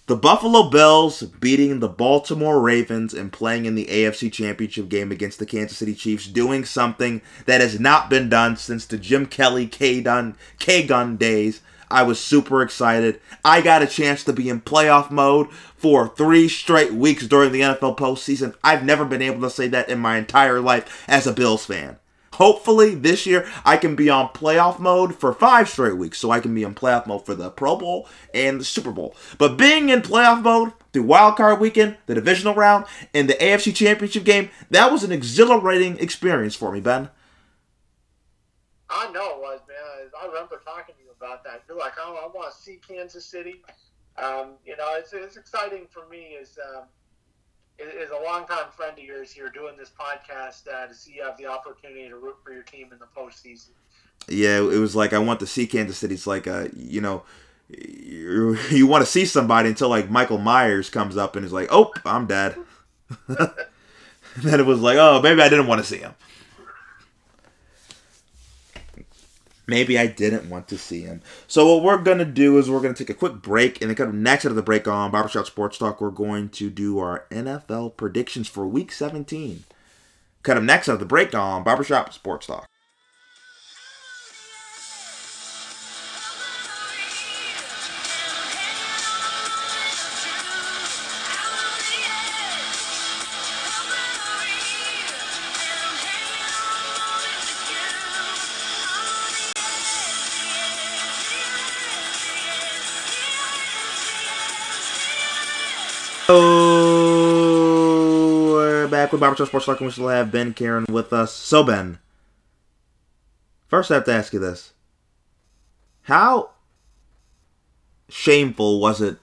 the 0.07 0.17
Buffalo 0.17 0.69
Bills 0.69 1.23
beating 1.23 1.79
the 1.79 1.89
Baltimore 1.89 2.61
Ravens 2.61 3.15
and 3.15 3.33
playing 3.33 3.67
in 3.67 3.77
the 3.77 3.87
AFC 3.87 4.33
Championship 4.33 4.89
game 4.89 5.13
against 5.13 5.39
the 5.39 5.47
Kansas 5.47 5.79
City 5.79 5.95
Chiefs, 5.95 6.27
doing 6.27 6.65
something 6.65 7.23
that 7.47 7.61
has 7.61 7.79
not 7.79 8.11
been 8.11 8.29
done 8.29 8.57
since 8.57 8.85
the 8.85 8.99
Jim 8.99 9.27
Kelly 9.27 9.67
K 9.67 10.01
Gun 10.03 10.37
K 10.59 10.85
Gun 10.85 11.17
days. 11.17 11.61
I 11.89 12.03
was 12.03 12.19
super 12.19 12.63
excited. 12.63 13.21
I 13.45 13.61
got 13.61 13.83
a 13.83 13.87
chance 13.87 14.25
to 14.25 14.33
be 14.33 14.49
in 14.49 14.63
playoff 14.63 15.11
mode 15.11 15.53
for 15.77 16.09
three 16.09 16.49
straight 16.49 16.93
weeks 16.93 17.29
during 17.29 17.53
the 17.53 17.61
NFL 17.61 17.97
postseason. 17.97 18.55
I've 18.65 18.85
never 18.85 19.05
been 19.05 19.23
able 19.23 19.43
to 19.43 19.51
say 19.51 19.69
that 19.69 19.89
in 19.89 20.01
my 20.01 20.17
entire 20.17 20.59
life 20.59 21.05
as 21.07 21.27
a 21.27 21.33
Bills 21.33 21.67
fan. 21.67 21.99
Hopefully 22.35 22.95
this 22.95 23.27
year 23.27 23.49
I 23.65 23.77
can 23.77 23.95
be 23.95 24.09
on 24.09 24.29
playoff 24.29 24.79
mode 24.79 25.15
for 25.15 25.33
five 25.33 25.69
straight 25.69 25.97
weeks, 25.97 26.19
so 26.19 26.31
I 26.31 26.41
can 26.41 26.55
be 26.55 26.63
in 26.63 26.75
playoff 26.75 27.07
mode 27.07 27.27
for 27.27 27.35
the 27.35 27.51
Pro 27.51 27.77
Bowl 27.77 28.09
and 28.35 28.61
the 28.61 28.65
Super 28.65 28.91
Bowl. 28.91 29.15
But 29.39 29.57
being 29.57 29.89
in 29.89 30.03
playoff 30.03 30.43
mode 30.43 30.73
through 30.93 31.05
Wild 31.05 31.37
Card 31.37 31.61
Weekend, 31.61 31.97
the 32.07 32.15
divisional 32.15 32.55
round, 32.55 32.87
and 33.15 33.29
the 33.29 33.35
AFC 33.35 33.75
Championship 33.75 34.25
game, 34.25 34.51
that 34.71 34.91
was 34.91 35.05
an 35.05 35.13
exhilarating 35.13 35.99
experience 35.99 36.55
for 36.55 36.73
me, 36.73 36.81
Ben. 36.81 37.11
I 38.91 39.11
know 39.11 39.31
it 39.31 39.39
was, 39.39 39.61
man. 39.69 40.11
I 40.21 40.27
remember 40.27 40.61
talking 40.65 40.95
to 40.95 41.03
you 41.03 41.11
about 41.17 41.45
that. 41.45 41.63
You're 41.67 41.79
like, 41.79 41.95
oh, 41.99 42.19
I 42.23 42.37
want 42.37 42.55
to 42.55 42.61
see 42.61 42.79
Kansas 42.87 43.25
City. 43.25 43.63
Um, 44.23 44.53
you 44.67 44.77
know, 44.77 44.95
it's, 44.99 45.13
it's 45.15 45.37
exciting 45.37 45.87
for 45.91 46.07
me 46.09 46.37
as 46.41 46.59
um, 46.77 46.85
as 48.03 48.11
a 48.11 48.23
longtime 48.25 48.71
friend 48.71 48.99
of 48.99 49.05
yours 49.05 49.33
here 49.33 49.49
doing 49.49 49.77
this 49.77 49.91
podcast 49.99 50.69
uh, 50.73 50.87
to 50.87 50.95
see 50.95 51.15
you 51.15 51.23
have 51.23 51.37
the 51.37 51.47
opportunity 51.47 52.09
to 52.09 52.17
root 52.17 52.37
for 52.45 52.53
your 52.53 52.63
team 52.63 52.91
in 52.93 52.99
the 52.99 53.07
postseason. 53.17 53.71
Yeah, 54.29 54.59
it 54.59 54.79
was 54.79 54.95
like 54.95 55.13
I 55.13 55.19
want 55.19 55.41
to 55.41 55.47
see 55.47 55.67
Kansas 55.67 55.99
City. 55.99 56.15
It's 56.15 56.27
like 56.27 56.47
uh, 56.47 56.69
you 56.77 57.01
know, 57.01 57.25
you, 57.69 58.57
you 58.71 58.87
want 58.87 59.05
to 59.05 59.11
see 59.11 59.25
somebody 59.25 59.71
until 59.71 59.89
like 59.89 60.11
Michael 60.11 60.39
Myers 60.39 60.91
comes 60.91 61.17
up 61.17 61.37
and 61.37 61.45
is 61.45 61.53
like, 61.53 61.69
"Oh, 61.71 61.93
I'm 62.05 62.27
dead." 62.27 62.57
then 63.29 64.61
it 64.61 64.67
was 64.67 64.81
like, 64.81 64.97
"Oh, 64.99 65.21
maybe 65.23 65.43
I 65.43 65.49
didn't 65.49 65.67
want 65.67 65.81
to 65.81 65.87
see 65.87 65.99
him." 65.99 66.15
Maybe 69.67 69.99
I 69.99 70.07
didn't 70.07 70.51
want 70.51 70.69
to 70.69 70.79
see 70.79 71.03
him. 71.03 71.23
So 71.47 71.75
what 71.75 71.85
we're 71.85 72.03
gonna 72.03 72.25
do 72.25 72.59
is 72.59 72.69
we're 72.69 72.81
gonna 72.81 72.95
take 72.95 73.11
a 73.11 73.15
quick 73.15 73.35
break, 73.35 73.81
and 73.81 73.89
then 73.89 73.97
kind 73.97 74.11
of 74.11 74.17
next 74.17 74.45
out 74.45 74.51
of 74.51 74.57
the 74.57 74.63
break 74.63 74.89
on 74.89 75.11
Barbershop 75.11 75.47
Sports 75.47 75.79
Talk, 75.79 76.01
we're 76.01 76.11
going 76.11 76.49
to 76.51 76.71
do 76.71 76.99
our 76.99 77.27
NFL 77.31 77.97
predictions 77.97 78.49
for 78.49 78.67
Week 78.67 78.91
17. 78.91 79.65
Kind 80.43 80.59
of 80.59 80.65
next 80.65 80.89
out 80.89 80.95
of 80.95 81.01
the 81.01 81.07
break 81.07 81.35
on 81.35 81.63
Barbershop 81.63 82.13
Sports 82.13 82.47
Talk. 82.47 82.69
Oh, 106.29 108.13
we're 108.55 108.87
back 108.87 109.11
with 109.11 109.21
Barbershop 109.21 109.49
Sports 109.49 109.67
Talk, 109.67 109.81
and 109.81 109.87
we 109.87 109.93
still 109.93 110.07
have 110.07 110.31
Ben 110.31 110.55
Karen 110.55 110.85
with 110.89 111.13
us. 111.13 111.33
So, 111.33 111.65
Ben, 111.65 111.99
first 113.67 113.91
I 113.91 113.95
have 113.95 114.05
to 114.05 114.15
ask 114.15 114.33
you 114.33 114.39
this: 114.39 114.73
How 116.03 116.51
shameful 118.09 118.79
was 118.81 119.01
it 119.01 119.19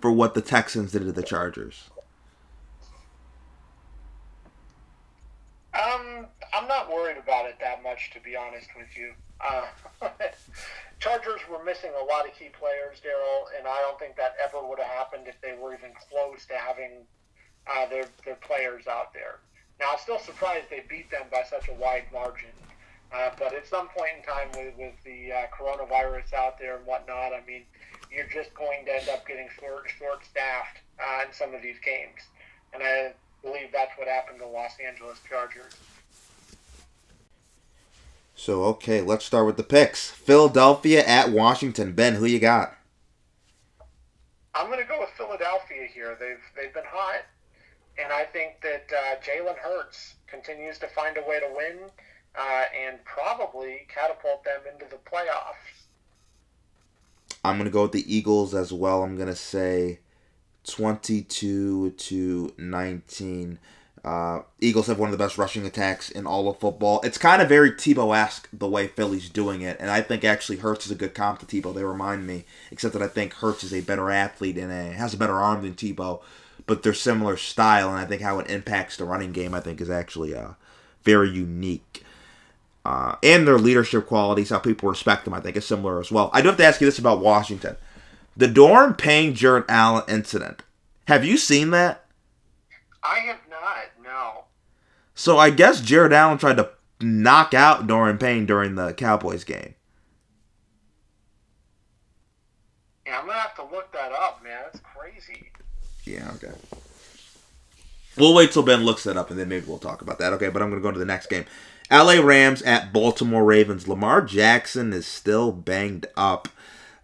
for 0.00 0.10
what 0.10 0.34
the 0.34 0.42
Texans 0.42 0.90
did 0.90 1.02
to 1.02 1.12
the 1.12 1.22
Chargers? 1.22 1.88
Um, 5.72 6.26
I'm 6.52 6.66
not 6.66 6.90
worried 6.92 7.16
about 7.16 7.46
it 7.46 7.58
that 7.60 7.82
much, 7.84 8.10
to 8.14 8.20
be 8.20 8.34
honest 8.34 8.68
with 8.76 8.88
you. 8.96 9.12
Uh, 9.40 9.66
Chargers 11.02 11.40
were 11.50 11.58
missing 11.64 11.90
a 12.00 12.04
lot 12.04 12.28
of 12.28 12.34
key 12.38 12.50
players, 12.54 13.02
Daryl, 13.02 13.50
and 13.58 13.66
I 13.66 13.74
don't 13.82 13.98
think 13.98 14.14
that 14.14 14.36
ever 14.38 14.64
would 14.64 14.78
have 14.78 14.86
happened 14.86 15.26
if 15.26 15.34
they 15.42 15.52
were 15.58 15.74
even 15.74 15.90
close 15.98 16.46
to 16.46 16.54
having 16.54 17.02
uh, 17.66 17.86
their 17.90 18.06
their 18.24 18.36
players 18.36 18.86
out 18.86 19.12
there. 19.12 19.40
Now, 19.80 19.86
I'm 19.90 19.98
still 19.98 20.20
surprised 20.20 20.70
they 20.70 20.84
beat 20.88 21.10
them 21.10 21.26
by 21.28 21.42
such 21.42 21.68
a 21.68 21.74
wide 21.74 22.04
margin. 22.12 22.54
Uh, 23.12 23.30
but 23.36 23.52
at 23.52 23.66
some 23.66 23.88
point 23.88 24.14
in 24.18 24.22
time, 24.22 24.46
with, 24.54 24.78
with 24.78 24.94
the 25.02 25.32
uh, 25.32 25.46
coronavirus 25.50 26.32
out 26.34 26.56
there 26.60 26.76
and 26.76 26.86
whatnot, 26.86 27.34
I 27.34 27.42
mean, 27.48 27.64
you're 28.08 28.30
just 28.30 28.54
going 28.54 28.86
to 28.86 28.94
end 28.94 29.08
up 29.08 29.26
getting 29.26 29.48
short 29.58 29.90
short 29.98 30.24
staffed 30.24 30.78
uh, 31.02 31.26
in 31.26 31.32
some 31.34 31.52
of 31.52 31.62
these 31.62 31.82
games, 31.84 32.22
and 32.72 32.80
I 32.80 33.12
believe 33.42 33.74
that's 33.74 33.98
what 33.98 34.06
happened 34.06 34.38
to 34.38 34.46
Los 34.46 34.78
Angeles 34.78 35.18
Chargers. 35.28 35.74
So, 38.42 38.64
okay, 38.64 39.00
let's 39.00 39.24
start 39.24 39.46
with 39.46 39.56
the 39.56 39.62
picks. 39.62 40.10
Philadelphia 40.10 41.06
at 41.06 41.30
Washington. 41.30 41.92
Ben, 41.92 42.16
who 42.16 42.24
you 42.24 42.40
got? 42.40 42.76
I'm 44.52 44.66
going 44.66 44.80
to 44.80 44.84
go 44.84 44.98
with 44.98 45.10
Philadelphia 45.16 45.86
here. 45.94 46.16
They've 46.18 46.42
they've 46.56 46.74
been 46.74 46.82
hot, 46.84 47.22
and 48.02 48.12
I 48.12 48.24
think 48.24 48.54
that 48.62 48.86
uh, 48.92 49.20
Jalen 49.20 49.56
Hurts 49.58 50.16
continues 50.26 50.80
to 50.80 50.88
find 50.88 51.16
a 51.18 51.20
way 51.20 51.38
to 51.38 51.46
win 51.56 51.88
uh, 52.36 52.64
and 52.84 52.98
probably 53.04 53.86
catapult 53.86 54.42
them 54.42 54.62
into 54.72 54.86
the 54.90 54.98
playoffs. 55.08 55.86
I'm 57.44 57.58
going 57.58 57.66
to 57.66 57.72
go 57.72 57.82
with 57.82 57.92
the 57.92 58.12
Eagles 58.12 58.56
as 58.56 58.72
well. 58.72 59.04
I'm 59.04 59.14
going 59.14 59.28
to 59.28 59.36
say 59.36 60.00
22 60.64 61.90
to 61.90 62.54
19. 62.58 63.58
Uh, 64.04 64.40
Eagles 64.60 64.88
have 64.88 64.98
one 64.98 65.08
of 65.08 65.16
the 65.16 65.24
best 65.24 65.38
rushing 65.38 65.64
attacks 65.64 66.10
in 66.10 66.26
all 66.26 66.48
of 66.48 66.58
football. 66.58 67.00
It's 67.02 67.18
kind 67.18 67.40
of 67.40 67.48
very 67.48 67.70
Tebow-esque 67.70 68.48
the 68.52 68.66
way 68.66 68.88
Philly's 68.88 69.28
doing 69.28 69.62
it, 69.62 69.76
and 69.78 69.90
I 69.90 70.00
think 70.00 70.24
actually 70.24 70.58
Hurts 70.58 70.86
is 70.86 70.92
a 70.92 70.96
good 70.96 71.14
comp 71.14 71.38
to 71.38 71.46
Tebow. 71.46 71.72
They 71.72 71.84
remind 71.84 72.26
me, 72.26 72.44
except 72.72 72.94
that 72.94 73.02
I 73.02 73.06
think 73.06 73.34
Hurts 73.34 73.62
is 73.62 73.72
a 73.72 73.80
better 73.80 74.10
athlete 74.10 74.58
and 74.58 74.72
a, 74.72 74.92
has 74.92 75.14
a 75.14 75.18
better 75.18 75.36
arm 75.36 75.62
than 75.62 75.74
Tebow, 75.74 76.20
but 76.66 76.82
they're 76.82 76.94
similar 76.94 77.36
style, 77.36 77.90
and 77.90 77.98
I 77.98 78.04
think 78.04 78.22
how 78.22 78.40
it 78.40 78.50
impacts 78.50 78.96
the 78.96 79.04
running 79.04 79.30
game 79.30 79.54
I 79.54 79.60
think 79.60 79.80
is 79.80 79.90
actually 79.90 80.34
uh, 80.34 80.52
very 81.04 81.30
unique. 81.30 82.02
Uh, 82.84 83.14
and 83.22 83.46
their 83.46 83.58
leadership 83.58 84.06
qualities, 84.06 84.50
how 84.50 84.58
people 84.58 84.88
respect 84.88 85.24
them, 85.24 85.34
I 85.34 85.38
think 85.38 85.56
is 85.56 85.64
similar 85.64 86.00
as 86.00 86.10
well. 86.10 86.28
I 86.32 86.42
do 86.42 86.48
have 86.48 86.56
to 86.56 86.64
ask 86.64 86.80
you 86.80 86.88
this 86.88 86.98
about 86.98 87.20
Washington. 87.20 87.76
The 88.36 88.48
Daron 88.48 88.98
Payne 88.98 89.34
Jared 89.34 89.64
Allen 89.68 90.02
incident. 90.08 90.64
Have 91.06 91.24
you 91.24 91.36
seen 91.36 91.70
that? 91.70 92.04
I 93.04 93.20
have 93.20 93.38
No. 94.02 94.44
So 95.14 95.38
I 95.38 95.50
guess 95.50 95.80
Jared 95.80 96.12
Allen 96.12 96.38
tried 96.38 96.56
to 96.56 96.70
knock 97.00 97.54
out 97.54 97.86
Daron 97.86 98.18
Payne 98.18 98.46
during 98.46 98.74
the 98.74 98.92
Cowboys 98.94 99.44
game. 99.44 99.74
Yeah, 103.06 103.18
I'm 103.18 103.26
gonna 103.26 103.38
have 103.38 103.54
to 103.56 103.62
look 103.64 103.92
that 103.92 104.12
up, 104.12 104.42
man. 104.42 104.60
That's 104.64 104.80
crazy. 104.80 105.50
Yeah, 106.04 106.30
okay. 106.36 106.52
We'll 108.16 108.34
wait 108.34 108.52
till 108.52 108.62
Ben 108.62 108.84
looks 108.84 109.04
that 109.04 109.16
up 109.16 109.30
and 109.30 109.38
then 109.38 109.48
maybe 109.48 109.66
we'll 109.66 109.78
talk 109.78 110.02
about 110.02 110.18
that. 110.18 110.32
Okay, 110.34 110.48
but 110.50 110.60
I'm 110.60 110.68
going 110.70 110.82
to 110.82 110.86
go 110.86 110.92
to 110.92 110.98
the 110.98 111.04
next 111.04 111.28
game. 111.28 111.46
LA 111.90 112.20
Rams 112.22 112.62
at 112.62 112.92
Baltimore 112.92 113.44
Ravens. 113.44 113.88
Lamar 113.88 114.20
Jackson 114.22 114.92
is 114.92 115.06
still 115.06 115.50
banged 115.50 116.06
up. 116.16 116.48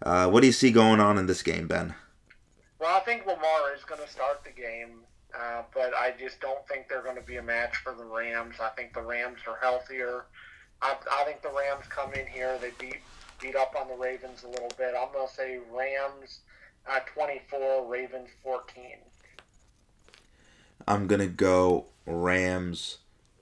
Uh, 0.01 0.29
what 0.29 0.41
do 0.41 0.47
you 0.47 0.53
see 0.53 0.71
going 0.71 0.99
on 0.99 1.17
in 1.17 1.25
this 1.25 1.41
game, 1.41 1.67
Ben? 1.67 1.95
Well, 2.79 2.95
I 2.95 2.99
think 3.01 3.25
Lamar 3.25 3.73
is 3.75 3.83
going 3.83 4.01
to 4.01 4.07
start 4.07 4.43
the 4.43 4.51
game, 4.51 5.01
uh, 5.37 5.63
but 5.73 5.93
I 5.93 6.13
just 6.19 6.39
don't 6.41 6.67
think 6.67 6.87
they're 6.87 7.03
going 7.03 7.15
to 7.15 7.21
be 7.21 7.37
a 7.37 7.43
match 7.43 7.77
for 7.77 7.93
the 7.93 8.05
Rams. 8.05 8.55
I 8.61 8.69
think 8.69 8.93
the 8.93 9.01
Rams 9.01 9.39
are 9.47 9.57
healthier. 9.61 10.25
I, 10.81 10.95
I 11.11 11.23
think 11.25 11.41
the 11.41 11.49
Rams 11.49 11.85
come 11.89 12.13
in 12.13 12.25
here, 12.27 12.57
they 12.59 12.71
beat 12.79 12.97
beat 13.41 13.55
up 13.55 13.73
on 13.79 13.87
the 13.87 13.95
Ravens 13.95 14.43
a 14.43 14.47
little 14.47 14.71
bit. 14.77 14.93
I'm 14.99 15.13
going 15.13 15.27
to 15.27 15.33
say 15.33 15.59
Rams 15.71 16.39
uh, 16.89 16.99
24, 17.13 17.89
Ravens 17.89 18.27
14. 18.43 18.83
I'm 20.87 21.07
going 21.07 21.21
to 21.21 21.27
go 21.27 21.85
Rams 22.05 22.97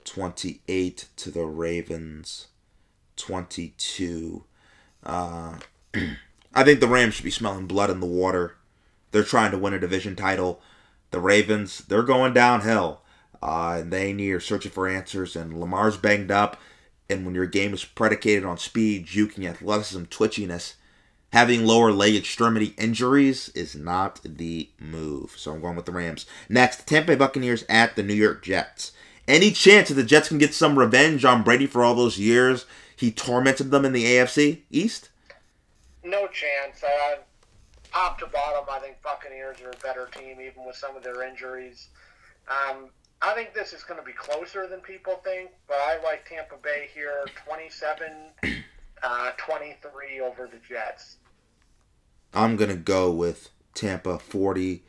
28 0.06 1.08
to 1.16 1.32
the 1.32 1.46
Ravens 1.46 2.48
22. 3.16 4.44
Uh, 5.04 5.60
I 6.54 6.64
think 6.64 6.80
the 6.80 6.88
Rams 6.88 7.16
should 7.16 7.26
be 7.26 7.32
smelling 7.32 7.68
blood 7.68 7.90
in 7.90 8.00
the 8.00 8.06
water. 8.06 8.56
They're 9.12 9.24
trying 9.24 9.52
to 9.52 9.58
win 9.58 9.74
a 9.74 9.80
division 9.80 10.16
title. 10.16 10.62
The 11.12 11.20
Ravens, 11.20 11.80
they're 11.80 12.04
going 12.04 12.34
downhill. 12.34 13.02
Uh, 13.42 13.78
and 13.82 13.94
they 13.94 14.14
need 14.14 14.32
are 14.32 14.40
searching 14.40 14.72
for 14.72 14.88
answers. 14.88 15.36
And 15.36 15.60
Lamar's 15.60 15.98
banged 15.98 16.32
up. 16.32 16.58
And 17.10 17.26
when 17.26 17.36
your 17.36 17.46
game 17.46 17.74
is 17.74 17.86
predicated 17.86 18.44
on 18.44 18.58
speed, 18.58 19.06
juking, 19.08 19.50
athleticism, 19.50 20.04
twitchiness, 20.06 20.74
having 21.32 21.66
lower 21.66 21.92
leg 21.92 22.16
extremity 22.16 22.74
injuries 22.78 23.50
is 23.50 23.76
not 23.76 24.20
the 24.24 24.70
move. 24.80 25.36
So 25.38 25.54
I'm 25.54 25.62
going 25.62 25.76
with 25.76 25.86
the 25.86 25.92
Rams. 25.92 26.26
Next, 26.50 26.86
Tampa 26.88 27.08
Bay 27.08 27.16
Buccaneers 27.16 27.64
at 27.70 27.96
the 27.96 28.04
New 28.04 28.14
York 28.14 28.44
Jets. 28.44 28.92
Any 29.28 29.52
chance 29.52 29.90
that 29.90 29.96
the 29.96 30.04
Jets 30.04 30.30
can 30.30 30.38
get 30.38 30.54
some 30.54 30.80
revenge 30.80 31.24
on 31.26 31.44
Brady 31.44 31.68
for 31.68 31.84
all 31.84 31.96
those 31.96 32.18
years 32.18 32.66
he 32.98 33.12
tormented 33.12 33.70
them 33.70 33.86
in 33.86 33.94
the 33.94 34.06
AFC 34.06 34.62
East? 34.72 35.10
No 36.04 36.28
chance. 36.28 36.84
Uh, 36.84 37.18
top 37.98 38.20
to 38.20 38.28
bottom, 38.28 38.66
I 38.72 38.80
think 38.80 39.02
Buccaneers 39.02 39.58
are 39.62 39.72
a 39.72 39.78
better 39.82 40.08
team, 40.14 40.38
even 40.40 40.66
with 40.66 40.76
some 40.76 40.96
of 40.96 41.04
their 41.04 41.24
injuries. 41.24 41.90
Um, 42.48 42.90
I 43.22 43.34
think 43.34 43.56
this 43.56 43.74
is 43.74 43.84
going 43.84 44.00
to 44.00 44.06
be 44.06 44.14
closer 44.14 44.68
than 44.68 44.82
people 44.82 45.20
think, 45.24 45.50
but 45.68 45.78
I 45.78 45.98
like 46.04 46.30
Tampa 46.30 46.58
Bay 46.62 46.90
here 46.94 47.26
27 47.48 48.12
uh, 49.04 49.32
23 49.38 50.22
over 50.22 50.48
the 50.48 50.60
Jets. 50.68 51.18
I'm 52.34 52.56
going 52.56 52.70
to 52.70 52.76
go 52.76 53.12
with 53.12 53.50
Tampa 53.74 54.20
40 54.20 54.84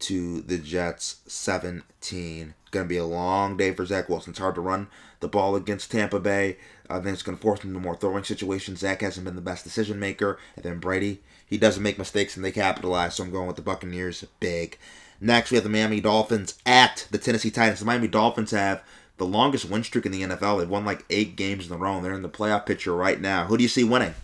to 0.00 0.40
the 0.40 0.56
Jets 0.56 1.16
17. 1.26 2.54
Going 2.70 2.84
to 2.86 2.88
be 2.88 2.96
a 2.96 3.04
long 3.04 3.58
day 3.58 3.74
for 3.74 3.84
Zach 3.84 4.08
Wilson. 4.08 4.30
It's 4.30 4.38
hard 4.38 4.54
to 4.54 4.62
run 4.62 4.88
the 5.20 5.28
ball 5.28 5.54
against 5.54 5.90
Tampa 5.90 6.18
Bay. 6.18 6.56
I 6.88 7.00
think 7.00 7.12
it's 7.12 7.22
going 7.22 7.36
to 7.36 7.42
force 7.42 7.60
him 7.60 7.70
into 7.70 7.80
more 7.80 7.96
throwing 7.96 8.24
situations. 8.24 8.80
Zach 8.80 9.02
hasn't 9.02 9.26
been 9.26 9.36
the 9.36 9.42
best 9.42 9.64
decision 9.64 10.00
maker. 10.00 10.38
And 10.56 10.64
then 10.64 10.78
Brady, 10.78 11.20
he 11.46 11.58
doesn't 11.58 11.82
make 11.82 11.98
mistakes 11.98 12.36
and 12.36 12.44
they 12.44 12.52
capitalize. 12.52 13.14
So 13.14 13.24
I'm 13.24 13.30
going 13.30 13.46
with 13.46 13.56
the 13.56 13.62
Buccaneers 13.62 14.24
big. 14.40 14.78
Next, 15.20 15.50
we 15.50 15.56
have 15.56 15.64
the 15.64 15.70
Miami 15.70 16.00
Dolphins 16.00 16.58
at 16.66 17.06
the 17.10 17.18
Tennessee 17.18 17.50
Titans. 17.50 17.80
The 17.80 17.86
Miami 17.86 18.08
Dolphins 18.08 18.50
have 18.50 18.82
the 19.16 19.26
longest 19.26 19.64
win 19.66 19.84
streak 19.84 20.06
in 20.06 20.12
the 20.12 20.22
NFL. 20.22 20.58
They've 20.58 20.68
won 20.68 20.84
like 20.84 21.04
eight 21.08 21.36
games 21.36 21.66
in 21.66 21.72
a 21.72 21.78
row. 21.78 21.96
And 21.96 22.04
they're 22.04 22.14
in 22.14 22.22
the 22.22 22.28
playoff 22.28 22.66
picture 22.66 22.94
right 22.94 23.20
now. 23.20 23.46
Who 23.46 23.56
do 23.56 23.62
you 23.62 23.68
see 23.68 23.84
winning? 23.84 24.14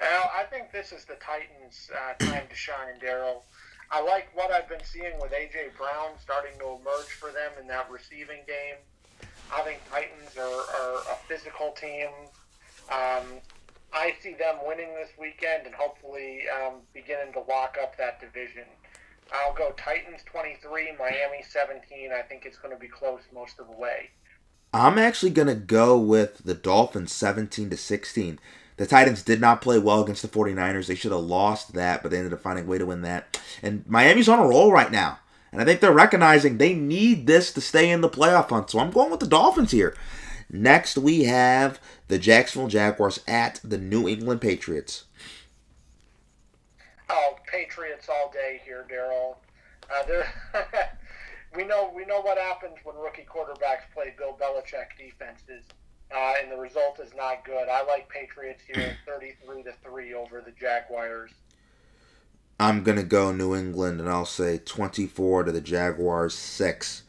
Well, 0.00 0.30
I 0.34 0.44
think 0.44 0.72
this 0.72 0.92
is 0.92 1.04
the 1.04 1.14
Titans' 1.14 1.90
uh, 1.92 2.24
time 2.24 2.44
to 2.48 2.54
shine, 2.54 3.00
Daryl. 3.02 3.42
I 3.90 4.02
like 4.02 4.28
what 4.34 4.50
I've 4.50 4.68
been 4.68 4.84
seeing 4.84 5.18
with 5.20 5.32
AJ 5.32 5.76
Brown 5.76 6.10
starting 6.20 6.58
to 6.58 6.64
emerge 6.80 7.06
for 7.06 7.30
them 7.30 7.52
in 7.60 7.66
that 7.68 7.90
receiving 7.90 8.40
game. 8.46 8.76
I 9.52 9.62
think 9.62 9.80
Titans 9.90 10.36
are, 10.36 10.42
are 10.42 10.98
a 11.12 11.16
physical 11.28 11.72
team. 11.72 12.08
Um, 12.90 13.40
I 13.92 14.14
see 14.20 14.34
them 14.34 14.56
winning 14.66 14.94
this 14.94 15.10
weekend 15.18 15.66
and 15.66 15.74
hopefully 15.74 16.40
um, 16.50 16.80
beginning 16.92 17.32
to 17.34 17.40
lock 17.40 17.76
up 17.82 17.96
that 17.96 18.20
division. 18.20 18.64
I'll 19.32 19.54
go 19.54 19.72
Titans 19.76 20.20
23, 20.26 20.96
Miami 20.98 21.42
17. 21.48 22.10
I 22.12 22.22
think 22.22 22.44
it's 22.44 22.58
going 22.58 22.74
to 22.74 22.80
be 22.80 22.88
close 22.88 23.22
most 23.34 23.58
of 23.58 23.66
the 23.68 23.76
way. 23.76 24.10
I'm 24.72 24.98
actually 24.98 25.30
going 25.30 25.48
to 25.48 25.54
go 25.54 25.98
with 25.98 26.44
the 26.44 26.54
Dolphins 26.54 27.12
17 27.12 27.70
to 27.70 27.76
16. 27.76 28.38
The 28.76 28.86
Titans 28.86 29.22
did 29.22 29.40
not 29.40 29.62
play 29.62 29.78
well 29.78 30.02
against 30.02 30.22
the 30.22 30.28
49ers. 30.28 30.86
They 30.86 30.94
should 30.94 31.12
have 31.12 31.22
lost 31.22 31.72
that, 31.72 32.02
but 32.02 32.10
they 32.10 32.18
ended 32.18 32.34
up 32.34 32.42
finding 32.42 32.66
a 32.66 32.68
way 32.68 32.78
to 32.78 32.86
win 32.86 33.02
that. 33.02 33.40
And 33.62 33.88
Miami's 33.88 34.28
on 34.28 34.38
a 34.38 34.46
roll 34.46 34.70
right 34.70 34.92
now. 34.92 35.18
And 35.50 35.62
I 35.62 35.64
think 35.64 35.80
they're 35.80 35.92
recognizing 35.92 36.58
they 36.58 36.74
need 36.74 37.26
this 37.26 37.52
to 37.54 37.60
stay 37.62 37.90
in 37.90 38.02
the 38.02 38.10
playoff 38.10 38.50
hunt. 38.50 38.68
So 38.68 38.78
I'm 38.78 38.90
going 38.90 39.10
with 39.10 39.20
the 39.20 39.26
Dolphins 39.26 39.70
here. 39.70 39.96
Next, 40.50 40.96
we 40.96 41.24
have 41.24 41.80
the 42.08 42.18
Jacksonville 42.18 42.68
Jaguars 42.68 43.20
at 43.26 43.60
the 43.64 43.78
New 43.78 44.08
England 44.08 44.40
Patriots. 44.40 45.04
Oh, 47.08 47.36
Patriots 47.46 48.08
all 48.08 48.30
day 48.32 48.60
here, 48.64 48.86
Daryl. 48.90 49.36
Uh, 49.90 50.22
we 51.56 51.64
know 51.64 51.92
we 51.94 52.04
know 52.04 52.20
what 52.20 52.38
happens 52.38 52.76
when 52.84 52.96
rookie 52.96 53.26
quarterbacks 53.28 53.92
play 53.94 54.14
Bill 54.18 54.36
Belichick 54.40 54.96
defenses, 54.98 55.64
uh, 56.14 56.32
and 56.42 56.50
the 56.50 56.56
result 56.56 57.00
is 57.00 57.12
not 57.16 57.44
good. 57.44 57.68
I 57.68 57.84
like 57.84 58.08
Patriots 58.08 58.62
here, 58.66 58.96
thirty-three 59.06 59.62
to 59.64 59.72
three 59.84 60.14
over 60.14 60.40
the 60.40 60.52
Jaguars. 60.52 61.30
I'm 62.58 62.82
gonna 62.82 63.02
go 63.02 63.32
New 63.32 63.54
England, 63.54 64.00
and 64.00 64.08
I'll 64.08 64.24
say 64.24 64.58
24 64.58 65.44
to 65.44 65.52
the 65.52 65.60
Jaguars 65.60 66.34
six. 66.34 67.02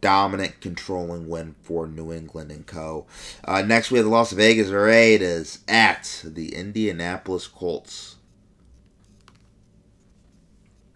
Dominant, 0.00 0.60
controlling 0.60 1.28
win 1.28 1.54
for 1.62 1.86
New 1.86 2.12
England 2.12 2.50
and 2.50 2.66
Co. 2.66 3.06
Uh, 3.44 3.62
next, 3.62 3.90
we 3.90 3.98
have 3.98 4.06
the 4.06 4.10
Las 4.10 4.32
Vegas 4.32 4.68
Raiders 4.68 5.60
at 5.68 6.22
the 6.24 6.54
Indianapolis 6.54 7.46
Colts. 7.46 8.16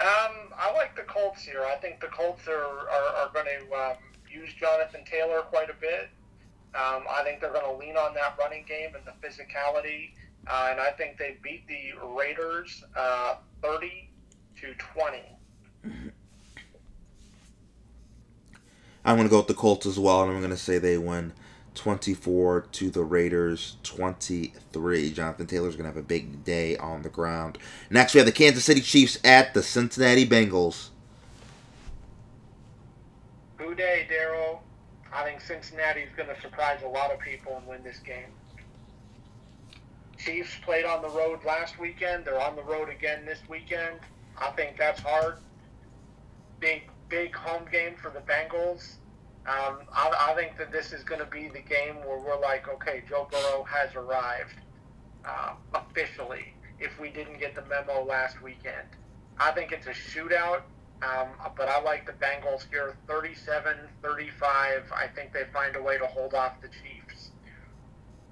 Um, 0.00 0.52
I 0.56 0.72
like 0.74 0.96
the 0.96 1.02
Colts 1.02 1.42
here. 1.42 1.64
I 1.64 1.76
think 1.76 2.00
the 2.00 2.06
Colts 2.08 2.48
are, 2.48 2.54
are, 2.54 3.14
are 3.16 3.30
going 3.34 3.46
to 3.46 3.74
um, 3.74 3.96
use 4.30 4.52
Jonathan 4.54 5.04
Taylor 5.04 5.40
quite 5.42 5.68
a 5.68 5.74
bit. 5.80 6.08
Um, 6.74 7.04
I 7.10 7.22
think 7.24 7.40
they're 7.40 7.52
going 7.52 7.64
to 7.64 7.76
lean 7.76 7.96
on 7.96 8.14
that 8.14 8.36
running 8.38 8.64
game 8.66 8.94
and 8.94 9.04
the 9.04 9.26
physicality. 9.26 10.12
Uh, 10.46 10.68
and 10.70 10.80
I 10.80 10.90
think 10.92 11.18
they 11.18 11.36
beat 11.42 11.66
the 11.68 11.92
Raiders 12.16 12.82
uh, 12.96 13.36
30 13.62 14.10
to 14.60 14.74
20. 14.74 15.18
I'm 19.04 19.16
going 19.16 19.26
to 19.26 19.30
go 19.30 19.38
with 19.38 19.48
the 19.48 19.54
Colts 19.54 19.86
as 19.86 19.98
well, 19.98 20.22
and 20.22 20.30
I'm 20.30 20.38
going 20.38 20.50
to 20.50 20.56
say 20.56 20.78
they 20.78 20.98
win 20.98 21.32
24 21.74 22.66
to 22.72 22.90
the 22.90 23.02
Raiders 23.02 23.76
23. 23.82 25.12
Jonathan 25.12 25.46
Taylor's 25.46 25.76
going 25.76 25.90
to 25.90 25.96
have 25.96 25.96
a 25.96 26.06
big 26.06 26.44
day 26.44 26.76
on 26.76 27.02
the 27.02 27.08
ground. 27.08 27.58
Next, 27.88 28.14
we 28.14 28.18
have 28.18 28.26
the 28.26 28.32
Kansas 28.32 28.64
City 28.64 28.80
Chiefs 28.80 29.18
at 29.24 29.54
the 29.54 29.62
Cincinnati 29.62 30.26
Bengals. 30.26 30.88
Who 33.58 33.74
day, 33.74 34.06
Daryl? 34.10 34.58
I 35.12 35.24
think 35.24 35.40
Cincinnati's 35.40 36.10
going 36.16 36.28
to 36.28 36.40
surprise 36.40 36.80
a 36.84 36.88
lot 36.88 37.12
of 37.12 37.20
people 37.20 37.56
and 37.56 37.66
win 37.66 37.82
this 37.82 37.98
game. 37.98 38.28
Chiefs 40.18 40.50
played 40.62 40.84
on 40.84 41.00
the 41.02 41.08
road 41.08 41.40
last 41.44 41.78
weekend. 41.78 42.26
They're 42.26 42.40
on 42.40 42.54
the 42.54 42.62
road 42.62 42.90
again 42.90 43.24
this 43.24 43.38
weekend. 43.48 43.98
I 44.38 44.50
think 44.50 44.76
that's 44.76 45.00
hard. 45.00 45.36
Big, 46.60 46.89
big 47.10 47.34
home 47.34 47.64
game 47.70 47.94
for 48.00 48.10
the 48.10 48.20
Bengals. 48.20 48.94
Um, 49.46 49.80
I, 49.92 50.30
I 50.30 50.34
think 50.34 50.56
that 50.58 50.70
this 50.72 50.92
is 50.92 51.02
going 51.02 51.20
to 51.20 51.26
be 51.26 51.48
the 51.48 51.60
game 51.60 51.96
where 52.06 52.18
we're 52.18 52.40
like, 52.40 52.68
okay, 52.68 53.02
Joe 53.08 53.28
Burrow 53.30 53.64
has 53.64 53.94
arrived 53.94 54.54
uh, 55.24 55.54
officially. 55.74 56.54
If 56.78 56.98
we 56.98 57.10
didn't 57.10 57.38
get 57.38 57.54
the 57.54 57.62
memo 57.62 58.04
last 58.04 58.40
weekend, 58.40 58.88
I 59.38 59.50
think 59.50 59.72
it's 59.72 59.86
a 59.86 59.90
shootout. 59.90 60.62
Um, 61.02 61.28
but 61.56 61.68
I 61.68 61.80
like 61.80 62.06
the 62.06 62.12
Bengals 62.12 62.66
here 62.70 62.96
37 63.06 63.76
35. 64.02 64.92
I 64.94 65.06
think 65.08 65.32
they 65.32 65.44
find 65.52 65.74
a 65.76 65.82
way 65.82 65.96
to 65.98 66.06
hold 66.06 66.34
off 66.34 66.60
the 66.60 66.68
Chiefs. 66.68 67.30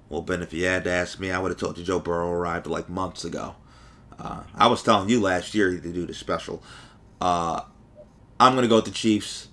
Well, 0.07 0.21
Ben, 0.21 0.41
if 0.41 0.53
you 0.53 0.65
had 0.65 0.83
to 0.83 0.91
ask 0.91 1.19
me, 1.19 1.31
I 1.31 1.39
would 1.39 1.49
have 1.49 1.59
told 1.59 1.77
you 1.77 1.83
Joe 1.83 1.99
Burrow 1.99 2.31
arrived 2.31 2.67
like 2.67 2.87
months 2.87 3.25
ago. 3.25 3.55
Uh, 4.19 4.43
I 4.53 4.67
was 4.67 4.83
telling 4.83 5.09
you 5.09 5.19
last 5.19 5.55
year 5.55 5.79
to 5.79 5.93
do 5.93 6.05
the 6.05 6.13
special. 6.13 6.61
Uh, 7.21 7.61
I'm 8.39 8.55
to 8.55 8.67
go 8.67 8.77
with 8.77 8.85
the 8.85 8.91
Chiefs. 8.91 9.49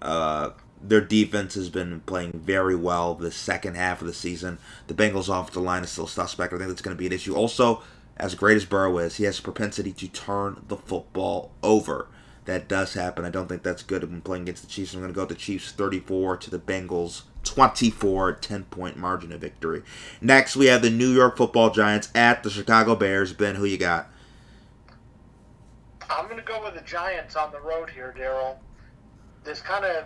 Uh, 0.00 0.50
their 0.82 1.00
defense 1.00 1.54
has 1.54 1.68
been 1.68 2.00
playing 2.00 2.32
very 2.32 2.74
well 2.74 3.14
the 3.14 3.30
second 3.30 3.76
half 3.76 4.00
of 4.00 4.06
the 4.06 4.14
season. 4.14 4.58
The 4.88 4.94
Bengals 4.94 5.28
offensive 5.28 5.62
line 5.62 5.84
is 5.84 5.90
still 5.90 6.06
suspect. 6.06 6.52
I 6.52 6.58
think 6.58 6.68
that's 6.68 6.82
going 6.82 6.96
to 6.96 6.98
be 6.98 7.06
an 7.06 7.12
issue. 7.12 7.34
Also, 7.34 7.82
as 8.16 8.34
great 8.34 8.56
as 8.56 8.64
Burrow 8.64 8.98
is, 8.98 9.16
he 9.16 9.24
has 9.24 9.38
a 9.38 9.42
propensity 9.42 9.92
to 9.92 10.08
turn 10.08 10.64
the 10.68 10.76
football 10.76 11.52
over. 11.62 12.08
That 12.44 12.68
does 12.68 12.94
happen. 12.94 13.24
I 13.24 13.30
don't 13.30 13.48
think 13.48 13.62
that's 13.62 13.84
good 13.84 14.02
when 14.02 14.20
playing 14.20 14.42
against 14.42 14.62
the 14.62 14.68
Chiefs. 14.68 14.94
I'm 14.94 15.00
going 15.00 15.12
to 15.12 15.14
go 15.14 15.22
with 15.22 15.30
the 15.30 15.34
Chiefs 15.36 15.70
34 15.70 16.38
to 16.38 16.50
the 16.50 16.58
Bengals 16.58 17.22
24, 17.44 18.32
10 18.34 18.64
point 18.64 18.96
margin 18.96 19.32
of 19.32 19.40
victory. 19.40 19.82
Next, 20.20 20.56
we 20.56 20.66
have 20.66 20.82
the 20.82 20.90
New 20.90 21.12
York 21.12 21.36
football 21.36 21.70
Giants 21.70 22.08
at 22.14 22.42
the 22.42 22.50
Chicago 22.50 22.96
Bears. 22.96 23.32
Ben, 23.32 23.54
who 23.54 23.64
you 23.64 23.78
got? 23.78 24.08
I'm 26.16 26.26
going 26.26 26.36
to 26.36 26.42
go 26.42 26.62
with 26.62 26.74
the 26.74 26.82
Giants 26.82 27.36
on 27.36 27.52
the 27.52 27.60
road 27.60 27.88
here, 27.88 28.14
Daryl. 28.16 28.56
This 29.44 29.60
kind 29.60 29.84
of 29.84 30.04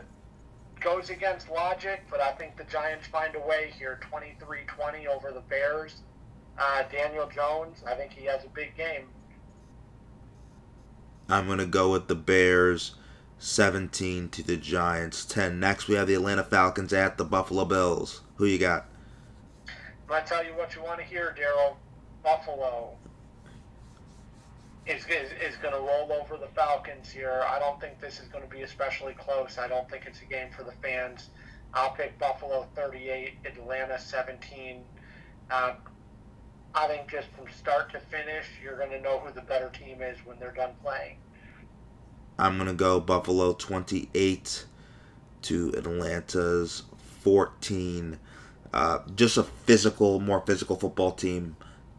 goes 0.81 1.11
against 1.11 1.51
logic, 1.51 2.05
but 2.11 2.21
I 2.21 2.33
think 2.33 2.57
the 2.57 2.65
Giants 2.65 3.07
find 3.09 3.35
a 3.35 3.41
way 3.41 3.73
here 3.77 3.99
23 4.03 4.61
20 4.67 5.09
over 5.09 5.33
the 5.33 5.41
Bears. 5.41 6.03
Uh, 6.59 6.85
Daniel 6.91 7.29
Jones, 7.29 7.83
I 7.87 7.95
think 7.95 8.13
he 8.13 8.25
has 8.27 8.45
a 8.45 8.49
big 8.49 8.77
game. 8.77 9.09
I'm 11.29 11.47
going 11.47 11.59
to 11.59 11.67
go 11.67 11.91
with 11.91 12.07
the 12.07 12.15
Bears 12.15 12.95
17 13.39 14.29
to 14.31 14.43
the 14.43 14.57
Giants 14.57 15.25
10. 15.25 15.59
Next, 15.59 15.89
we 15.89 15.97
have 15.97 16.07
the 16.07 16.15
Atlanta 16.15 16.45
Falcons 16.45 16.93
at 16.93 17.19
the 17.19 17.25
Buffalo 17.25 17.65
Bills. 17.65 18.23
Who 18.37 18.47
you 18.47 18.59
got? 18.59 18.87
I'm 19.69 20.09
going 20.09 20.23
to 20.23 20.29
tell 20.29 20.45
you 20.45 20.53
what 20.53 20.75
you 20.75 20.83
want 20.83 21.01
to 21.01 21.05
hear, 21.05 21.35
Daryl. 21.37 21.77
Buffalo 22.23 22.97
is, 24.87 25.05
is, 25.07 25.31
is 25.43 25.57
going 25.61 25.75
to 25.75 25.81
roll 25.81 26.13
over 26.13 26.37
the 26.37 26.49
Falcons 26.55 27.11
here. 27.11 27.45
I 27.49 27.59
don't 27.59 27.81
think 27.81 28.01
this 28.01 28.21
is 28.21 28.29
going 28.29 28.45
to 28.45 28.51
be 28.51 28.63
especially 28.63 29.15
close. 29.15 29.59
I 29.59 29.69
don't 29.69 29.89
think 29.91 30.05
it's 30.07 30.21
a 30.23 30.25
game 30.25 30.49
for 30.57 30.63
the 30.63 30.73
fans. 30.83 31.31
I'll 31.75 31.91
pick 31.91 32.19
Buffalo 32.19 32.67
38, 32.75 33.35
Atlanta 33.45 33.99
17. 33.99 34.83
Uh, 35.51 35.75
I 36.75 36.87
think 36.89 37.11
just 37.11 37.29
from 37.37 37.47
start 37.53 37.91
to 37.93 38.01
finish, 38.01 38.47
you're 38.63 38.77
going 38.77 38.91
to 38.91 39.01
know 39.01 39.19
who 39.19 39.33
the 39.33 39.43
better 39.43 39.71
team 39.71 40.03
is 40.03 40.19
when 40.25 40.39
they're 40.39 40.53
done 40.53 40.75
playing. 40.83 41.17
I'm 42.39 42.57
going 42.57 42.69
to 42.69 42.75
go 42.75 43.01
Buffalo 43.01 43.55
28 43.55 44.67
to 45.43 45.73
Atlanta's 45.77 46.83
14. 47.21 48.19
Uh, 48.73 48.99
just 49.15 49.39
a 49.39 49.43
physical, 49.43 50.21
more 50.21 50.43
physical 50.45 50.77
football 50.77 51.13
team, 51.13 51.57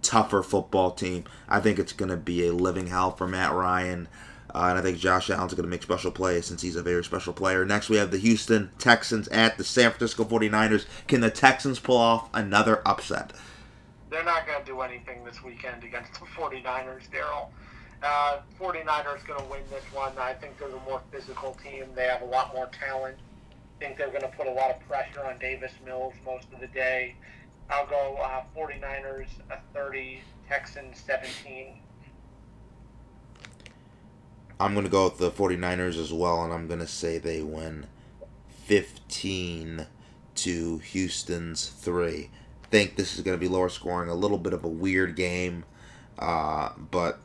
tougher 0.07 0.41
football 0.41 0.91
team. 0.91 1.25
I 1.49 1.59
think 1.59 1.77
it's 1.77 1.91
going 1.91 2.09
to 2.09 2.17
be 2.17 2.47
a 2.47 2.53
living 2.53 2.87
hell 2.87 3.11
for 3.11 3.27
Matt 3.27 3.51
Ryan. 3.51 4.07
Uh, 4.55 4.67
and 4.69 4.79
I 4.79 4.81
think 4.81 4.97
Josh 4.97 5.29
Allen's 5.29 5.53
going 5.53 5.65
to 5.65 5.69
make 5.69 5.83
special 5.83 6.09
plays 6.09 6.45
since 6.45 6.61
he's 6.61 6.77
a 6.77 6.81
very 6.81 7.03
special 7.03 7.33
player. 7.33 7.65
Next, 7.65 7.89
we 7.89 7.97
have 7.97 8.11
the 8.11 8.17
Houston 8.17 8.71
Texans 8.79 9.27
at 9.27 9.57
the 9.57 9.65
San 9.65 9.91
Francisco 9.91 10.23
49ers. 10.23 10.85
Can 11.07 11.19
the 11.19 11.29
Texans 11.29 11.79
pull 11.79 11.97
off 11.97 12.29
another 12.33 12.81
upset? 12.87 13.33
They're 14.09 14.23
not 14.23 14.47
going 14.47 14.59
to 14.59 14.65
do 14.65 14.79
anything 14.79 15.25
this 15.25 15.43
weekend 15.43 15.83
against 15.83 16.13
the 16.13 16.25
49ers, 16.27 17.09
Daryl. 17.11 17.49
Uh, 18.01 18.39
49ers 18.59 19.27
going 19.27 19.39
to 19.39 19.45
win 19.51 19.61
this 19.69 19.83
one. 19.93 20.13
I 20.17 20.33
think 20.33 20.57
they're 20.57 20.69
the 20.69 20.79
more 20.87 21.01
physical 21.11 21.57
team. 21.61 21.85
They 21.93 22.05
have 22.05 22.21
a 22.21 22.25
lot 22.25 22.53
more 22.55 22.67
talent. 22.67 23.17
I 23.79 23.83
think 23.83 23.97
they're 23.97 24.07
going 24.07 24.21
to 24.21 24.29
put 24.29 24.47
a 24.47 24.51
lot 24.51 24.71
of 24.71 24.79
pressure 24.87 25.25
on 25.25 25.37
Davis 25.39 25.73
Mills 25.85 26.13
most 26.25 26.47
of 26.53 26.61
the 26.61 26.67
day. 26.67 27.15
I'll 27.70 27.86
go 27.88 28.18
uh, 28.24 28.43
49ers 28.55 29.28
a 29.49 29.57
30, 29.74 30.22
Texans 30.47 31.01
17. 31.05 31.80
I'm 34.59 34.74
going 34.74 34.86
to 34.86 34.91
go 34.91 35.05
with 35.05 35.18
the 35.18 35.30
49ers 35.30 35.99
as 35.99 36.11
well, 36.11 36.43
and 36.43 36.51
I'm 36.53 36.68
going 36.68 36.80
to 36.80 36.88
say 36.88 37.18
they 37.18 37.41
win 37.41 37.86
15 38.65 39.86
to 40.36 40.78
Houston's 40.80 41.68
3. 41.68 42.30
think 42.72 42.95
this 42.95 43.15
is 43.15 43.22
going 43.22 43.38
to 43.38 43.39
be 43.39 43.47
lower 43.47 43.70
scoring, 43.70 44.09
a 44.09 44.15
little 44.15 44.38
bit 44.38 44.53
of 44.53 44.63
a 44.63 44.70
weird 44.70 45.15
game, 45.15 45.65
uh, 46.18 46.70
but 46.78 47.20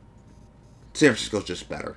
San 0.95 1.11
Francisco's 1.11 1.45
just 1.45 1.69
better. 1.69 1.97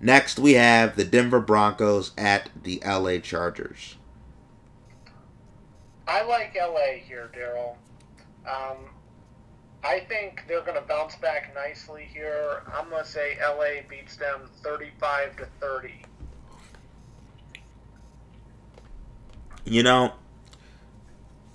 Next, 0.00 0.38
we 0.38 0.54
have 0.54 0.96
the 0.96 1.04
Denver 1.04 1.40
Broncos 1.40 2.12
at 2.16 2.50
the 2.62 2.82
LA 2.86 3.18
Chargers. 3.18 3.96
I 6.08 6.22
like 6.22 6.56
LA 6.56 6.98
here, 7.04 7.30
Daryl. 7.34 7.76
Um, 8.48 8.76
I 9.82 10.00
think 10.00 10.44
they're 10.46 10.62
going 10.62 10.80
to 10.80 10.86
bounce 10.86 11.16
back 11.16 11.54
nicely 11.54 12.08
here. 12.12 12.62
I'm 12.72 12.90
going 12.90 13.04
to 13.04 13.08
say 13.08 13.36
LA 13.40 13.88
beats 13.88 14.16
them 14.16 14.48
35 14.62 15.36
to 15.36 15.46
30. 15.60 16.02
You 19.64 19.82
know, 19.82 20.12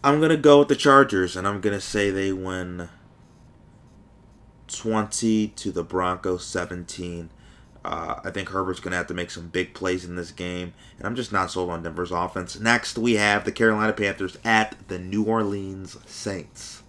I'm 0.03 0.19
going 0.19 0.31
to 0.31 0.37
go 0.37 0.59
with 0.59 0.67
the 0.67 0.75
Chargers, 0.75 1.35
and 1.35 1.47
I'm 1.47 1.61
going 1.61 1.75
to 1.75 1.81
say 1.81 2.09
they 2.09 2.33
win 2.33 2.89
20 4.67 5.47
to 5.47 5.71
the 5.71 5.83
Broncos 5.83 6.45
17. 6.45 7.29
Uh, 7.83 8.19
I 8.23 8.29
think 8.29 8.49
Herbert's 8.49 8.79
going 8.79 8.91
to 8.91 8.97
have 8.97 9.07
to 9.07 9.13
make 9.13 9.31
some 9.31 9.47
big 9.47 9.73
plays 9.73 10.05
in 10.05 10.15
this 10.15 10.31
game, 10.31 10.73
and 10.97 11.07
I'm 11.07 11.15
just 11.15 11.31
not 11.31 11.49
sold 11.49 11.71
on 11.71 11.81
Denver's 11.81 12.11
offense. 12.11 12.59
Next, 12.59 12.97
we 12.97 13.15
have 13.15 13.43
the 13.43 13.51
Carolina 13.51 13.93
Panthers 13.93 14.37
at 14.43 14.75
the 14.87 14.99
New 14.99 15.23
Orleans 15.23 15.97
Saints. 16.05 16.83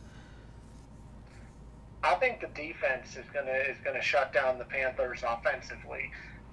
I 2.03 2.15
think 2.17 2.41
the 2.41 2.49
defense 2.49 3.17
is 3.17 3.25
gonna 3.33 3.53
is 3.53 3.79
gonna 3.85 4.03
shut 4.03 4.33
down 4.33 4.59
the 4.59 4.65
Panthers 4.65 5.23
offensively, 5.27 6.11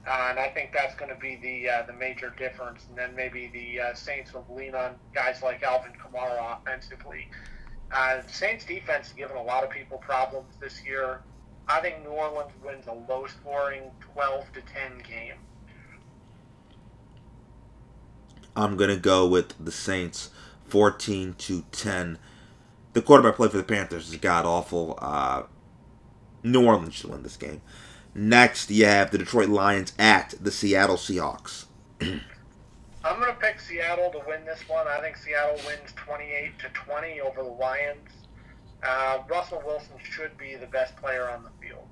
uh, 0.07 0.27
and 0.29 0.39
I 0.39 0.49
think 0.49 0.71
that's 0.73 0.95
going 0.95 1.09
to 1.09 1.19
be 1.19 1.37
the 1.37 1.69
uh, 1.69 1.83
the 1.87 1.93
major 1.93 2.33
difference. 2.37 2.85
And 2.87 2.97
then 2.97 3.15
maybe 3.15 3.47
the 3.51 3.81
uh, 3.81 3.93
Saints 3.93 4.33
will 4.33 4.45
lean 4.49 4.75
on 4.75 4.95
guys 5.13 5.41
like 5.41 5.63
Alvin 5.63 5.93
Kamara 5.93 6.59
offensively. 6.59 7.29
Uh, 7.91 8.21
Saints 8.27 8.63
defense 8.63 9.07
has 9.07 9.13
given 9.13 9.35
a 9.35 9.41
lot 9.41 9.63
of 9.63 9.71
people 9.71 9.97
problems 9.97 10.55
this 10.61 10.83
year. 10.85 11.21
I 11.69 11.81
think 11.81 12.03
New 12.03 12.09
Orleans 12.09 12.51
wins 12.65 12.87
a 12.87 12.93
low 12.93 13.27
scoring 13.27 13.91
12 14.13 14.53
to 14.53 14.61
10 14.61 15.03
game. 15.07 15.35
I'm 18.55 18.75
going 18.75 18.89
to 18.89 18.97
go 18.97 19.27
with 19.27 19.53
the 19.63 19.71
Saints 19.71 20.31
14 20.65 21.35
to 21.37 21.63
10. 21.71 22.17
The 22.93 23.01
quarterback 23.03 23.35
play 23.35 23.49
for 23.49 23.57
the 23.57 23.63
Panthers 23.63 24.09
is 24.09 24.17
god 24.17 24.45
awful. 24.45 24.97
Uh, 24.99 25.43
New 26.41 26.65
Orleans 26.65 26.95
should 26.95 27.11
win 27.11 27.21
this 27.21 27.37
game. 27.37 27.61
Next, 28.15 28.71
you 28.71 28.85
have 28.85 29.11
the 29.11 29.19
Detroit 29.19 29.49
Lions 29.49 29.93
at 29.99 30.33
the 30.41 30.51
Seattle 30.51 30.97
Seahawks. 30.97 31.65
I'm 32.01 33.19
going 33.19 33.31
to 33.31 33.39
pick 33.39 33.59
Seattle 33.59 34.11
to 34.11 34.21
win 34.27 34.43
this 34.43 34.67
one. 34.67 34.87
I 34.87 34.99
think 34.99 35.17
Seattle 35.17 35.59
wins 35.67 35.93
28 35.95 36.59
to 36.59 36.69
20 36.69 37.21
over 37.21 37.43
the 37.43 37.49
Lions. 37.49 38.09
Uh, 38.81 39.19
Russell 39.29 39.61
Wilson 39.65 39.95
should 40.01 40.37
be 40.37 40.55
the 40.55 40.67
best 40.67 40.95
player 40.95 41.29
on 41.29 41.43
the 41.43 41.49
field. 41.65 41.85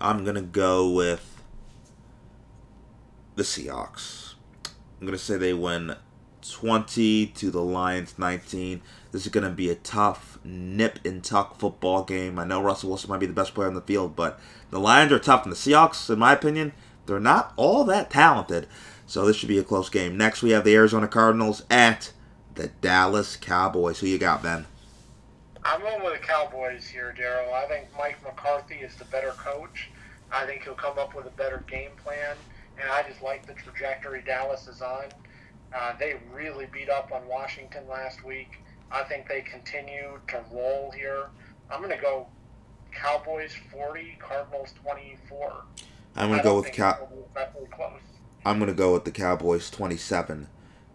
I'm 0.00 0.24
going 0.24 0.36
to 0.36 0.42
go 0.42 0.90
with 0.90 1.42
the 3.34 3.42
Seahawks. 3.42 4.34
I'm 4.64 5.06
going 5.06 5.18
to 5.18 5.18
say 5.18 5.36
they 5.36 5.52
win 5.52 5.96
20 6.48 7.26
to 7.26 7.50
the 7.50 7.62
Lions 7.62 8.14
19. 8.18 8.80
This 9.12 9.26
is 9.26 9.32
going 9.32 9.44
to 9.44 9.50
be 9.50 9.70
a 9.70 9.74
tough, 9.74 10.38
nip 10.44 11.00
and 11.04 11.22
tuck 11.22 11.58
football 11.58 12.04
game. 12.04 12.38
I 12.38 12.44
know 12.44 12.62
Russell 12.62 12.90
Wilson 12.90 13.10
might 13.10 13.20
be 13.20 13.26
the 13.26 13.32
best 13.32 13.54
player 13.54 13.68
on 13.68 13.74
the 13.74 13.80
field, 13.80 14.14
but 14.16 14.40
the 14.70 14.80
Lions 14.80 15.12
are 15.12 15.18
tough, 15.18 15.44
and 15.44 15.52
the 15.52 15.56
Seahawks, 15.56 16.08
in 16.08 16.18
my 16.18 16.32
opinion, 16.32 16.72
they're 17.06 17.20
not 17.20 17.52
all 17.56 17.84
that 17.84 18.10
talented. 18.10 18.68
So 19.06 19.26
this 19.26 19.36
should 19.36 19.48
be 19.48 19.58
a 19.58 19.64
close 19.64 19.88
game. 19.88 20.16
Next, 20.16 20.42
we 20.42 20.50
have 20.50 20.64
the 20.64 20.74
Arizona 20.74 21.08
Cardinals 21.08 21.64
at 21.68 22.12
the 22.54 22.68
Dallas 22.68 23.36
Cowboys. 23.36 24.00
Who 24.00 24.06
you 24.06 24.18
got, 24.18 24.42
Ben? 24.42 24.66
I'm 25.64 25.80
going 25.80 26.02
with 26.02 26.20
the 26.20 26.26
Cowboys 26.26 26.86
here, 26.88 27.14
Daryl. 27.18 27.52
I 27.52 27.66
think 27.66 27.88
Mike 27.96 28.22
McCarthy 28.24 28.76
is 28.76 28.94
the 28.96 29.04
better 29.06 29.32
coach. 29.32 29.90
I 30.32 30.46
think 30.46 30.64
he'll 30.64 30.74
come 30.74 30.98
up 30.98 31.14
with 31.14 31.26
a 31.26 31.30
better 31.30 31.64
game 31.68 31.90
plan, 32.02 32.36
and 32.80 32.90
I 32.90 33.02
just 33.02 33.22
like 33.22 33.46
the 33.46 33.54
trajectory 33.54 34.22
Dallas 34.22 34.68
is 34.68 34.80
on. 34.80 35.04
Uh, 35.74 35.92
they 35.98 36.14
really 36.32 36.66
beat 36.72 36.88
up 36.88 37.12
on 37.12 37.26
Washington 37.28 37.86
last 37.88 38.24
week. 38.24 38.58
I 38.90 39.04
think 39.04 39.28
they 39.28 39.42
continue 39.42 40.18
to 40.28 40.40
roll 40.50 40.90
here. 40.90 41.26
I'm 41.70 41.80
going 41.80 41.94
to 41.94 42.02
go 42.02 42.26
Cowboys 42.92 43.52
40, 43.70 44.18
Cardinals 44.18 44.74
24. 44.82 45.64
I'm 46.16 46.28
going 46.28 46.38
to 46.40 46.44
go 46.44 46.60
with 46.60 46.72
Cow- 46.72 47.08
I'm 48.44 48.58
going 48.58 48.68
to 48.70 48.74
go 48.74 48.94
with 48.94 49.04
the 49.04 49.12
Cowboys 49.12 49.70
27 49.70 50.48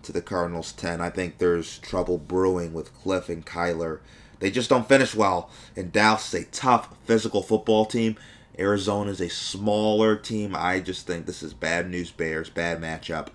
to 0.05 0.11
the 0.11 0.21
Cardinals 0.21 0.71
10. 0.73 1.01
I 1.01 1.09
think 1.09 1.37
there's 1.37 1.79
trouble 1.79 2.17
brewing 2.17 2.73
with 2.73 2.95
Kliff 3.03 3.29
and 3.29 3.45
Kyler. 3.45 3.99
They 4.39 4.51
just 4.51 4.69
don't 4.69 4.87
finish 4.87 5.15
well. 5.15 5.49
And 5.75 5.91
Dallas 5.91 6.33
is 6.33 6.43
a 6.43 6.45
tough 6.45 6.95
physical 7.05 7.41
football 7.41 7.85
team. 7.85 8.15
Arizona 8.57 9.11
is 9.11 9.21
a 9.21 9.29
smaller 9.29 10.15
team. 10.15 10.55
I 10.55 10.79
just 10.79 11.07
think 11.07 11.25
this 11.25 11.43
is 11.43 11.53
bad 11.53 11.89
news 11.89 12.11
Bears, 12.11 12.49
bad 12.49 12.79
matchup 12.79 13.27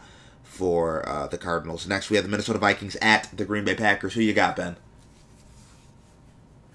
for 0.43 1.07
uh, 1.09 1.27
the 1.27 1.39
Cardinals. 1.39 1.87
Next, 1.87 2.11
we 2.11 2.17
have 2.17 2.25
the 2.25 2.31
Minnesota 2.31 2.59
Vikings 2.59 2.97
at 3.03 3.29
the 3.37 3.45
Green 3.45 3.65
Bay 3.65 3.75
Packers. 3.75 4.15
Who 4.15 4.21
you 4.21 4.33
got, 4.33 4.57
Ben? 4.57 4.77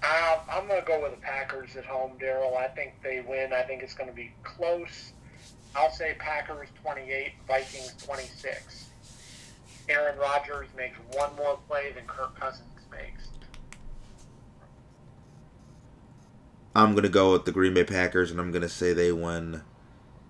Uh, 0.02 0.38
I'm 0.50 0.68
going 0.68 0.80
to 0.80 0.86
go 0.86 1.02
with 1.02 1.12
the 1.12 1.20
Packers 1.20 1.76
at 1.76 1.84
home, 1.84 2.12
Daryl. 2.20 2.56
I 2.56 2.68
think 2.68 2.94
they 3.02 3.24
win. 3.26 3.52
I 3.52 3.62
think 3.62 3.82
it's 3.82 3.94
going 3.94 4.08
to 4.08 4.14
be 4.14 4.32
close. 4.44 5.12
I'll 5.74 5.90
say 5.90 6.14
Packers 6.18 6.68
28, 6.82 7.32
Vikings 7.46 7.94
26. 8.04 8.85
Aaron 9.88 10.18
Rodgers 10.18 10.68
makes 10.76 10.98
one 11.12 11.34
more 11.36 11.58
play 11.68 11.92
than 11.92 12.06
Kirk 12.06 12.38
Cousins 12.38 12.66
makes. 12.90 13.28
I'm 16.74 16.92
going 16.92 17.04
to 17.04 17.08
go 17.08 17.32
with 17.32 17.44
the 17.44 17.52
Green 17.52 17.74
Bay 17.74 17.84
Packers, 17.84 18.30
and 18.30 18.40
I'm 18.40 18.50
going 18.50 18.62
to 18.62 18.68
say 18.68 18.92
they 18.92 19.12
win 19.12 19.62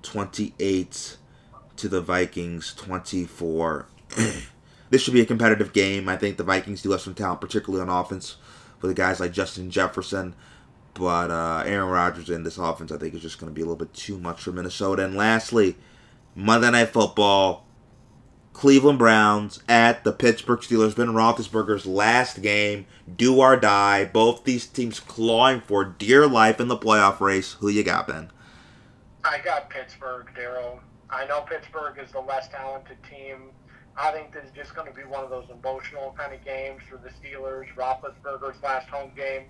28 0.02 1.16
to 1.76 1.88
the 1.88 2.00
Vikings 2.00 2.74
24. 2.74 3.86
this 4.90 5.02
should 5.02 5.14
be 5.14 5.20
a 5.20 5.26
competitive 5.26 5.72
game. 5.72 6.08
I 6.08 6.16
think 6.16 6.36
the 6.36 6.44
Vikings 6.44 6.82
do 6.82 6.92
have 6.92 7.00
some 7.00 7.14
talent, 7.14 7.40
particularly 7.40 7.82
on 7.82 7.88
offense, 7.88 8.36
with 8.80 8.90
the 8.90 8.94
guys 8.94 9.18
like 9.18 9.32
Justin 9.32 9.70
Jefferson. 9.70 10.34
But 10.94 11.30
uh, 11.30 11.64
Aaron 11.66 11.90
Rodgers 11.90 12.30
in 12.30 12.44
this 12.44 12.58
offense, 12.58 12.92
I 12.92 12.96
think, 12.96 13.14
is 13.14 13.22
just 13.22 13.38
going 13.38 13.50
to 13.50 13.54
be 13.54 13.60
a 13.60 13.64
little 13.64 13.76
bit 13.76 13.92
too 13.92 14.18
much 14.18 14.40
for 14.40 14.52
Minnesota. 14.52 15.04
And 15.04 15.14
lastly, 15.14 15.76
Monday 16.34 16.70
Night 16.70 16.90
Football, 16.90 17.65
Cleveland 18.56 18.98
Browns 18.98 19.60
at 19.68 20.02
the 20.02 20.12
Pittsburgh 20.12 20.60
Steelers. 20.60 20.96
Ben 20.96 21.08
Roethlisberger's 21.08 21.84
last 21.84 22.40
game, 22.40 22.86
do 23.14 23.38
or 23.38 23.54
die. 23.54 24.06
Both 24.06 24.44
these 24.44 24.66
teams 24.66 24.98
clawing 24.98 25.60
for 25.60 25.84
dear 25.84 26.26
life 26.26 26.58
in 26.58 26.68
the 26.68 26.78
playoff 26.78 27.20
race. 27.20 27.52
Who 27.60 27.68
you 27.68 27.84
got, 27.84 28.08
Ben? 28.08 28.30
I 29.22 29.40
got 29.44 29.68
Pittsburgh, 29.68 30.28
Daryl. 30.34 30.80
I 31.10 31.26
know 31.26 31.42
Pittsburgh 31.42 31.98
is 32.02 32.10
the 32.12 32.20
less 32.20 32.48
talented 32.48 32.96
team. 33.10 33.50
I 33.94 34.10
think 34.10 34.32
this 34.32 34.44
is 34.46 34.52
just 34.52 34.74
going 34.74 34.88
to 34.88 34.94
be 34.94 35.02
one 35.02 35.22
of 35.22 35.28
those 35.28 35.50
emotional 35.50 36.14
kind 36.16 36.32
of 36.32 36.42
games 36.42 36.80
for 36.88 36.96
the 36.96 37.10
Steelers. 37.10 37.66
Roethlisberger's 37.76 38.62
last 38.62 38.88
home 38.88 39.10
game. 39.14 39.48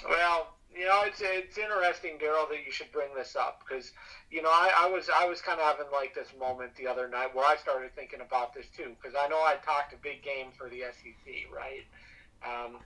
Well, 0.09 0.55
you 0.75 0.87
know, 0.87 1.03
it's 1.05 1.21
it's 1.23 1.57
interesting, 1.57 2.19
Daryl, 2.19 2.49
that 2.49 2.67
you 2.67 2.73
should 2.73 2.91
bring 2.91 3.15
this 3.15 3.37
up 3.37 3.63
because 3.65 3.93
you 4.37 4.43
know 4.43 4.51
I, 4.53 4.85
I 4.85 4.87
was 4.91 5.09
I 5.09 5.25
was 5.25 5.41
kind 5.41 5.59
of 5.59 5.65
having 5.65 5.91
like 5.91 6.15
this 6.15 6.29
moment 6.39 6.77
the 6.77 6.87
other 6.87 7.09
night 7.09 7.35
where 7.35 7.47
I 7.47 7.57
started 7.57 7.97
thinking 7.97 8.21
about 8.21 8.53
this 8.53 8.67
too 8.77 8.93
because 9.01 9.17
I 9.19 9.29
know 9.29 9.39
I 9.39 9.57
talked 9.65 9.95
a 9.95 9.97
big 9.97 10.23
game 10.23 10.49
for 10.59 10.69
the 10.69 10.85
SEC, 10.93 11.49
right? 11.49 11.89
Um, 12.45 12.77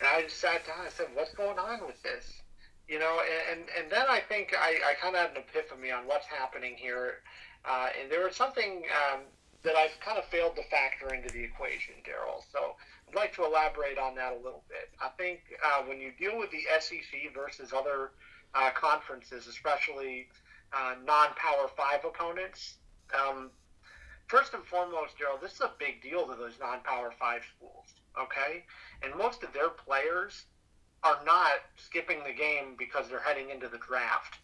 and 0.00 0.08
I 0.08 0.22
just 0.22 0.38
sat 0.38 0.66
down. 0.66 0.86
I 0.86 0.88
said, 0.88 1.08
"What's 1.12 1.34
going 1.34 1.58
on 1.58 1.86
with 1.86 2.02
this?" 2.02 2.40
You 2.88 2.98
know, 2.98 3.20
and 3.20 3.60
and, 3.60 3.68
and 3.76 3.92
then 3.92 4.06
I 4.08 4.20
think 4.20 4.56
I, 4.58 4.80
I 4.80 4.94
kind 5.02 5.14
of 5.14 5.20
had 5.20 5.36
an 5.36 5.44
epiphany 5.44 5.92
on 5.92 6.06
what's 6.06 6.26
happening 6.26 6.76
here, 6.78 7.20
uh, 7.68 7.88
and 8.00 8.10
there 8.10 8.24
was 8.24 8.34
something 8.34 8.84
um, 9.12 9.20
that 9.64 9.76
I've 9.76 10.00
kind 10.00 10.16
of 10.16 10.24
failed 10.24 10.56
to 10.56 10.64
factor 10.72 11.12
into 11.12 11.28
the 11.28 11.44
equation, 11.44 12.00
Daryl. 12.08 12.40
So 12.50 12.72
I'd 13.06 13.14
like 13.14 13.34
to 13.34 13.44
elaborate 13.44 13.98
on 13.98 14.14
that 14.14 14.32
a 14.32 14.36
little 14.36 14.64
bit. 14.72 14.88
I 14.96 15.10
think 15.18 15.40
uh, 15.62 15.82
when 15.82 16.00
you 16.00 16.10
deal 16.18 16.38
with 16.38 16.50
the 16.50 16.64
SEC 16.80 17.34
versus 17.36 17.74
other 17.76 18.12
uh, 18.54 18.70
conferences, 18.70 19.46
especially 19.46 20.28
uh, 20.72 20.94
non-Power 21.04 21.68
Five 21.76 22.04
opponents, 22.04 22.74
um, 23.14 23.50
first 24.26 24.54
and 24.54 24.64
foremost, 24.64 25.14
Daryl, 25.18 25.40
this 25.40 25.52
is 25.52 25.60
a 25.60 25.72
big 25.78 26.02
deal 26.02 26.26
to 26.26 26.34
those 26.34 26.54
non-Power 26.60 27.12
Five 27.18 27.42
schools. 27.56 27.86
Okay, 28.20 28.64
and 29.02 29.14
most 29.16 29.42
of 29.42 29.52
their 29.54 29.70
players 29.70 30.44
are 31.02 31.18
not 31.24 31.64
skipping 31.76 32.18
the 32.24 32.32
game 32.32 32.74
because 32.78 33.08
they're 33.08 33.20
heading 33.20 33.50
into 33.50 33.68
the 33.68 33.78
draft. 33.78 34.38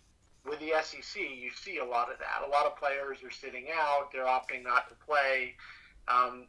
With 0.49 0.59
the 0.61 0.73
SEC, 0.83 1.21
you 1.21 1.51
see 1.51 1.79
a 1.79 1.85
lot 1.85 2.11
of 2.11 2.19
that. 2.19 2.47
A 2.47 2.51
lot 2.51 2.65
of 2.65 2.77
players 2.77 3.19
are 3.23 3.31
sitting 3.31 3.67
out; 3.75 4.11
they're 4.13 4.25
opting 4.25 4.65
not 4.65 4.89
to 4.89 4.95
play, 5.05 5.55
um, 6.09 6.47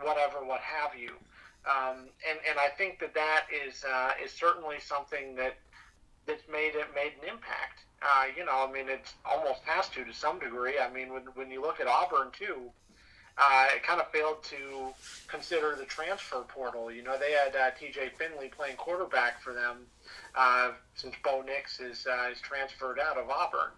whatever, 0.00 0.44
what 0.44 0.60
have 0.60 0.98
you. 0.98 1.10
Um, 1.64 2.08
and 2.28 2.38
and 2.48 2.58
I 2.58 2.68
think 2.68 2.98
that 3.00 3.14
that 3.14 3.46
is 3.50 3.84
uh, 3.84 4.12
is 4.22 4.32
certainly 4.32 4.76
something 4.80 5.34
that 5.36 5.56
that's 6.26 6.42
made 6.50 6.74
it 6.74 6.86
made 6.94 7.12
an 7.22 7.28
impact. 7.28 7.84
Uh, 8.02 8.24
you 8.36 8.44
know, 8.44 8.66
I 8.68 8.72
mean, 8.72 8.88
it 8.88 9.12
almost 9.24 9.60
has 9.64 9.88
to 9.90 10.04
to 10.04 10.12
some 10.12 10.38
degree. 10.38 10.78
I 10.78 10.92
mean, 10.92 11.12
when 11.12 11.22
when 11.34 11.50
you 11.50 11.60
look 11.60 11.80
at 11.80 11.86
Auburn 11.86 12.28
too, 12.32 12.70
uh, 13.38 13.66
it 13.74 13.82
kind 13.82 14.00
of 14.00 14.10
failed 14.10 14.42
to 14.44 14.92
consider 15.28 15.76
the 15.76 15.84
transfer 15.84 16.42
portal. 16.48 16.90
You 16.90 17.02
know, 17.02 17.16
they 17.18 17.32
had 17.32 17.56
uh, 17.56 17.70
T.J. 17.78 18.10
Finley 18.18 18.48
playing 18.48 18.76
quarterback 18.76 19.40
for 19.40 19.52
them 19.52 19.86
uh, 20.34 20.72
since 20.94 21.14
Bo 21.24 21.42
Nix 21.42 21.80
is 21.80 22.06
uh, 22.06 22.30
is 22.30 22.40
transferred 22.40 22.98
out 22.98 23.16
of 23.16 23.30
Auburn. 23.30 23.72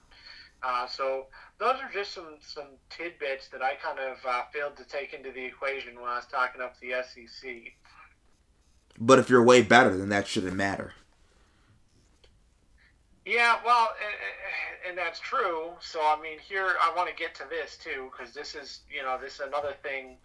Uh, 0.62 0.86
so 0.86 1.26
those 1.58 1.76
are 1.76 1.90
just 1.92 2.12
some 2.12 2.36
some 2.40 2.68
tidbits 2.90 3.48
that 3.48 3.62
I 3.62 3.74
kind 3.74 3.98
of 3.98 4.16
uh, 4.26 4.42
failed 4.52 4.76
to 4.78 4.84
take 4.84 5.12
into 5.12 5.30
the 5.30 5.44
equation 5.44 5.94
when 5.96 6.10
I 6.10 6.16
was 6.16 6.26
talking 6.26 6.60
up 6.60 6.74
the 6.80 6.92
SEC. 7.02 7.50
But 8.98 9.18
if 9.18 9.28
you're 9.28 9.42
way 9.42 9.62
better, 9.62 9.96
then 9.96 10.08
that 10.08 10.26
shouldn't 10.26 10.54
matter. 10.54 10.94
Yeah, 13.26 13.56
well, 13.64 13.88
and, 14.02 14.90
and 14.90 14.98
that's 14.98 15.18
true. 15.18 15.70
So, 15.80 16.00
I 16.00 16.20
mean, 16.20 16.38
here 16.38 16.74
I 16.82 16.92
want 16.94 17.08
to 17.08 17.14
get 17.14 17.34
to 17.36 17.44
this 17.48 17.78
too, 17.82 18.10
because 18.12 18.34
this 18.34 18.54
is, 18.54 18.80
you 18.94 19.02
know, 19.02 19.18
this 19.20 19.34
is 19.34 19.40
another 19.40 19.74
thing 19.82 20.16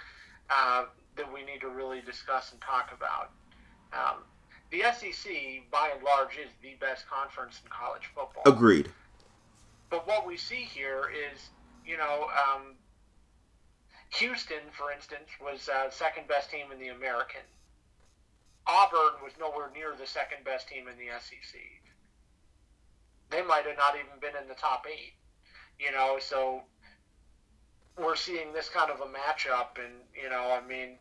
uh, 0.49 0.85
that 1.15 1.31
we 1.31 1.43
need 1.43 1.61
to 1.61 1.69
really 1.69 2.01
discuss 2.01 2.51
and 2.51 2.59
talk 2.61 2.91
about. 2.95 3.31
Um, 3.93 4.23
the 4.71 4.81
SEC, 4.93 5.31
by 5.71 5.91
and 5.95 6.03
large, 6.03 6.33
is 6.33 6.51
the 6.61 6.75
best 6.79 7.07
conference 7.09 7.61
in 7.63 7.69
college 7.71 8.03
football. 8.13 8.43
Agreed. 8.45 8.89
but 9.89 10.05
what 10.05 10.27
we 10.27 10.37
see 10.37 10.63
here 10.63 11.09
is, 11.33 11.49
you 11.85 11.97
know, 11.97 12.27
um, 12.29 12.75
Houston, 14.11 14.61
for 14.71 14.91
instance, 14.91 15.29
was 15.41 15.69
uh, 15.69 15.89
second 15.89 16.27
best 16.27 16.51
team 16.51 16.71
in 16.71 16.79
the 16.79 16.89
American. 16.89 17.41
Auburn 18.67 19.23
was 19.23 19.33
nowhere 19.39 19.71
near 19.73 19.95
the 19.99 20.05
second 20.05 20.43
best 20.43 20.67
team 20.67 20.87
in 20.87 20.97
the 20.97 21.09
SEC. 21.19 21.59
They 23.29 23.41
might 23.41 23.65
have 23.65 23.77
not 23.77 23.95
even 23.95 24.19
been 24.19 24.41
in 24.41 24.47
the 24.47 24.55
top 24.55 24.85
eight. 24.89 25.13
You 25.79 25.91
know, 25.91 26.17
so 26.19 26.63
we're 27.97 28.15
seeing 28.15 28.53
this 28.53 28.69
kind 28.69 28.91
of 28.91 28.99
a 28.99 29.05
matchup, 29.05 29.83
and 29.83 29.93
you 30.13 30.29
know, 30.29 30.51
I 30.51 30.65
mean, 30.67 30.97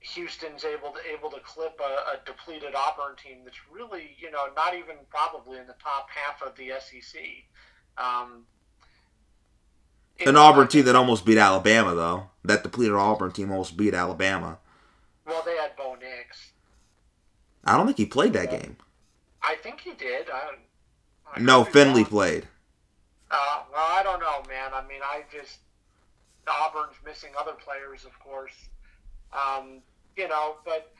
Houston's 0.00 0.64
able 0.64 0.90
to 0.90 1.00
able 1.12 1.30
to 1.30 1.40
clip 1.40 1.80
a, 1.80 2.14
a 2.14 2.16
depleted 2.26 2.74
Auburn 2.74 3.16
team 3.16 3.38
that's 3.44 3.58
really, 3.72 4.16
you 4.18 4.30
know, 4.30 4.46
not 4.54 4.74
even 4.74 4.96
probably 5.10 5.58
in 5.58 5.66
the 5.66 5.74
top 5.82 6.08
half 6.10 6.42
of 6.42 6.54
the 6.56 6.72
SEC. 6.78 7.20
Um, 7.96 8.44
An 10.26 10.36
Auburn 10.36 10.68
team 10.68 10.84
that 10.84 10.96
almost 10.96 11.24
beat 11.24 11.38
Alabama, 11.38 11.94
though. 11.94 12.30
That 12.44 12.62
depleted 12.62 12.94
Auburn 12.94 13.32
team 13.32 13.50
almost 13.50 13.76
beat 13.76 13.94
Alabama. 13.94 14.58
Well, 15.26 15.42
they 15.44 15.56
had 15.56 15.74
Bo 15.76 15.94
Nix. 15.94 16.52
I 17.64 17.76
don't 17.76 17.86
think 17.86 17.96
he 17.96 18.06
played 18.06 18.34
that 18.34 18.50
game. 18.50 18.76
I 19.42 19.56
think 19.56 19.80
he 19.80 19.94
did. 19.94 20.28
I, 20.30 20.56
I 21.34 21.40
No, 21.40 21.64
Finley 21.64 22.02
wrong. 22.02 22.10
played. 22.10 22.48
Uh, 23.30 23.62
well, 23.72 23.86
I 23.90 24.02
don't 24.02 24.20
know, 24.20 24.42
man. 24.48 24.70
I 24.72 24.86
mean, 24.86 25.00
I 25.02 25.22
just 25.32 25.58
Auburn's 26.46 26.96
missing 27.04 27.30
other 27.38 27.52
players, 27.52 28.04
of 28.04 28.18
course. 28.20 28.54
Um, 29.32 29.80
you 30.16 30.28
know, 30.28 30.56
but 30.64 30.92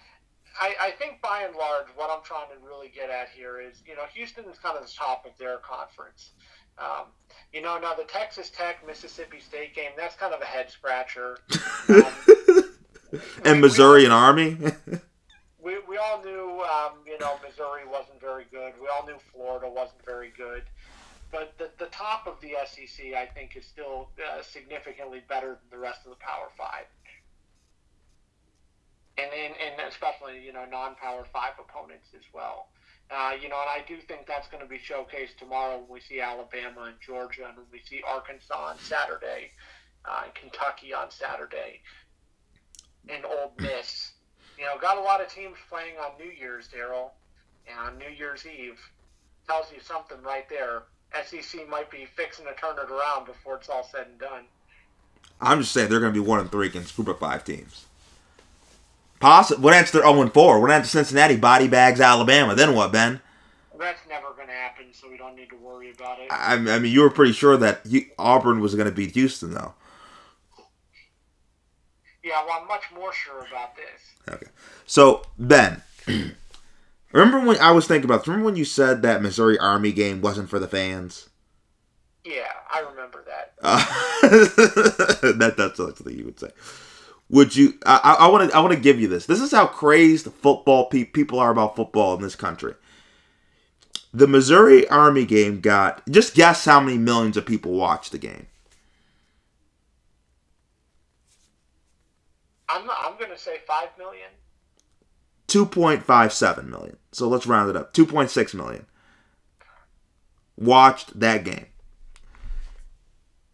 I, 0.61 0.75
I 0.81 0.91
think 0.93 1.21
by 1.23 1.43
and 1.43 1.55
large, 1.55 1.87
what 1.95 2.11
I'm 2.11 2.25
trying 2.25 2.49
to 2.49 2.67
really 2.67 2.89
get 2.89 3.11
at 3.11 3.29
here 3.29 3.61
is, 3.61 3.83
you 3.87 3.95
know, 3.95 4.05
Houston 4.15 4.45
is 4.47 4.59
kind 4.59 4.77
of 4.77 4.85
the 4.87 4.93
top 4.93 5.27
of 5.27 5.37
their 5.39 5.59
conference. 5.59 6.31
Um, 6.79 7.07
you 7.53 7.63
know, 7.63 7.79
now 7.79 7.95
the 7.95 8.05
Texas 8.05 8.51
Tech 8.51 8.85
Mississippi 8.87 9.39
State 9.39 9.75
game, 9.75 9.93
that's 9.97 10.17
kind 10.17 10.35
of 10.35 10.41
a 10.41 10.47
head 10.47 10.71
scratcher. 10.71 11.39
Um, 11.89 13.23
and 13.45 13.61
Missouri 13.61 14.05
and 14.05 14.13
Army. 14.13 14.57
we, 15.65 15.79
we 15.89 15.97
all 15.97 16.23
knew, 16.23 16.63
um, 16.63 16.99
you 17.07 17.19
know, 17.19 17.39
Missouri 17.43 17.89
wasn't 17.91 18.21
very 18.21 18.45
good. 18.51 18.75
We 18.81 18.89
all 18.89 19.07
knew 19.07 19.17
Florida 19.33 19.69
wasn't 19.69 20.05
very 20.05 20.33
good. 20.37 20.63
But 21.33 21.55
the, 21.59 21.71
the 21.79 21.91
top 21.91 22.27
of 22.27 22.41
the 22.41 22.53
SEC, 22.67 23.15
I 23.15 23.27
think, 23.27 23.57
is 23.57 23.65
still 23.65 24.11
uh, 24.21 24.43
significantly 24.43 25.23
better 25.29 25.59
than 25.59 25.71
the 25.71 25.79
rest 25.79 26.01
of 26.05 26.11
the 26.11 26.21
Power 26.21 26.49
Five. 26.57 26.85
And, 29.17 29.31
and, 29.33 29.55
and 29.59 29.89
especially, 29.89 30.45
you 30.45 30.53
know, 30.53 30.65
non 30.71 30.95
Power 30.97 31.27
Five 31.33 31.55
opponents 31.59 32.09
as 32.15 32.23
well. 32.33 32.69
Uh, 33.11 33.33
you 33.41 33.49
know, 33.49 33.57
and 33.61 33.83
I 33.83 33.85
do 33.87 33.97
think 34.07 34.27
that's 34.27 34.49
going 34.49 34.63
to 34.63 34.69
be 34.69 34.79
showcased 34.79 35.37
tomorrow 35.39 35.79
when 35.79 35.89
we 35.89 36.01
see 36.01 36.21
Alabama 36.21 36.85
and 36.87 36.97
Georgia 37.05 37.47
and 37.49 37.57
when 37.57 37.67
we 37.73 37.81
see 37.89 38.03
Arkansas 38.07 38.55
on 38.55 38.79
Saturday, 38.79 39.51
uh, 40.05 40.25
Kentucky 40.35 40.95
on 40.95 41.11
Saturday, 41.11 41.81
and 43.09 43.25
Ole 43.25 43.53
Miss. 43.59 44.14
You 44.65 44.71
know, 44.71 44.81
got 44.81 44.97
a 44.97 45.01
lot 45.03 45.21
of 45.21 45.29
teams 45.29 45.57
playing 45.69 45.97
on 46.03 46.13
New 46.19 46.33
Year's, 46.33 46.69
Daryl, 46.69 47.11
and 47.69 47.79
on 47.79 47.99
New 47.99 48.09
Year's 48.09 48.47
Eve. 48.47 48.81
Tells 49.47 49.71
you 49.71 49.79
something 49.79 50.17
right 50.23 50.49
there. 50.49 50.85
SEC 51.23 51.69
might 51.69 51.91
be 51.91 52.07
fixing 52.17 52.47
to 52.47 52.55
turn 52.55 52.77
it 52.79 52.91
around 52.91 53.27
before 53.27 53.57
it's 53.57 53.69
all 53.69 53.85
said 53.85 54.07
and 54.07 54.19
done. 54.19 54.45
I'm 55.39 55.61
just 55.61 55.73
saying 55.73 55.91
they're 55.91 56.01
going 56.01 56.15
to 56.15 56.19
be 56.19 56.27
one 56.27 56.41
and 56.41 56.51
three 56.51 56.67
against 56.67 56.97
group 56.97 57.09
of 57.09 57.19
five 57.19 57.45
teams. 57.45 57.85
Possible. 59.21 59.63
What 59.65 59.75
ends 59.75 59.91
they're 59.91 60.01
zero 60.01 60.23
and 60.23 60.33
four? 60.33 60.59
What 60.61 60.71
ends 60.71 60.91
Cincinnati 60.91 61.37
body 61.37 61.69
bags 61.69 62.01
Alabama? 62.01 62.55
Then 62.55 62.75
what, 62.75 62.91
Ben? 62.91 63.21
That's 63.79 64.01
never 64.09 64.33
going 64.35 64.49
to 64.49 64.55
happen, 64.55 64.87
so 64.93 65.11
we 65.11 65.19
don't 65.19 65.37
need 65.37 65.51
to 65.51 65.57
worry 65.57 65.91
about 65.91 66.21
it. 66.21 66.29
I, 66.31 66.55
I 66.55 66.79
mean, 66.79 66.91
you 66.91 67.03
were 67.03 67.11
pretty 67.11 67.33
sure 67.33 67.59
that 67.59 67.83
you, 67.85 68.07
Auburn 68.19 68.61
was 68.61 68.75
going 68.75 68.89
to 68.89 68.95
beat 68.95 69.11
Houston, 69.11 69.53
though. 69.53 69.75
Yeah, 72.25 72.43
well, 72.47 72.61
I'm 72.63 72.67
much 72.67 72.85
more 72.95 73.13
sure 73.13 73.41
about 73.47 73.77
this. 73.77 74.35
Okay. 74.35 74.47
So 74.87 75.23
Ben, 75.39 75.83
remember 77.13 77.47
when 77.47 77.59
I 77.59 77.71
was 77.71 77.87
thinking 77.87 78.07
about? 78.07 78.27
Remember 78.27 78.47
when 78.47 78.57
you 78.57 78.65
said 78.65 79.03
that 79.03 79.21
Missouri 79.21 79.59
Army 79.59 79.93
game 79.93 80.23
wasn't 80.23 80.49
for 80.49 80.59
the 80.59 80.67
fans? 80.67 81.29
Yeah, 82.25 82.49
I 82.73 82.81
remember 82.81 83.23
that. 83.27 83.53
Uh, 83.63 83.85
that 85.33 85.55
that's 85.59 85.77
something 85.77 86.19
you 86.19 86.25
would 86.25 86.41
say. 86.41 86.49
Would 87.29 87.55
you? 87.55 87.75
I 87.85 88.29
want 88.29 88.51
to. 88.51 88.57
I 88.57 88.61
want 88.61 88.73
to 88.73 88.81
give 88.81 88.99
you 88.99 89.09
this. 89.09 89.27
This 89.27 89.43
is 89.43 89.53
how 89.53 89.67
crazed 89.67 90.33
football 90.33 90.87
pe- 90.87 91.05
people 91.05 91.39
are 91.39 91.51
about 91.51 91.77
football 91.77 92.15
in 92.15 92.23
this 92.23 92.37
country. 92.37 92.75
The 94.15 94.27
Missouri 94.27 94.89
Army 94.89 95.27
game 95.27 95.61
got. 95.61 96.03
Just 96.09 96.35
guess 96.35 96.65
how 96.65 96.81
many 96.81 96.97
millions 96.97 97.37
of 97.37 97.45
people 97.45 97.73
watched 97.73 98.13
the 98.13 98.19
game. 98.19 98.47
I'm, 102.75 102.91
I'm 102.91 103.17
going 103.19 103.31
to 103.31 103.39
say 103.39 103.59
5 103.67 103.89
million. 103.99 104.29
2.57 105.49 106.67
million. 106.69 106.97
So 107.13 107.29
let's 107.29 107.47
round 107.47 107.71
it 107.71 107.77
up. 107.77 107.95
2.6 107.95 108.55
million 108.55 108.87
watched 110.57 111.19
that 111.19 111.45
game. 111.45 111.67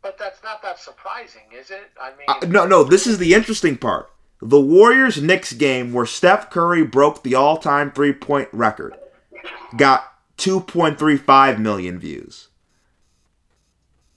But 0.03 0.17
that's 0.19 0.43
not 0.43 0.63
that 0.63 0.79
surprising, 0.79 1.43
is 1.59 1.71
it? 1.71 1.91
I 2.01 2.11
mean, 2.11 2.27
Uh, 2.27 2.47
no, 2.47 2.67
no, 2.67 2.85
this 2.85 3.07
is 3.07 3.19
the 3.19 3.35
interesting 3.35 3.77
part. 3.77 4.11
The 4.41 4.61
Warriors 4.61 5.21
Knicks 5.21 5.53
game 5.53 5.93
where 5.93 6.07
Steph 6.07 6.49
Curry 6.49 6.83
broke 6.83 7.23
the 7.23 7.35
all 7.35 7.59
time 7.59 7.93
three 7.93 8.15
point 8.15 8.49
record 8.53 8.95
got 9.77 10.05
2.35 10.39 11.59
million 11.59 11.99
views. 11.99 12.49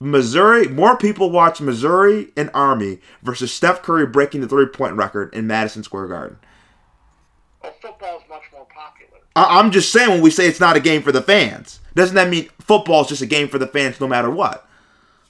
Missouri, 0.04 0.68
more 0.68 0.96
people 0.98 1.30
watch 1.30 1.60
Missouri 1.60 2.28
and 2.36 2.50
Army 2.52 2.98
versus 3.22 3.52
Steph 3.52 3.82
Curry 3.82 4.06
breaking 4.06 4.42
the 4.42 4.48
three 4.48 4.66
point 4.66 4.96
record 4.96 5.32
in 5.34 5.46
Madison 5.46 5.82
Square 5.82 6.08
Garden. 6.08 6.36
Oh, 6.42 6.46
well, 7.62 7.74
football 7.80 8.18
is 8.18 8.24
much 8.28 8.42
more 8.52 8.66
popular. 8.66 9.20
I- 9.34 9.58
I'm 9.58 9.70
just 9.70 9.90
saying 9.90 10.10
when 10.10 10.20
we 10.20 10.30
say 10.30 10.46
it's 10.46 10.60
not 10.60 10.76
a 10.76 10.80
game 10.80 11.02
for 11.02 11.10
the 11.10 11.22
fans, 11.22 11.80
doesn't 11.94 12.14
that 12.16 12.28
mean 12.28 12.50
football 12.60 13.00
is 13.02 13.08
just 13.08 13.22
a 13.22 13.26
game 13.26 13.48
for 13.48 13.58
the 13.58 13.66
fans 13.66 13.98
no 14.00 14.06
matter 14.06 14.30
what? 14.30 14.68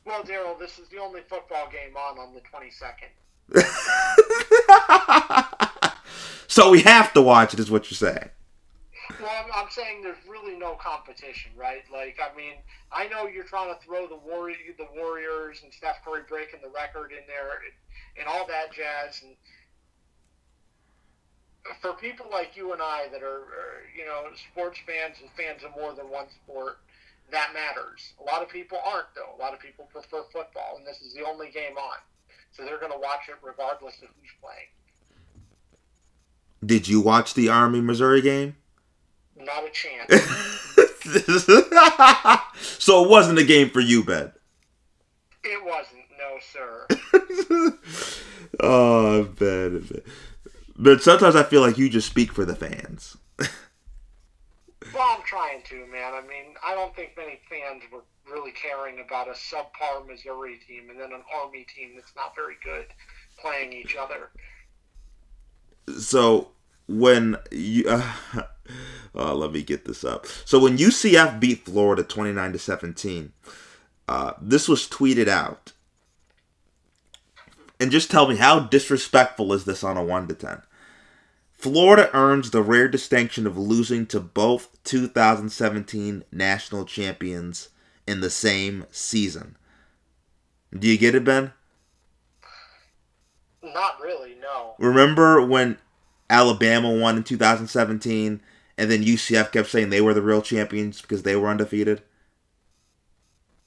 Well, 0.04 0.22
Daryl, 0.22 0.58
this 0.58 0.78
is 0.78 0.88
the 0.88 0.98
only 0.98 1.20
football 1.28 1.70
game 1.70 1.96
on 1.96 2.18
on 2.18 2.34
the 2.34 2.40
22nd. 2.40 3.10
so 6.48 6.70
we 6.70 6.80
have 6.82 7.12
to 7.14 7.22
watch 7.22 7.54
it, 7.54 7.60
is 7.60 7.70
what 7.70 7.90
you're 7.90 7.96
saying. 7.96 8.28
Well, 9.20 9.30
I'm, 9.30 9.50
I'm 9.54 9.70
saying 9.70 10.02
there's 10.02 10.16
really 10.28 10.56
no 10.58 10.74
competition, 10.74 11.52
right? 11.56 11.82
Like, 11.92 12.18
I 12.20 12.36
mean, 12.36 12.54
I 12.95 13.09
know 13.09 13.26
you're 13.26 13.45
trying 13.45 13.74
to 13.74 13.80
throw 13.84 14.07
the 14.07 14.16
Warrior, 14.16 14.57
the 14.78 14.86
Warriors 14.95 15.61
and 15.64 15.72
Steph 15.74 16.05
Curry 16.05 16.22
breaking 16.28 16.61
the 16.62 16.70
record 16.70 17.11
in 17.11 17.26
there 17.26 17.59
and, 17.66 17.74
and 18.20 18.28
all 18.28 18.47
that 18.47 18.72
jazz. 18.72 19.20
And 19.22 19.34
for 21.82 21.95
people 21.95 22.26
like 22.30 22.57
you 22.57 22.72
and 22.72 22.80
I 22.80 23.09
that 23.11 23.22
are, 23.22 23.42
are, 23.51 23.82
you 23.97 24.05
know, 24.07 24.22
sports 24.53 24.78
fans 24.86 25.16
and 25.20 25.28
fans 25.36 25.64
of 25.64 25.72
more 25.76 25.92
than 25.95 26.09
one 26.09 26.26
sport, 26.45 26.78
that 27.32 27.51
matters. 27.53 28.12
A 28.20 28.24
lot 28.24 28.42
of 28.42 28.49
people 28.49 28.78
aren't, 28.86 29.12
though. 29.16 29.34
A 29.36 29.40
lot 29.42 29.55
of 29.55 29.61
people 29.61 29.88
prefer 29.92 30.22
football, 30.32 30.76
and 30.76 30.86
this 30.86 31.01
is 31.01 31.14
the 31.14 31.26
only 31.26 31.51
game 31.51 31.76
on. 31.76 31.97
So 32.53 32.64
they're 32.64 32.78
going 32.78 32.92
to 32.92 32.99
watch 32.99 33.28
it 33.28 33.36
regardless 33.42 33.95
of 34.03 34.09
who's 34.20 34.30
playing. 34.40 34.70
Did 36.64 36.86
you 36.86 37.01
watch 37.01 37.34
the 37.34 37.49
Army 37.49 37.80
Missouri 37.80 38.22
game? 38.22 38.57
Not 39.45 39.64
a 39.64 39.70
chance. 39.70 40.11
so 42.78 43.05
it 43.05 43.11
wasn't 43.11 43.38
a 43.38 43.45
game 43.45 43.70
for 43.70 43.80
you, 43.80 44.05
Ben. 44.05 44.32
it 45.42 45.64
wasn't, 45.64 46.05
no, 46.18 46.38
sir. 46.53 46.86
oh, 48.61 49.24
Ben, 49.24 49.80
Ben. 49.80 50.03
But 50.76 51.03
sometimes 51.03 51.36
I 51.36 51.42
feel 51.45 51.61
like 51.61 51.78
you 51.78 51.88
just 51.88 52.09
speak 52.09 52.32
for 52.32 52.45
the 52.45 52.57
fans. 52.57 53.16
Well, 54.95 55.16
I'm 55.16 55.22
trying 55.24 55.62
to, 55.70 55.86
man. 55.86 56.14
I 56.14 56.20
mean, 56.20 56.55
I 56.64 56.74
don't 56.74 56.95
think 56.95 57.12
many 57.16 57.40
fans 57.49 57.82
were 57.92 58.05
really 58.30 58.53
caring 58.53 59.01
about 59.01 59.28
a 59.28 59.32
subpar 59.32 60.07
Missouri 60.07 60.59
team 60.66 60.90
and 60.90 61.01
then 61.01 61.12
an 61.12 61.22
Army 61.34 61.66
team 61.74 61.92
that's 61.97 62.14
not 62.14 62.34
very 62.36 62.55
good 62.62 62.86
playing 63.38 63.72
each 63.72 63.97
other. 63.97 64.30
So 65.99 66.49
when 66.87 67.37
you, 67.51 67.89
uh, 67.89 68.12
uh, 69.14 69.35
let 69.35 69.53
me 69.53 69.62
get 69.62 69.85
this 69.85 70.05
up. 70.05 70.26
So 70.45 70.59
when 70.59 70.78
UCF 70.78 71.41
beat 71.41 71.64
Florida 71.64 72.03
29 72.03 72.53
to 72.53 72.59
17, 72.59 73.32
uh, 74.09 74.32
this 74.41 74.68
was 74.68 74.89
tweeted 74.89 75.28
out. 75.28 75.72
And 77.80 77.91
just 77.91 78.11
tell 78.11 78.28
me 78.28 78.37
how 78.37 78.61
disrespectful 78.61 79.53
is 79.53 79.64
this 79.64 79.82
on 79.82 79.97
a 79.97 80.05
1 80.05 80.28
to 80.28 80.35
10? 80.35 80.62
Florida 81.53 82.11
earns 82.14 82.51
the 82.51 82.62
rare 82.62 82.89
distinction 82.89 83.47
of 83.47 83.57
losing 83.57 84.07
to 84.07 84.20
both 84.20 84.76
2017 84.85 86.24
national 86.30 86.85
champions 86.85 87.70
in 88.07 88.20
the 88.20 88.30
same 88.30 88.87
season. 88.91 89.57
Do 90.78 90.89
you 90.89 90.99
get 90.99 91.14
it, 91.14 91.24
Ben? 91.24 91.53
Not 93.62 93.99
really, 94.01 94.35
no. 94.41 94.74
Remember 94.78 95.45
when 95.45 95.78
Alabama 96.30 96.90
won 96.90 97.16
in 97.16 97.22
2017 97.24 98.40
and 98.76 98.90
then 98.90 99.04
UCF 99.04 99.52
kept 99.52 99.68
saying 99.70 99.90
they 99.90 100.00
were 100.00 100.14
the 100.14 100.22
real 100.22 100.42
champions 100.42 101.00
because 101.00 101.22
they 101.22 101.36
were 101.36 101.48
undefeated? 101.48 102.02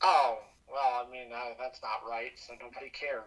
Oh, 0.01 0.39
well, 0.71 1.05
I 1.07 1.11
mean, 1.11 1.27
uh, 1.33 1.53
that's 1.59 1.79
not 1.81 2.01
right, 2.09 2.31
so 2.35 2.53
nobody 2.61 2.89
cares. 2.91 3.23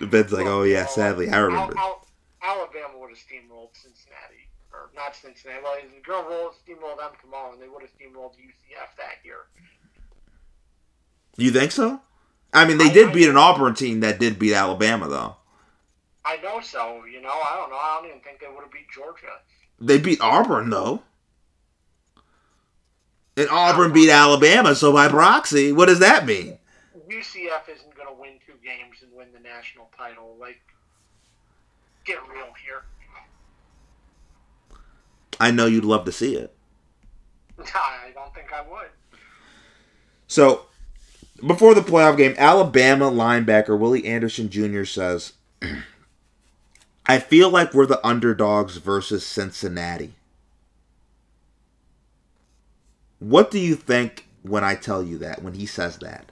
Ben's 0.10 0.32
like, 0.32 0.46
oh 0.46 0.62
yeah, 0.64 0.86
sadly, 0.86 1.30
I 1.30 1.38
remember. 1.38 1.76
Al- 1.78 1.84
Al- 2.42 2.60
Alabama 2.60 2.98
would 2.98 3.10
have 3.10 3.18
steamrolled 3.18 3.74
Cincinnati, 3.74 4.48
or 4.72 4.90
not 4.94 5.14
Cincinnati. 5.16 5.60
Well, 5.62 5.76
the 5.94 6.00
girl 6.02 6.24
roll 6.28 6.50
steamrolled 6.50 6.98
them 6.98 7.12
tomorrow, 7.22 7.52
and 7.52 7.62
they 7.62 7.68
would 7.68 7.82
have 7.82 7.90
steamrolled 7.90 8.32
UCF 8.32 8.96
that 8.98 9.24
year. 9.24 9.46
You 11.36 11.50
think 11.52 11.72
so? 11.72 12.00
I 12.52 12.64
mean, 12.66 12.78
they 12.78 12.90
I- 12.90 12.92
did 12.92 13.08
I- 13.08 13.12
beat 13.12 13.28
an 13.28 13.36
Auburn 13.36 13.74
team 13.74 14.00
that 14.00 14.18
did 14.18 14.38
beat 14.38 14.54
Alabama, 14.54 15.08
though. 15.08 15.36
I 16.24 16.36
know 16.38 16.60
so. 16.60 17.04
You 17.04 17.20
know, 17.20 17.30
I 17.30 17.56
don't 17.56 17.70
know. 17.70 17.76
I 17.76 17.98
don't 17.98 18.08
even 18.08 18.20
think 18.20 18.40
they 18.40 18.46
would 18.46 18.62
have 18.62 18.72
beat 18.72 18.90
Georgia. 18.92 19.26
They 19.80 19.98
beat 19.98 20.20
Auburn, 20.20 20.70
though. 20.70 21.02
And 23.36 23.48
Auburn 23.50 23.92
beat 23.92 24.10
Alabama, 24.10 24.74
so 24.74 24.92
by 24.92 25.08
proxy, 25.08 25.72
what 25.72 25.86
does 25.86 25.98
that 25.98 26.24
mean? 26.24 26.58
UCF 27.08 27.68
isn't 27.68 27.94
going 27.96 28.08
to 28.08 28.14
win 28.14 28.34
two 28.46 28.54
games 28.64 28.98
and 29.02 29.12
win 29.12 29.28
the 29.32 29.40
national 29.40 29.90
title. 29.96 30.36
Like, 30.38 30.60
get 32.04 32.18
real 32.28 32.52
here. 32.64 32.84
I 35.40 35.50
know 35.50 35.66
you'd 35.66 35.84
love 35.84 36.04
to 36.04 36.12
see 36.12 36.36
it. 36.36 36.54
I 37.74 38.10
don't 38.14 38.32
think 38.34 38.52
I 38.52 38.62
would. 38.62 38.88
So, 40.28 40.66
before 41.44 41.74
the 41.74 41.80
playoff 41.80 42.16
game, 42.16 42.34
Alabama 42.38 43.10
linebacker 43.10 43.78
Willie 43.78 44.06
Anderson 44.06 44.48
Jr. 44.48 44.84
says, 44.84 45.32
I 47.06 47.18
feel 47.18 47.50
like 47.50 47.74
we're 47.74 47.86
the 47.86 48.04
underdogs 48.06 48.78
versus 48.78 49.26
Cincinnati. 49.26 50.14
What 53.18 53.50
do 53.50 53.58
you 53.58 53.74
think 53.74 54.26
when 54.42 54.64
I 54.64 54.74
tell 54.74 55.02
you 55.02 55.18
that, 55.18 55.42
when 55.42 55.54
he 55.54 55.66
says 55.66 55.98
that? 55.98 56.30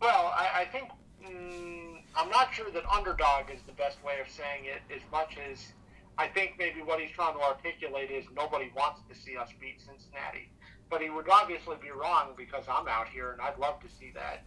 Well, 0.00 0.32
I, 0.34 0.60
I 0.60 0.64
think 0.66 0.88
mm, 1.22 1.98
I'm 2.16 2.30
not 2.30 2.54
sure 2.54 2.70
that 2.70 2.84
underdog 2.86 3.50
is 3.50 3.60
the 3.66 3.72
best 3.72 4.02
way 4.02 4.14
of 4.20 4.30
saying 4.30 4.64
it. 4.64 4.80
As 4.94 5.02
much 5.12 5.36
as 5.50 5.72
I 6.16 6.28
think 6.28 6.54
maybe 6.58 6.80
what 6.80 7.00
he's 7.00 7.10
trying 7.10 7.34
to 7.34 7.40
articulate 7.40 8.10
is 8.10 8.24
nobody 8.34 8.70
wants 8.74 9.00
to 9.10 9.14
see 9.14 9.36
us 9.36 9.50
beat 9.60 9.80
Cincinnati, 9.80 10.50
but 10.90 11.02
he 11.02 11.10
would 11.10 11.28
obviously 11.28 11.76
be 11.82 11.90
wrong 11.90 12.32
because 12.36 12.64
I'm 12.70 12.88
out 12.88 13.08
here 13.08 13.32
and 13.32 13.40
I'd 13.40 13.58
love 13.58 13.80
to 13.80 13.88
see 13.88 14.12
that. 14.14 14.44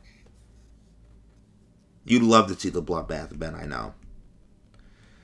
You'd 2.05 2.23
love 2.23 2.47
to 2.47 2.59
see 2.59 2.69
the 2.69 2.81
bloodbath, 2.81 3.37
Ben, 3.37 3.55
I 3.55 3.65
know. 3.65 3.93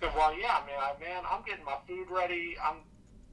Well, 0.02 0.38
yeah, 0.38 0.62
man, 0.68 0.78
I, 0.80 0.94
man, 1.00 1.24
I'm 1.30 1.44
getting 1.44 1.66
my 1.66 1.78
food 1.88 2.10
ready. 2.12 2.56
I'm 2.64 2.78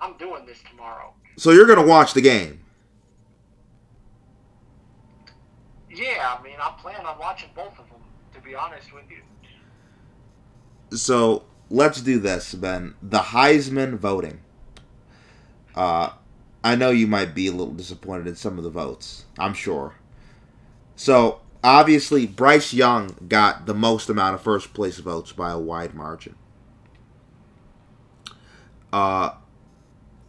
I'm 0.00 0.16
doing 0.16 0.46
this 0.46 0.58
tomorrow. 0.68 1.12
So 1.36 1.50
you're 1.50 1.66
going 1.66 1.78
to 1.78 1.86
watch 1.86 2.14
the 2.14 2.20
game. 2.20 2.60
Yeah, 5.90 6.36
I 6.38 6.42
mean, 6.42 6.56
I 6.58 6.74
plan 6.80 7.04
on 7.04 7.18
watching 7.18 7.50
both 7.54 7.78
of 7.78 7.88
them. 7.88 8.00
To 8.34 8.40
be 8.40 8.54
honest 8.54 8.94
with 8.94 9.04
you. 9.10 10.96
So 10.96 11.44
let's 11.68 12.00
do 12.00 12.18
this, 12.18 12.54
Ben. 12.54 12.94
The 13.02 13.18
Heisman 13.18 13.96
voting. 13.96 14.40
Uh, 15.74 16.10
I 16.64 16.76
know 16.76 16.88
you 16.90 17.06
might 17.06 17.34
be 17.34 17.46
a 17.46 17.50
little 17.50 17.74
disappointed 17.74 18.26
in 18.26 18.36
some 18.36 18.56
of 18.56 18.64
the 18.64 18.70
votes. 18.70 19.26
I'm 19.38 19.52
sure. 19.52 19.96
So 20.96 21.41
obviously, 21.62 22.26
Bryce 22.26 22.72
Young 22.72 23.16
got 23.28 23.66
the 23.66 23.74
most 23.74 24.08
amount 24.08 24.34
of 24.34 24.42
first 24.42 24.74
place 24.74 24.98
votes 24.98 25.32
by 25.32 25.50
a 25.50 25.58
wide 25.58 25.94
margin. 25.94 26.34
Uh, 28.92 29.30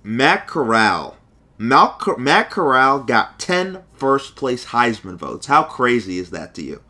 Matt 0.04 0.48
Corral. 0.48 1.18
Mal- 1.58 1.98
Matt 2.18 2.50
Corral 2.50 3.00
got 3.00 3.40
10 3.40 3.84
first 3.94 4.36
place 4.36 4.66
Heisman 4.66 5.16
votes. 5.16 5.48
How 5.48 5.64
crazy 5.64 6.18
is 6.18 6.30
that 6.32 6.54
to 6.56 6.64
you? 6.64 6.82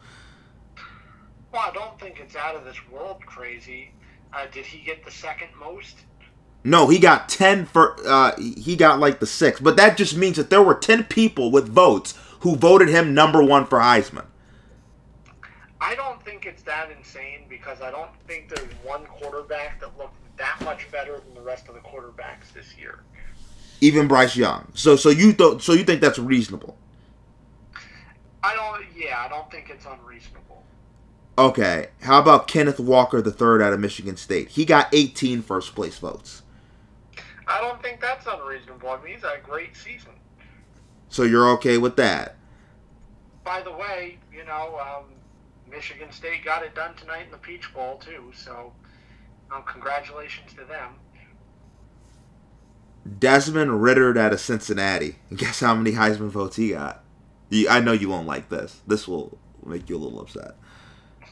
Well, 1.52 1.64
I 1.68 1.72
don't 1.72 2.00
think 2.00 2.20
it's 2.20 2.36
out 2.36 2.56
of 2.56 2.66
this 2.66 2.78
world 2.90 3.24
crazy. 3.26 3.92
Uh, 4.34 4.46
did 4.52 4.66
he 4.66 4.84
get 4.84 5.06
the 5.06 5.12
second 5.12 5.50
most? 5.60 5.96
No, 6.64 6.88
he 6.88 6.98
got 6.98 7.28
10 7.28 7.66
for 7.66 7.98
uh 8.08 8.32
he 8.40 8.76
got 8.76 9.00
like 9.00 9.20
the 9.20 9.28
6, 9.28 9.60
but 9.60 9.76
that 9.76 9.98
just 9.98 10.16
means 10.16 10.38
that 10.38 10.50
there 10.50 10.64
were 10.64 10.74
10 10.76 11.04
people 11.06 11.52
with 11.52 11.68
votes 11.68 12.18
who 12.40 12.56
voted 12.56 12.88
him 12.88 13.14
number 13.14 13.44
1 13.44 13.66
for 13.68 13.80
Heisman. 13.80 14.26
I 15.84 15.96
don't 15.96 16.24
think 16.24 16.46
it's 16.46 16.64
that 16.64 16.92
insane 16.98 17.44
because 17.50 17.82
I 17.82 17.92
don't 17.92 18.10
think 18.26 18.48
there's 18.48 18.72
one 18.86 19.04
quarterback 19.06 19.82
that 19.82 19.98
looked 19.98 20.16
that 20.38 20.58
much 20.64 20.90
better 20.90 21.20
than 21.20 21.34
the 21.34 21.42
rest 21.42 21.68
of 21.68 21.74
the 21.74 21.82
quarterbacks 21.82 22.54
this 22.54 22.78
year. 22.78 23.00
Even 23.82 24.08
Bryce 24.08 24.38
Young. 24.38 24.72
So 24.76 24.96
so 24.96 25.10
you 25.10 25.34
th- 25.34 25.62
so 25.62 25.74
you 25.74 25.84
think 25.84 26.00
that's 26.00 26.18
reasonable. 26.18 26.78
I 28.42 28.56
don't. 28.56 28.86
Yeah, 28.96 29.26
I 29.26 29.28
don't 29.28 29.52
think 29.52 29.70
it's 29.70 29.86
unreasonable. 29.86 30.64
Okay, 31.38 31.88
how 32.02 32.18
about 32.20 32.48
Kenneth 32.48 32.80
Walker 32.80 33.22
the 33.22 33.32
third 33.32 33.62
out 33.62 33.74
of 33.74 33.80
Michigan 33.82 34.16
State? 34.16 34.50
He 34.50 34.64
got 34.64 34.88
18 34.94 35.42
first 35.42 35.76
place 35.76 35.98
votes. 35.98 36.44
I 37.46 37.60
don't 37.60 37.82
think 37.82 38.00
that's 38.00 38.26
unreasonable. 38.26 38.90
I 38.90 39.04
mean, 39.04 39.16
he's 39.16 39.24
had 39.24 39.40
a 39.40 39.42
great 39.42 39.76
season. 39.76 40.12
So 41.10 41.24
you're 41.24 41.50
okay 41.56 41.78
with 41.78 41.98
that? 41.98 42.38
By 43.44 43.62
the 43.62 43.72
way, 43.74 44.20
you 44.32 44.46
know, 44.46 44.80
um, 44.80 45.06
Michigan 45.74 46.12
State 46.12 46.46
got 46.46 46.64
it 46.64 46.76
done 46.76 46.94
tonight 46.96 47.26
in 47.26 47.32
the 47.32 47.38
Peach 47.38 47.74
Bowl 47.74 47.98
too. 47.98 48.32
So, 48.34 48.74
um, 49.52 49.64
congratulations 49.64 50.54
to 50.54 50.64
them. 50.66 50.96
Desmond 53.20 53.82
Ridder 53.82 54.18
out 54.18 54.34
of 54.34 54.40
Cincinnati. 54.40 55.16
Guess 55.36 55.60
how 55.60 55.76
many 55.76 55.96
Heisman 55.96 56.30
votes 56.30 56.56
he 56.56 56.70
got? 56.70 57.04
You, 57.50 57.68
I 57.70 57.80
know 57.80 57.92
you 57.92 58.10
won't 58.10 58.28
like 58.28 58.50
this. 58.50 58.82
This 58.88 59.08
will 59.08 59.38
make 59.66 59.90
you 59.90 59.98
a 59.98 60.00
little 60.00 60.22
upset. 60.22 60.56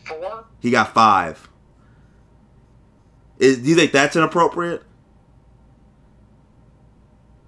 Four. 0.05 0.45
He 0.59 0.71
got 0.71 0.93
5. 0.93 1.49
Is, 3.39 3.57
do 3.59 3.69
you 3.69 3.75
think 3.75 3.91
that's 3.91 4.15
inappropriate? 4.15 4.83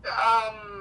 Um. 0.05 0.72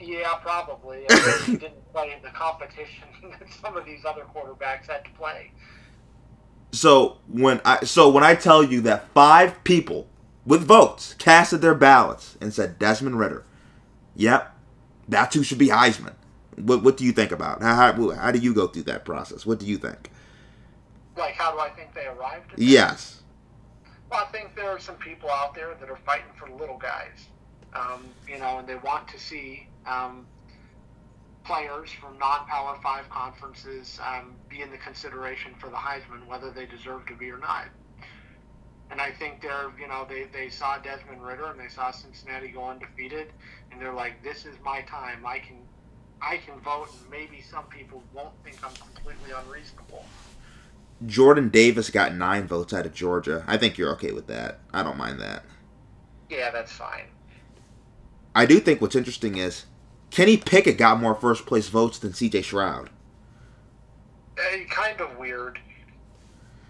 Yeah, 0.00 0.34
probably. 0.40 1.04
I 1.04 1.08
guess 1.08 1.44
he 1.44 1.56
didn't 1.56 1.92
play 1.92 2.12
in 2.16 2.22
the 2.22 2.30
competition 2.30 3.04
that 3.22 3.48
some 3.62 3.76
of 3.76 3.84
these 3.84 4.04
other 4.04 4.22
quarterbacks 4.34 4.86
had 4.86 5.04
to 5.04 5.10
play. 5.10 5.52
So 6.72 7.18
when 7.28 7.60
I 7.64 7.84
so 7.84 8.08
when 8.08 8.24
I 8.24 8.34
tell 8.34 8.62
you 8.62 8.80
that 8.82 9.08
five 9.12 9.62
people 9.64 10.06
with 10.46 10.64
votes 10.64 11.14
casted 11.18 11.60
their 11.60 11.74
ballots 11.74 12.38
and 12.40 12.54
said 12.54 12.78
Desmond 12.78 13.18
Ridder, 13.18 13.44
yep, 14.14 14.56
that's 15.08 15.34
who 15.34 15.42
should 15.42 15.58
be 15.58 15.68
Heisman. 15.68 16.14
What 16.56 16.82
what 16.82 16.96
do 16.96 17.04
you 17.04 17.12
think 17.12 17.32
about? 17.32 17.60
How 17.60 17.74
how, 17.74 18.10
how 18.10 18.30
do 18.30 18.38
you 18.38 18.54
go 18.54 18.68
through 18.68 18.84
that 18.84 19.04
process? 19.04 19.44
What 19.44 19.58
do 19.58 19.66
you 19.66 19.78
think? 19.78 20.10
Like, 21.16 21.34
how 21.34 21.52
do 21.52 21.58
I 21.58 21.70
think 21.70 21.92
they 21.92 22.06
arrived? 22.06 22.52
At? 22.52 22.58
Yes. 22.58 23.22
Well, 24.10 24.24
I 24.26 24.32
think 24.32 24.56
there 24.56 24.70
are 24.70 24.78
some 24.78 24.96
people 24.96 25.28
out 25.28 25.54
there 25.54 25.74
that 25.78 25.90
are 25.90 25.98
fighting 26.06 26.32
for 26.36 26.48
little 26.50 26.78
guys, 26.78 27.28
um, 27.74 28.04
you 28.28 28.38
know, 28.38 28.58
and 28.58 28.66
they 28.66 28.76
want 28.76 29.06
to 29.08 29.18
see 29.18 29.68
um, 29.86 30.26
players 31.44 31.90
from 31.90 32.18
non-power 32.18 32.78
five 32.82 33.08
conferences 33.08 33.98
um, 34.06 34.34
be 34.48 34.62
in 34.62 34.70
the 34.70 34.76
consideration 34.78 35.52
for 35.58 35.68
the 35.68 35.76
Heisman, 35.76 36.26
whether 36.26 36.50
they 36.50 36.66
deserve 36.66 37.06
to 37.06 37.14
be 37.14 37.30
or 37.30 37.38
not. 37.38 37.66
And 38.90 39.00
I 39.00 39.12
think 39.12 39.40
they're, 39.40 39.70
you 39.80 39.86
know, 39.86 40.06
they, 40.08 40.24
they 40.32 40.48
saw 40.48 40.78
Desmond 40.78 41.22
Ridder 41.22 41.46
and 41.46 41.60
they 41.60 41.68
saw 41.68 41.90
Cincinnati 41.90 42.48
go 42.48 42.68
undefeated, 42.68 43.28
and 43.70 43.80
they're 43.80 43.92
like, 43.92 44.22
this 44.22 44.44
is 44.46 44.56
my 44.64 44.82
time. 44.82 45.24
I 45.24 45.38
can, 45.38 45.58
I 46.20 46.38
can 46.38 46.58
vote, 46.60 46.88
and 47.00 47.10
maybe 47.10 47.40
some 47.40 47.64
people 47.64 48.02
won't 48.12 48.34
think 48.44 48.56
I'm 48.64 48.74
completely 48.74 49.30
unreasonable. 49.30 50.04
Jordan 51.06 51.48
Davis 51.48 51.88
got 51.88 52.14
nine 52.14 52.46
votes 52.46 52.74
out 52.74 52.84
of 52.84 52.92
Georgia. 52.92 53.44
I 53.46 53.56
think 53.56 53.78
you're 53.78 53.92
okay 53.92 54.12
with 54.12 54.26
that. 54.26 54.58
I 54.72 54.82
don't 54.82 54.98
mind 54.98 55.20
that. 55.20 55.44
Yeah, 56.28 56.50
that's 56.50 56.72
fine. 56.72 57.06
I 58.34 58.46
do 58.46 58.60
think 58.60 58.80
what's 58.80 58.96
interesting 58.96 59.36
is 59.36 59.66
Kenny 60.10 60.36
Pickett 60.36 60.78
got 60.78 61.00
more 61.00 61.14
first 61.14 61.46
place 61.46 61.68
votes 61.68 61.98
than 61.98 62.12
C.J. 62.14 62.42
Stroud. 62.42 62.90
Uh, 64.38 64.64
kind 64.68 65.00
of 65.00 65.16
weird. 65.18 65.58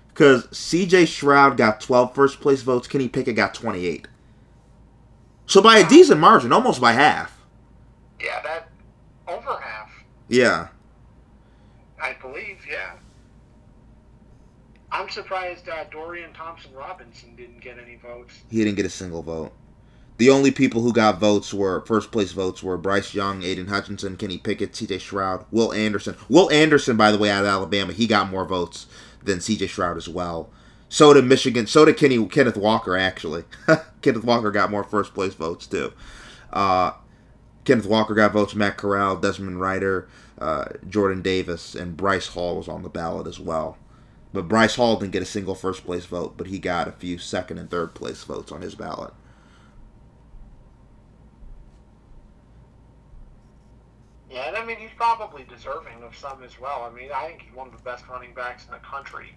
Because 0.08 0.48
C.J. 0.56 1.06
Stroud 1.06 1.56
got 1.56 1.80
12 1.80 2.14
first 2.14 2.40
place 2.40 2.62
votes, 2.62 2.88
Kenny 2.88 3.08
Pickett 3.08 3.36
got 3.36 3.54
28. 3.54 4.08
So 5.46 5.60
by 5.62 5.78
a 5.78 5.88
decent 5.88 6.20
margin, 6.20 6.52
almost 6.52 6.80
by 6.80 6.92
half. 6.92 7.36
Yeah, 8.20 8.40
that 8.42 8.68
over 9.26 9.58
half, 9.60 9.90
Yeah. 10.28 10.68
I 12.02 12.14
believe. 12.20 12.58
Yeah. 12.68 12.92
I'm 14.92 15.08
surprised 15.08 15.68
uh, 15.68 15.84
Dorian 15.90 16.32
Thompson 16.32 16.72
Robinson 16.74 17.34
didn't 17.36 17.60
get 17.60 17.78
any 17.78 17.96
votes. 17.96 18.34
He 18.50 18.58
didn't 18.64 18.76
get 18.76 18.86
a 18.86 18.90
single 18.90 19.22
vote. 19.22 19.52
The 20.20 20.28
only 20.28 20.50
people 20.50 20.82
who 20.82 20.92
got 20.92 21.18
votes 21.18 21.54
were 21.54 21.82
first 21.86 22.12
place 22.12 22.32
votes 22.32 22.62
were 22.62 22.76
Bryce 22.76 23.14
Young, 23.14 23.42
Aidan 23.42 23.68
Hutchinson, 23.68 24.18
Kenny 24.18 24.36
Pickett, 24.36 24.76
C.J. 24.76 24.98
Stroud, 24.98 25.46
Will 25.50 25.72
Anderson. 25.72 26.14
Will 26.28 26.50
Anderson, 26.50 26.98
by 26.98 27.10
the 27.10 27.16
way, 27.16 27.30
out 27.30 27.44
of 27.44 27.48
Alabama, 27.48 27.94
he 27.94 28.06
got 28.06 28.28
more 28.28 28.44
votes 28.44 28.84
than 29.22 29.40
C.J. 29.40 29.68
Stroud 29.68 29.96
as 29.96 30.10
well. 30.10 30.50
So 30.90 31.14
did 31.14 31.24
Michigan. 31.24 31.66
So 31.66 31.86
did 31.86 31.96
Kenny 31.96 32.22
Kenneth 32.26 32.58
Walker. 32.58 32.98
Actually, 32.98 33.44
Kenneth 34.02 34.22
Walker 34.22 34.50
got 34.50 34.70
more 34.70 34.84
first 34.84 35.14
place 35.14 35.32
votes 35.32 35.66
too. 35.66 35.94
Uh, 36.52 36.90
Kenneth 37.64 37.86
Walker 37.86 38.12
got 38.12 38.34
votes. 38.34 38.54
Matt 38.54 38.76
Corral, 38.76 39.16
Desmond 39.16 39.58
Ryder, 39.58 40.06
uh, 40.38 40.66
Jordan 40.86 41.22
Davis, 41.22 41.74
and 41.74 41.96
Breece 41.96 42.28
Hall 42.28 42.58
was 42.58 42.68
on 42.68 42.82
the 42.82 42.90
ballot 42.90 43.26
as 43.26 43.40
well. 43.40 43.78
But 44.34 44.48
Breece 44.48 44.76
Hall 44.76 44.96
didn't 44.96 45.12
get 45.12 45.22
a 45.22 45.24
single 45.24 45.54
first 45.54 45.86
place 45.86 46.04
vote, 46.04 46.34
but 46.36 46.48
he 46.48 46.58
got 46.58 46.88
a 46.88 46.92
few 46.92 47.16
second 47.16 47.56
and 47.56 47.70
third 47.70 47.94
place 47.94 48.22
votes 48.22 48.52
on 48.52 48.60
his 48.60 48.74
ballot. 48.74 49.14
Yeah, 54.30 54.46
and 54.46 54.56
I 54.56 54.64
mean 54.64 54.76
he's 54.76 54.90
probably 54.96 55.44
deserving 55.44 56.02
of 56.02 56.16
some 56.16 56.42
as 56.44 56.60
well. 56.60 56.88
I 56.88 56.96
mean, 56.96 57.10
I 57.12 57.26
think 57.26 57.42
he's 57.42 57.54
one 57.54 57.66
of 57.68 57.76
the 57.76 57.82
best 57.82 58.06
running 58.08 58.32
backs 58.32 58.64
in 58.64 58.70
the 58.70 58.78
country. 58.78 59.34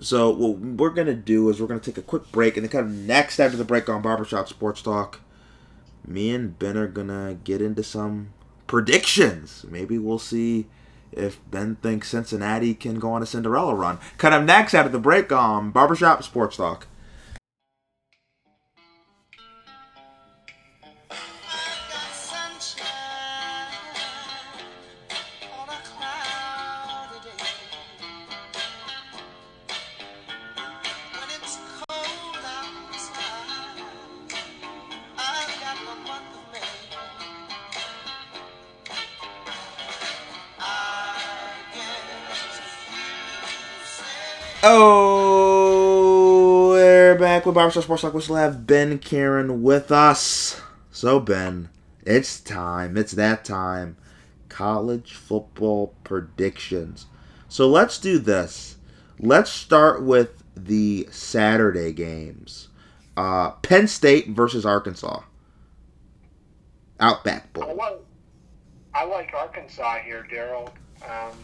So 0.00 0.30
what 0.30 0.58
we're 0.58 0.90
gonna 0.90 1.14
do 1.14 1.48
is 1.48 1.60
we're 1.60 1.66
gonna 1.66 1.80
take 1.80 1.98
a 1.98 2.02
quick 2.02 2.30
break, 2.30 2.56
and 2.56 2.64
then 2.64 2.70
kind 2.70 2.86
of 2.86 2.92
next 2.92 3.40
after 3.40 3.56
the 3.56 3.64
break 3.64 3.88
on 3.88 4.02
Barbershop 4.02 4.48
Sports 4.48 4.82
Talk, 4.82 5.20
me 6.06 6.32
and 6.32 6.56
Ben 6.58 6.76
are 6.76 6.86
gonna 6.86 7.38
get 7.42 7.60
into 7.60 7.82
some 7.82 8.32
predictions. 8.66 9.64
Maybe 9.68 9.98
we'll 9.98 10.18
see 10.18 10.66
if 11.10 11.38
Ben 11.50 11.76
thinks 11.76 12.10
Cincinnati 12.10 12.74
can 12.74 12.98
go 12.98 13.12
on 13.12 13.22
a 13.22 13.26
Cinderella 13.26 13.74
run. 13.74 13.98
Kind 14.18 14.34
of 14.34 14.44
next 14.44 14.74
after 14.74 14.90
the 14.90 14.98
break 14.98 15.32
on 15.32 15.70
Barbershop 15.70 16.22
Sports 16.22 16.56
Talk. 16.56 16.86
With 47.44 47.56
Barbershop 47.56 47.82
Sports 47.82 48.00
Talk. 48.00 48.14
We 48.14 48.22
still 48.22 48.36
have 48.36 48.66
Ben 48.66 48.98
Karen 48.98 49.62
with 49.62 49.92
us. 49.92 50.62
So 50.90 51.20
Ben, 51.20 51.68
it's 52.06 52.40
time. 52.40 52.96
It's 52.96 53.12
that 53.12 53.44
time. 53.44 53.98
College 54.48 55.12
football 55.12 55.94
predictions. 56.04 57.04
So 57.48 57.68
let's 57.68 57.98
do 57.98 58.18
this. 58.18 58.76
Let's 59.18 59.50
start 59.50 60.02
with 60.02 60.42
the 60.56 61.06
Saturday 61.10 61.92
games. 61.92 62.68
Uh, 63.14 63.50
Penn 63.50 63.88
State 63.88 64.28
versus 64.30 64.64
Arkansas. 64.64 65.20
Outback 66.98 67.48
I 67.60 67.72
like, 67.72 68.00
I 68.94 69.04
like 69.04 69.34
Arkansas 69.34 69.98
here, 69.98 70.26
Daryl. 70.32 70.68
Um, 71.02 71.36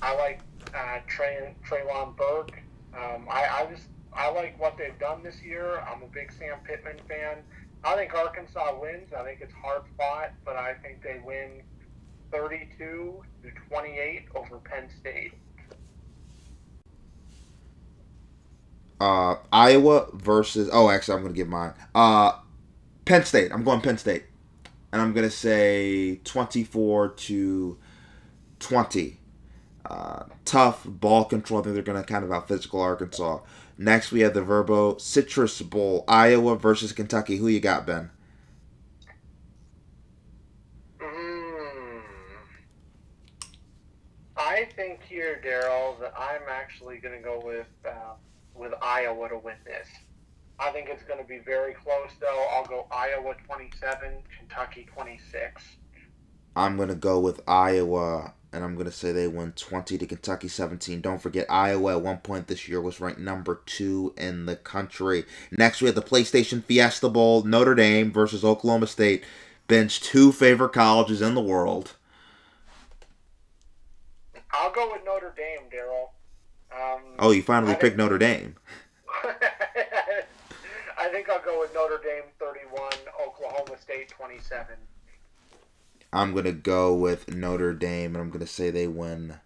I 0.00 0.14
like 0.14 0.40
uh, 0.74 1.00
Trey, 1.06 1.54
Treylon 1.68 2.16
Burke. 2.16 2.62
Um, 2.94 3.26
I, 3.28 3.46
I 3.46 3.66
just 3.70 3.88
I 4.18 4.30
like 4.30 4.58
what 4.60 4.76
they've 4.76 4.98
done 4.98 5.22
this 5.22 5.40
year. 5.42 5.80
I'm 5.80 6.02
a 6.02 6.06
big 6.06 6.32
Sam 6.32 6.58
Pittman 6.64 6.98
fan. 7.08 7.38
I 7.84 7.94
think 7.94 8.12
Arkansas 8.12 8.76
wins. 8.80 9.12
I 9.16 9.22
think 9.22 9.40
it's 9.40 9.54
hard 9.54 9.82
fought, 9.96 10.32
but 10.44 10.56
I 10.56 10.74
think 10.74 11.02
they 11.04 11.20
win 11.24 11.62
32 12.32 13.22
to 13.44 13.50
28 13.70 14.24
over 14.34 14.56
Penn 14.58 14.88
State. 14.98 15.34
Uh, 19.00 19.36
Iowa 19.52 20.08
versus. 20.12 20.68
Oh, 20.72 20.90
actually, 20.90 21.14
I'm 21.16 21.22
gonna 21.22 21.34
give 21.34 21.46
mine. 21.46 21.74
Uh, 21.94 22.32
Penn 23.04 23.24
State. 23.24 23.52
I'm 23.52 23.62
going 23.62 23.80
Penn 23.80 23.98
State, 23.98 24.24
and 24.92 25.00
I'm 25.00 25.12
gonna 25.12 25.30
say 25.30 26.16
24 26.24 27.10
to 27.10 27.78
20. 28.58 29.20
Uh, 29.86 30.24
tough 30.44 30.82
ball 30.84 31.24
control. 31.24 31.60
I 31.60 31.62
think 31.62 31.74
they're 31.74 31.84
gonna 31.84 32.02
kind 32.02 32.24
of 32.24 32.32
out 32.32 32.48
physical 32.48 32.80
Arkansas. 32.80 33.38
Next, 33.80 34.10
we 34.10 34.20
have 34.20 34.34
the 34.34 34.40
VRBO 34.40 35.00
Citrus 35.00 35.62
Bowl. 35.62 36.04
Iowa 36.08 36.56
versus 36.56 36.90
Kentucky. 36.90 37.36
Who 37.36 37.46
you 37.46 37.60
got, 37.60 37.86
Ben? 37.86 38.10
Mm. 41.00 42.02
I 44.36 44.68
think 44.74 45.00
here, 45.04 45.40
Daryl, 45.44 45.98
that 46.00 46.12
I'm 46.18 46.42
actually 46.50 46.98
going 46.98 47.16
to 47.16 47.22
go 47.22 47.40
with 47.44 47.68
uh, 47.86 48.14
with 48.56 48.72
Iowa 48.82 49.28
to 49.28 49.38
win 49.38 49.54
this. 49.64 49.86
I 50.58 50.70
think 50.70 50.88
it's 50.90 51.04
going 51.04 51.20
to 51.20 51.28
be 51.28 51.38
very 51.38 51.74
close, 51.74 52.10
though. 52.20 52.46
I'll 52.50 52.64
go 52.64 52.88
Iowa 52.90 53.36
27, 53.46 54.12
Kentucky 54.36 54.88
26. 54.92 55.62
I'm 56.58 56.76
gonna 56.76 56.94
go 56.96 57.20
with 57.20 57.40
Iowa, 57.48 58.34
and 58.52 58.64
I'm 58.64 58.76
gonna 58.76 58.90
say 58.90 59.12
they 59.12 59.28
win 59.28 59.52
20 59.52 59.96
to 59.98 60.06
Kentucky 60.06 60.48
17. 60.48 61.00
Don't 61.00 61.22
forget, 61.22 61.46
Iowa 61.50 61.92
at 61.96 62.02
one 62.02 62.18
point 62.18 62.48
this 62.48 62.68
year 62.68 62.80
was 62.80 63.00
ranked 63.00 63.20
number 63.20 63.60
two 63.66 64.12
in 64.16 64.46
the 64.46 64.56
country. 64.56 65.24
Next, 65.50 65.80
we 65.80 65.86
have 65.86 65.94
the 65.94 66.02
PlayStation 66.02 66.64
Fiesta 66.64 67.08
Bowl, 67.08 67.44
Notre 67.44 67.74
Dame 67.74 68.10
versus 68.12 68.44
Oklahoma 68.44 68.86
State. 68.88 69.22
Ben's 69.68 69.98
two 70.00 70.32
favorite 70.32 70.72
colleges 70.72 71.20
in 71.22 71.34
the 71.34 71.40
world. 71.42 71.92
I'll 74.50 74.72
go 74.72 74.90
with 74.92 75.02
Notre 75.04 75.34
Dame, 75.36 75.68
Daryl. 75.72 76.08
Um, 76.72 77.02
Oh, 77.18 77.30
you 77.30 77.42
finally 77.42 77.72
I 77.72 77.74
picked 77.74 77.82
think- 77.82 77.96
Notre 77.98 78.18
Dame. 78.18 78.56
I 81.00 81.08
think 81.10 81.28
I'll 81.28 81.42
go 81.44 81.60
with 81.60 81.72
Notre 81.74 81.98
Dame 82.02 82.24
31, 82.40 82.82
Oklahoma 83.24 83.78
State 83.80 84.08
27. 84.08 84.66
I'm 86.12 86.34
gonna 86.34 86.52
go 86.52 86.94
with 86.94 87.34
Notre 87.34 87.74
Dame, 87.74 88.14
and 88.14 88.22
I'm 88.22 88.30
gonna 88.30 88.46
say 88.46 88.70
they 88.70 88.86
win 88.86 89.36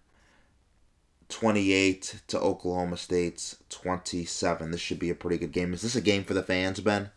28 1.29 2.21
to 2.27 2.39
Oklahoma 2.39 2.97
State's 2.97 3.57
27. 3.69 4.71
This 4.71 4.79
should 4.81 4.99
be 4.99 5.09
a 5.09 5.15
pretty 5.15 5.37
good 5.37 5.51
game. 5.51 5.73
Is 5.73 5.81
this 5.81 5.95
a 5.95 6.01
game 6.01 6.23
for 6.23 6.33
the 6.33 6.43
fans, 6.43 6.79
Ben? 6.79 7.09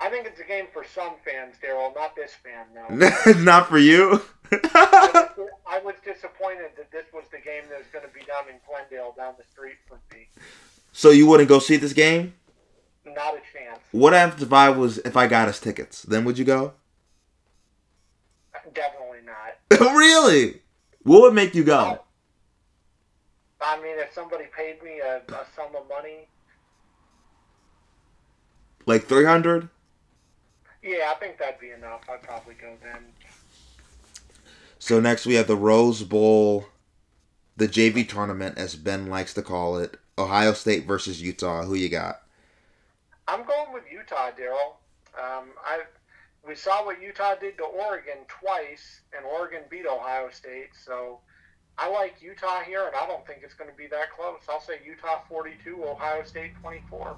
I 0.00 0.10
think 0.10 0.26
it's 0.26 0.40
a 0.40 0.44
game 0.44 0.66
for 0.72 0.84
some 0.84 1.14
fans, 1.24 1.54
Daryl, 1.64 1.94
not 1.94 2.14
this 2.14 2.32
fan, 2.34 2.66
no. 2.74 3.32
Not 3.42 3.68
for 3.68 3.78
you. 3.78 4.20
I 4.52 5.28
was- 5.36 5.48
I 5.66 5.78
was 5.80 5.94
disappointed 6.04 6.70
that 6.76 6.92
this 6.92 7.06
was 7.12 7.24
the 7.32 7.38
game 7.38 7.62
that 7.70 7.78
was 7.78 7.86
going 7.92 8.04
to 8.06 8.12
be 8.12 8.20
done 8.26 8.44
in 8.48 8.56
Glendale 8.68 9.14
down 9.16 9.34
the 9.38 9.44
street 9.50 9.76
from 9.88 9.98
me. 10.12 10.28
so 10.92 11.10
you 11.10 11.26
wouldn't 11.26 11.48
go 11.48 11.58
see 11.58 11.76
this 11.76 11.92
game? 11.94 12.34
Not 13.06 13.34
a 13.34 13.40
chance. 13.52 13.80
What 13.92 14.12
if 14.12 14.52
I 14.52 14.68
was 14.70 14.98
if 14.98 15.16
I 15.16 15.26
got 15.26 15.48
us 15.48 15.58
tickets? 15.58 16.02
Then 16.02 16.24
would 16.26 16.38
you 16.38 16.44
go? 16.44 16.74
Really? 19.80 20.60
What 21.02 21.22
would 21.22 21.34
make 21.34 21.54
you 21.54 21.64
go? 21.64 22.00
I 23.60 23.76
mean, 23.80 23.98
if 23.98 24.12
somebody 24.12 24.44
paid 24.56 24.82
me 24.82 25.00
a, 25.00 25.16
a 25.16 25.46
sum 25.56 25.74
of 25.76 25.88
money, 25.88 26.26
Like 28.86 29.04
three 29.04 29.24
hundred? 29.24 29.68
yeah, 30.82 31.12
I 31.14 31.18
think 31.18 31.38
that'd 31.38 31.58
be 31.60 31.70
enough. 31.70 32.02
I'd 32.10 32.22
probably 32.22 32.54
go 32.54 32.74
then. 32.82 33.04
So 34.78 35.00
next 35.00 35.24
we 35.24 35.34
have 35.34 35.46
the 35.46 35.56
Rose 35.56 36.02
Bowl, 36.02 36.66
the 37.56 37.66
JV 37.68 38.06
tournament, 38.06 38.58
as 38.58 38.76
Ben 38.76 39.06
likes 39.06 39.32
to 39.34 39.42
call 39.42 39.78
it. 39.78 39.98
Ohio 40.18 40.52
State 40.52 40.86
versus 40.86 41.22
Utah. 41.22 41.64
Who 41.64 41.74
you 41.74 41.88
got? 41.88 42.20
I'm 43.26 43.44
going 43.46 43.72
with 43.72 43.84
Utah, 43.90 44.30
Daryl. 44.30 44.74
Um, 45.18 45.48
I 45.64 45.80
we 46.46 46.54
saw 46.54 46.84
what 46.84 47.00
Utah 47.00 47.34
did 47.36 47.56
to 47.58 47.64
Oregon 47.64 48.18
twice, 48.28 49.00
and 49.16 49.24
Oregon 49.24 49.62
beat 49.70 49.86
Ohio 49.86 50.28
State. 50.30 50.70
So 50.84 51.20
I 51.78 51.90
like 51.90 52.20
Utah 52.20 52.60
here, 52.60 52.86
and 52.86 52.94
I 52.94 53.06
don't 53.06 53.26
think 53.26 53.40
it's 53.42 53.54
going 53.54 53.70
to 53.70 53.76
be 53.76 53.86
that 53.88 54.12
close. 54.16 54.40
I'll 54.48 54.60
say 54.60 54.80
Utah 54.84 55.22
42, 55.28 55.84
Ohio 55.84 56.22
State 56.24 56.52
24. 56.60 57.16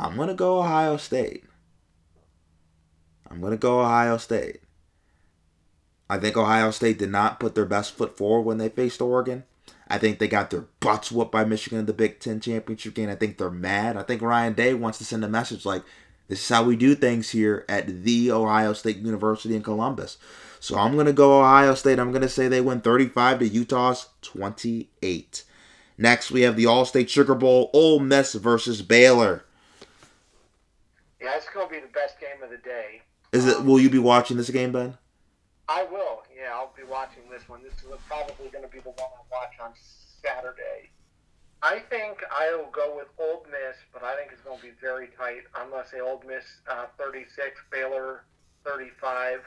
I'm 0.00 0.16
gonna 0.16 0.32
go 0.32 0.60
Ohio 0.60 0.96
State. 0.96 1.44
I'm 3.30 3.38
gonna 3.42 3.58
go 3.58 3.80
Ohio 3.80 4.16
State. 4.16 4.62
I 6.08 6.16
think 6.16 6.38
Ohio 6.38 6.70
State 6.70 6.98
did 6.98 7.10
not 7.10 7.38
put 7.38 7.54
their 7.54 7.66
best 7.66 7.94
foot 7.94 8.16
forward 8.16 8.46
when 8.46 8.56
they 8.56 8.70
faced 8.70 9.02
Oregon. 9.02 9.44
I 9.88 9.98
think 9.98 10.18
they 10.18 10.26
got 10.26 10.48
their 10.48 10.64
butts 10.80 11.12
whooped 11.12 11.32
by 11.32 11.44
Michigan 11.44 11.80
in 11.80 11.86
the 11.86 11.92
Big 11.92 12.18
Ten 12.18 12.40
championship 12.40 12.94
game. 12.94 13.10
I 13.10 13.14
think 13.14 13.36
they're 13.36 13.50
mad. 13.50 13.98
I 13.98 14.02
think 14.02 14.22
Ryan 14.22 14.54
Day 14.54 14.72
wants 14.72 14.96
to 14.98 15.04
send 15.04 15.22
a 15.22 15.28
message 15.28 15.66
like, 15.66 15.82
"This 16.30 16.40
is 16.40 16.48
how 16.48 16.64
we 16.64 16.76
do 16.76 16.94
things 16.94 17.28
here 17.30 17.66
at 17.68 18.04
the 18.04 18.32
Ohio 18.32 18.72
State 18.72 18.96
University 18.96 19.54
in 19.54 19.62
Columbus." 19.62 20.16
So 20.58 20.78
I'm 20.78 20.96
gonna 20.96 21.12
go 21.12 21.40
Ohio 21.40 21.74
State. 21.74 21.98
I'm 21.98 22.12
gonna 22.12 22.28
say 22.28 22.48
they 22.48 22.62
win 22.62 22.80
35 22.80 23.40
to 23.40 23.48
Utah's 23.48 24.08
28. 24.22 25.44
Next, 25.98 26.30
we 26.30 26.40
have 26.42 26.56
the 26.56 26.64
Allstate 26.64 27.10
Sugar 27.10 27.34
Bowl: 27.34 27.68
Ole 27.74 28.00
Miss 28.00 28.32
versus 28.32 28.80
Baylor. 28.80 29.44
Yeah, 31.20 31.36
it's 31.36 31.46
going 31.52 31.68
to 31.68 31.74
be 31.74 31.80
the 31.80 31.92
best 31.92 32.18
game 32.18 32.42
of 32.42 32.50
the 32.50 32.56
day. 32.56 33.02
Is 33.32 33.46
it? 33.46 33.62
Will 33.62 33.78
you 33.78 33.90
be 33.90 33.98
watching 33.98 34.36
this 34.36 34.50
game, 34.50 34.72
Ben? 34.72 34.96
I 35.68 35.84
will. 35.84 36.22
Yeah, 36.34 36.54
I'll 36.54 36.72
be 36.76 36.82
watching 36.84 37.22
this 37.30 37.48
one. 37.48 37.62
This 37.62 37.74
is 37.74 38.00
probably 38.08 38.48
going 38.48 38.64
to 38.64 38.70
be 38.70 38.80
the 38.80 38.90
one 38.90 38.98
I 38.98 39.22
watch 39.30 39.52
on 39.62 39.72
Saturday. 40.22 40.89
I 41.62 41.80
think 41.90 42.24
I 42.30 42.54
will 42.56 42.70
go 42.72 42.96
with 42.96 43.08
Ole 43.18 43.44
Miss, 43.50 43.76
but 43.92 44.02
I 44.02 44.16
think 44.16 44.32
it's 44.32 44.40
going 44.42 44.58
to 44.58 44.64
be 44.64 44.72
very 44.80 45.08
tight. 45.18 45.42
I'm 45.54 45.70
going 45.70 45.84
to 45.84 45.88
say 45.88 46.00
Ole 46.00 46.22
Miss 46.26 46.44
uh, 46.70 46.86
36, 46.98 47.60
Baylor 47.70 48.24
35. 48.64 49.40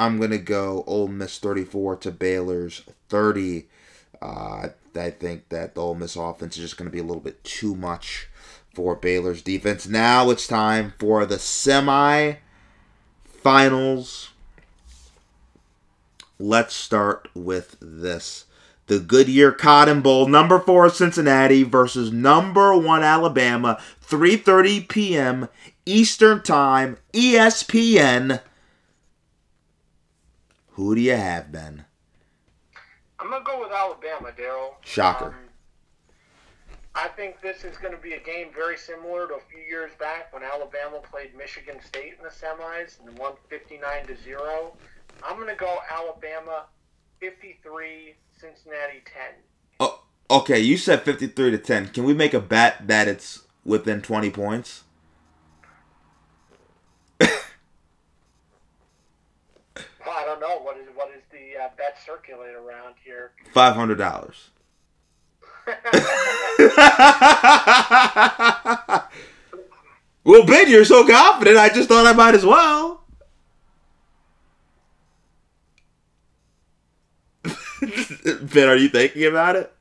I'm 0.00 0.18
gonna 0.18 0.38
go 0.38 0.82
Ole 0.86 1.08
Miss 1.08 1.38
34 1.38 1.96
to 1.96 2.10
Baylor's 2.10 2.84
30. 3.10 3.68
Uh, 4.22 4.68
I 4.94 5.10
think 5.10 5.50
that 5.50 5.74
the 5.74 5.82
Ole 5.82 5.94
Miss 5.94 6.16
offense 6.16 6.56
is 6.56 6.62
just 6.62 6.78
gonna 6.78 6.88
be 6.88 7.00
a 7.00 7.04
little 7.04 7.22
bit 7.22 7.44
too 7.44 7.76
much 7.76 8.28
for 8.74 8.96
Baylor's 8.96 9.42
defense. 9.42 9.86
Now 9.86 10.30
it's 10.30 10.46
time 10.46 10.94
for 10.98 11.26
the 11.26 11.38
semi 11.38 12.36
finals. 13.24 14.30
Let's 16.38 16.74
start 16.74 17.28
with 17.34 17.76
this. 17.78 18.46
The 18.90 18.98
Goodyear 18.98 19.52
Cotton 19.52 20.00
Bowl, 20.00 20.26
number 20.26 20.58
four 20.58 20.90
Cincinnati 20.90 21.62
versus 21.62 22.10
number 22.10 22.76
one 22.76 23.04
Alabama, 23.04 23.80
3:30 24.04 24.88
p.m. 24.88 25.48
Eastern 25.86 26.42
Time, 26.42 26.96
ESPN. 27.12 28.40
Who 30.70 30.96
do 30.96 31.00
you 31.00 31.14
have, 31.14 31.52
Ben? 31.52 31.84
I'm 33.20 33.30
going 33.30 33.44
to 33.44 33.48
go 33.48 33.60
with 33.60 33.70
Alabama, 33.70 34.32
Daryl. 34.36 34.74
Shocker. 34.80 35.26
Um, 35.26 35.34
I 36.96 37.06
think 37.06 37.40
this 37.40 37.62
is 37.62 37.76
going 37.76 37.94
to 37.94 38.02
be 38.02 38.14
a 38.14 38.20
game 38.20 38.48
very 38.52 38.76
similar 38.76 39.28
to 39.28 39.34
a 39.34 39.40
few 39.52 39.60
years 39.60 39.92
back 40.00 40.34
when 40.34 40.42
Alabama 40.42 40.98
played 41.08 41.36
Michigan 41.36 41.76
State 41.80 42.14
in 42.18 42.24
the 42.24 42.28
semis 42.28 42.98
and 43.06 43.16
won 43.16 43.34
59 43.48 44.06
to 44.08 44.16
0. 44.16 44.72
I'm 45.22 45.36
going 45.36 45.46
to 45.48 45.54
go 45.54 45.78
Alabama 45.88 46.64
53, 47.20 48.16
Cincinnati 48.40 49.02
10. 49.04 49.22
Oh, 49.80 50.00
okay, 50.30 50.58
you 50.58 50.78
said 50.78 51.02
53 51.02 51.50
to 51.50 51.58
10. 51.58 51.88
Can 51.88 52.04
we 52.04 52.14
make 52.14 52.32
a 52.32 52.40
bet 52.40 52.86
that 52.86 53.06
it's 53.06 53.40
within 53.64 54.00
20 54.00 54.30
points? 54.30 54.84
Well, 60.06 60.16
I 60.18 60.24
don't 60.24 60.40
know 60.40 60.58
what 60.60 60.78
is 60.78 60.86
what 60.94 61.10
is 61.10 61.22
the 61.30 61.62
uh, 61.62 61.68
bet 61.76 61.98
circulate 62.04 62.54
around 62.54 62.94
here. 63.04 63.32
$500. 63.54 64.34
well, 70.24 70.44
Ben, 70.46 70.68
you're 70.68 70.84
so 70.86 71.06
confident. 71.06 71.58
I 71.58 71.68
just 71.68 71.88
thought 71.88 72.06
I 72.06 72.12
might 72.12 72.34
as 72.34 72.44
well. 72.44 72.99
ben, 78.54 78.68
are 78.68 78.76
you 78.76 78.88
thinking 78.88 79.24
about 79.24 79.56
it? 79.56 79.72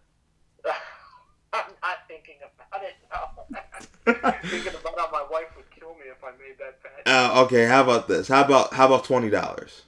I'm 1.54 1.64
not 1.82 1.98
thinking 2.08 2.36
about 2.44 2.84
it. 2.84 2.96
No. 3.12 4.32
thinking 4.50 4.74
about 4.80 5.00
how 5.00 5.12
my 5.12 5.26
wife 5.30 5.48
would 5.58 5.70
kill 5.72 5.90
me 5.96 6.06
if 6.10 6.24
I 6.24 6.32
made 6.32 6.58
that 6.60 6.82
bet. 6.82 7.08
Uh, 7.08 7.44
okay, 7.44 7.66
how 7.66 7.84
about 7.84 8.08
this? 8.08 8.28
How 8.28 8.44
about 8.44 8.74
how 8.74 8.88
about 8.88 9.04
twenty 9.04 9.30
dollars? 9.30 9.84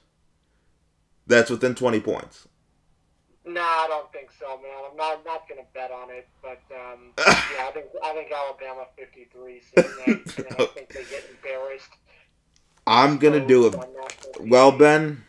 That's 1.26 1.50
within 1.50 1.74
twenty 1.74 2.00
points. 2.00 2.48
Nah, 3.44 3.60
I 3.60 3.86
don't 3.88 4.12
think 4.12 4.30
so, 4.38 4.46
man. 4.58 4.90
I'm 4.90 4.96
not 4.96 5.24
not 5.24 5.48
gonna 5.48 5.62
bet 5.74 5.90
on 5.90 6.10
it, 6.10 6.28
but 6.42 6.62
um, 6.70 7.12
yeah, 7.18 7.66
I 7.66 7.70
think 7.72 7.86
I 8.04 8.12
think 8.12 8.30
Alabama 8.30 8.86
53, 8.96 9.60
Cincinnati, 9.74 10.10
and 10.10 10.46
I 10.60 10.66
think 10.66 10.88
they 10.92 11.04
get 11.04 11.24
embarrassed. 11.28 11.90
I'm 12.86 13.18
gonna 13.18 13.44
do 13.44 13.66
it. 13.66 13.74
On 13.74 13.80
national 13.80 14.32
TV. 14.34 14.50
Well, 14.50 14.72
Ben, 14.72 15.24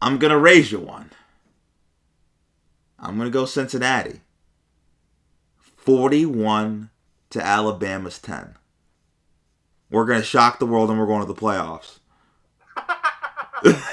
I'm 0.00 0.18
gonna 0.18 0.38
raise 0.38 0.72
you 0.72 0.78
one. 0.78 1.10
I'm 2.98 3.18
gonna 3.18 3.30
go 3.30 3.44
Cincinnati. 3.44 4.20
Forty-one 5.58 6.90
to 7.30 7.44
Alabama's 7.44 8.18
ten. 8.18 8.54
We're 9.90 10.06
gonna 10.06 10.22
shock 10.22 10.58
the 10.58 10.66
world, 10.66 10.90
and 10.90 10.98
we're 10.98 11.06
going 11.06 11.26
to 11.26 11.32
the 11.32 11.34
playoffs. 11.34 11.98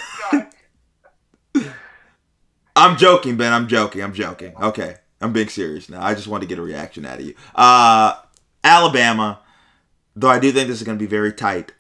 I'm 2.75 2.97
joking, 2.97 3.37
Ben. 3.37 3.53
I'm 3.53 3.67
joking. 3.67 4.03
I'm 4.03 4.13
joking. 4.13 4.53
Okay, 4.57 4.97
I'm 5.21 5.31
being 5.31 5.47
serious 5.47 5.89
now. 5.89 6.03
I 6.03 6.13
just 6.13 6.27
want 6.27 6.43
to 6.43 6.47
get 6.47 6.59
a 6.59 6.61
reaction 6.61 7.05
out 7.05 7.19
of 7.19 7.25
you. 7.25 7.33
Uh, 7.55 8.15
Alabama, 8.63 9.39
though 10.15 10.29
I 10.29 10.39
do 10.39 10.51
think 10.51 10.67
this 10.67 10.81
is 10.81 10.85
going 10.85 10.97
to 10.97 11.03
be 11.03 11.09
very 11.09 11.31
tight. 11.31 11.71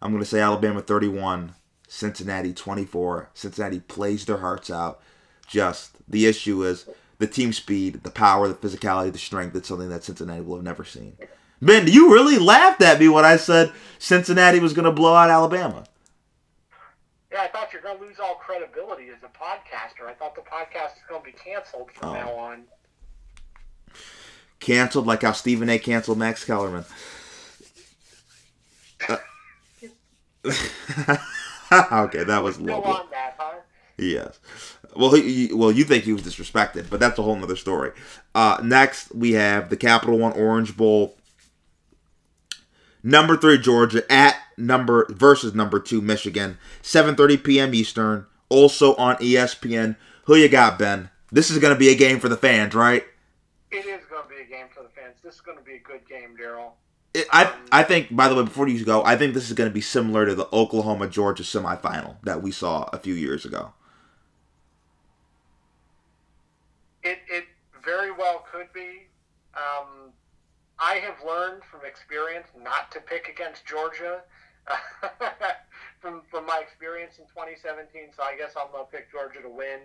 I'm 0.00 0.12
going 0.12 0.22
to 0.22 0.28
say 0.28 0.40
Alabama 0.40 0.80
31, 0.80 1.54
Cincinnati 1.88 2.52
24. 2.52 3.30
Cincinnati 3.34 3.80
plays 3.80 4.24
their 4.26 4.36
hearts 4.38 4.70
out. 4.70 5.00
Just 5.46 5.96
the 6.06 6.26
issue 6.26 6.62
is 6.62 6.86
the 7.18 7.26
team 7.26 7.52
speed, 7.52 8.02
the 8.04 8.10
power, 8.10 8.46
the 8.46 8.54
physicality, 8.54 9.10
the 9.12 9.18
strength. 9.18 9.56
It's 9.56 9.66
something 9.68 9.88
that 9.88 10.04
Cincinnati 10.04 10.42
will 10.42 10.56
have 10.56 10.64
never 10.64 10.84
seen. 10.84 11.16
Ben, 11.60 11.88
you 11.88 12.12
really 12.12 12.38
laughed 12.38 12.82
at 12.82 13.00
me 13.00 13.08
when 13.08 13.24
I 13.24 13.36
said 13.36 13.72
Cincinnati 13.98 14.60
was 14.60 14.74
going 14.74 14.84
to 14.84 14.92
blow 14.92 15.14
out 15.14 15.30
Alabama. 15.30 15.84
yeah, 17.32 17.40
I 17.42 17.48
thought 17.48 17.72
you're 17.72 17.82
gonna 17.82 17.98
lose 18.00 18.20
all 18.22 18.36
credibility 18.36 19.08
as 19.08 19.16
a 19.24 19.26
podcaster. 19.26 20.06
I 20.08 20.12
thought 20.14 20.34
the 20.36 20.42
podcast 20.42 20.92
is 20.96 21.02
gonna 21.08 21.24
be 21.24 21.32
canceled 21.32 21.90
from 21.92 22.10
Oh. 22.10 22.12
now 22.14 22.30
on. 22.32 22.64
canceled 24.60 25.06
like 25.06 25.22
how 25.22 25.32
Stephen 25.32 25.68
A. 25.68 25.78
canceled 25.78 26.18
Max 26.18 26.44
Kellerman. 26.44 26.84
Uh, 29.08 29.16
okay, 31.92 32.24
that 32.24 32.42
was 32.42 32.58
that, 32.58 33.34
huh? 33.38 33.54
Yes. 33.96 34.38
Well, 34.96 35.12
he, 35.12 35.52
well, 35.52 35.70
you 35.70 35.84
think 35.84 36.04
he 36.04 36.12
was 36.12 36.22
disrespected, 36.22 36.88
but 36.88 37.00
that's 37.00 37.18
a 37.18 37.22
whole 37.22 37.36
nother 37.36 37.56
story. 37.56 37.92
Uh, 38.34 38.58
next, 38.62 39.14
we 39.14 39.32
have 39.32 39.68
the 39.68 39.76
Capital 39.76 40.18
One 40.18 40.32
Orange 40.32 40.76
Bowl. 40.76 41.16
Number 43.02 43.36
three 43.36 43.58
Georgia 43.58 44.02
at 44.10 44.36
number 44.56 45.06
versus 45.10 45.54
number 45.54 45.78
two 45.78 46.00
Michigan. 46.00 46.58
7:30 46.82 47.44
p.m. 47.44 47.74
Eastern. 47.74 48.26
Also 48.48 48.94
on 48.96 49.16
ESPN. 49.16 49.96
Who 50.24 50.34
you 50.34 50.48
got, 50.48 50.78
Ben? 50.78 51.10
This 51.30 51.50
is 51.50 51.58
going 51.58 51.74
to 51.74 51.78
be 51.78 51.90
a 51.90 51.94
game 51.94 52.18
for 52.18 52.28
the 52.28 52.36
fans, 52.36 52.74
right? 52.74 53.04
It 53.70 53.84
is 53.84 54.04
gonna 54.06 54.26
be 54.26 54.40
a 54.40 54.46
game 54.46 54.66
for 54.70 54.82
the 54.82 54.88
fans. 54.88 55.16
This 55.22 55.34
is 55.34 55.40
gonna 55.42 55.60
be 55.60 55.74
a 55.74 55.80
good 55.80 56.08
game, 56.08 56.34
Daryl. 56.40 56.72
I 57.14 57.52
I 57.72 57.82
think. 57.82 58.14
By 58.14 58.28
the 58.28 58.34
way, 58.34 58.44
before 58.44 58.68
you 58.68 58.84
go, 58.84 59.02
I 59.04 59.16
think 59.16 59.34
this 59.34 59.48
is 59.48 59.54
going 59.54 59.68
to 59.68 59.74
be 59.74 59.80
similar 59.80 60.26
to 60.26 60.34
the 60.34 60.48
Oklahoma 60.52 61.08
Georgia 61.08 61.42
semifinal 61.42 62.16
that 62.22 62.42
we 62.42 62.50
saw 62.52 62.88
a 62.92 62.98
few 62.98 63.14
years 63.14 63.44
ago. 63.44 63.72
It 67.02 67.18
it 67.28 67.44
very 67.84 68.10
well 68.10 68.44
could 68.50 68.72
be. 68.72 69.08
Um, 69.54 70.12
I 70.78 70.94
have 70.96 71.16
learned 71.26 71.62
from 71.64 71.80
experience 71.84 72.46
not 72.62 72.92
to 72.92 73.00
pick 73.00 73.28
against 73.28 73.66
Georgia. 73.66 74.22
from 76.00 76.22
from 76.30 76.44
my 76.44 76.60
experience 76.60 77.18
in 77.18 77.24
2017, 77.26 78.12
so 78.14 78.22
I 78.22 78.36
guess 78.36 78.52
I'm 78.54 78.70
gonna 78.70 78.84
pick 78.84 79.10
Georgia 79.10 79.40
to 79.42 79.48
win. 79.48 79.80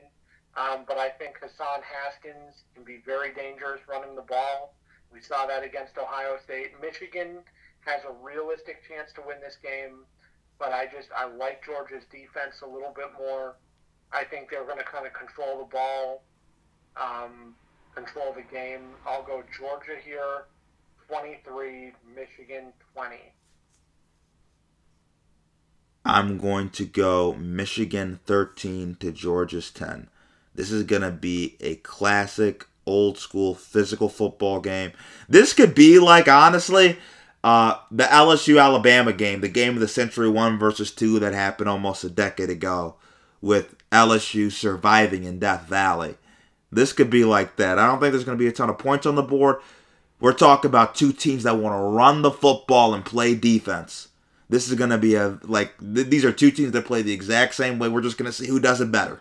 Um, 0.55 0.83
but 0.87 0.97
I 0.97 1.09
think 1.09 1.39
Hassan 1.41 1.81
Haskins 1.81 2.63
can 2.75 2.83
be 2.83 3.01
very 3.05 3.33
dangerous 3.33 3.81
running 3.87 4.15
the 4.15 4.21
ball. 4.21 4.75
We 5.13 5.21
saw 5.21 5.45
that 5.45 5.63
against 5.63 5.97
Ohio 5.97 6.37
State. 6.43 6.71
Michigan 6.81 7.39
has 7.81 8.01
a 8.03 8.13
realistic 8.23 8.81
chance 8.87 9.13
to 9.13 9.21
win 9.25 9.37
this 9.39 9.57
game, 9.61 10.05
but 10.57 10.73
I 10.73 10.85
just 10.85 11.09
I 11.15 11.25
like 11.25 11.63
Georgia's 11.63 12.05
defense 12.11 12.61
a 12.63 12.67
little 12.67 12.93
bit 12.95 13.11
more. 13.17 13.55
I 14.11 14.23
think 14.23 14.49
they're 14.49 14.65
going 14.65 14.77
to 14.77 14.83
kind 14.83 15.05
of 15.05 15.13
control 15.13 15.59
the 15.59 15.65
ball 15.65 16.23
um, 16.97 17.55
control 17.95 18.33
the 18.33 18.43
game. 18.53 18.81
I'll 19.05 19.23
go 19.23 19.43
Georgia 19.57 19.99
here, 20.03 20.45
23, 21.07 21.93
Michigan 22.15 22.73
20. 22.93 23.15
I'm 26.05 26.37
going 26.37 26.69
to 26.71 26.85
go 26.85 27.33
Michigan 27.33 28.19
13 28.25 28.97
to 28.99 29.11
Georgia's 29.11 29.71
10. 29.71 30.09
This 30.53 30.71
is 30.71 30.83
going 30.83 31.01
to 31.01 31.11
be 31.11 31.55
a 31.61 31.75
classic 31.75 32.67
old 32.85 33.17
school 33.17 33.55
physical 33.55 34.09
football 34.09 34.59
game. 34.59 34.91
This 35.29 35.53
could 35.53 35.73
be 35.73 35.99
like 35.99 36.27
honestly 36.27 36.97
uh, 37.43 37.77
the 37.91 38.05
LSU 38.05 38.61
Alabama 38.61 39.11
game, 39.11 39.41
the 39.41 39.49
game 39.49 39.73
of 39.73 39.79
the 39.79 39.87
century 39.87 40.29
1 40.29 40.57
versus 40.57 40.91
2 40.91 41.19
that 41.19 41.33
happened 41.33 41.69
almost 41.69 42.03
a 42.03 42.09
decade 42.09 42.49
ago 42.49 42.95
with 43.41 43.75
LSU 43.91 44.51
surviving 44.51 45.25
in 45.25 45.39
Death 45.39 45.67
Valley. 45.67 46.15
This 46.71 46.93
could 46.93 47.09
be 47.09 47.25
like 47.25 47.57
that. 47.57 47.77
I 47.77 47.85
don't 47.85 47.99
think 47.99 48.13
there's 48.13 48.23
going 48.23 48.37
to 48.37 48.43
be 48.43 48.47
a 48.47 48.53
ton 48.53 48.69
of 48.69 48.79
points 48.79 49.05
on 49.05 49.15
the 49.15 49.21
board. 49.21 49.57
We're 50.19 50.33
talking 50.33 50.69
about 50.69 50.95
two 50.95 51.11
teams 51.11 51.43
that 51.43 51.57
want 51.57 51.73
to 51.75 51.95
run 51.95 52.21
the 52.21 52.31
football 52.31 52.93
and 52.93 53.03
play 53.03 53.35
defense. 53.35 54.07
This 54.49 54.69
is 54.69 54.75
going 54.75 54.89
to 54.89 54.97
be 54.97 55.15
a 55.15 55.39
like 55.43 55.77
th- 55.79 56.07
these 56.07 56.23
are 56.23 56.31
two 56.31 56.51
teams 56.51 56.71
that 56.71 56.85
play 56.85 57.01
the 57.01 57.13
exact 57.13 57.55
same 57.55 57.77
way. 57.77 57.89
We're 57.89 58.01
just 58.01 58.17
going 58.17 58.31
to 58.31 58.33
see 58.33 58.47
who 58.47 58.59
does 58.59 58.79
it 58.79 58.91
better. 58.91 59.19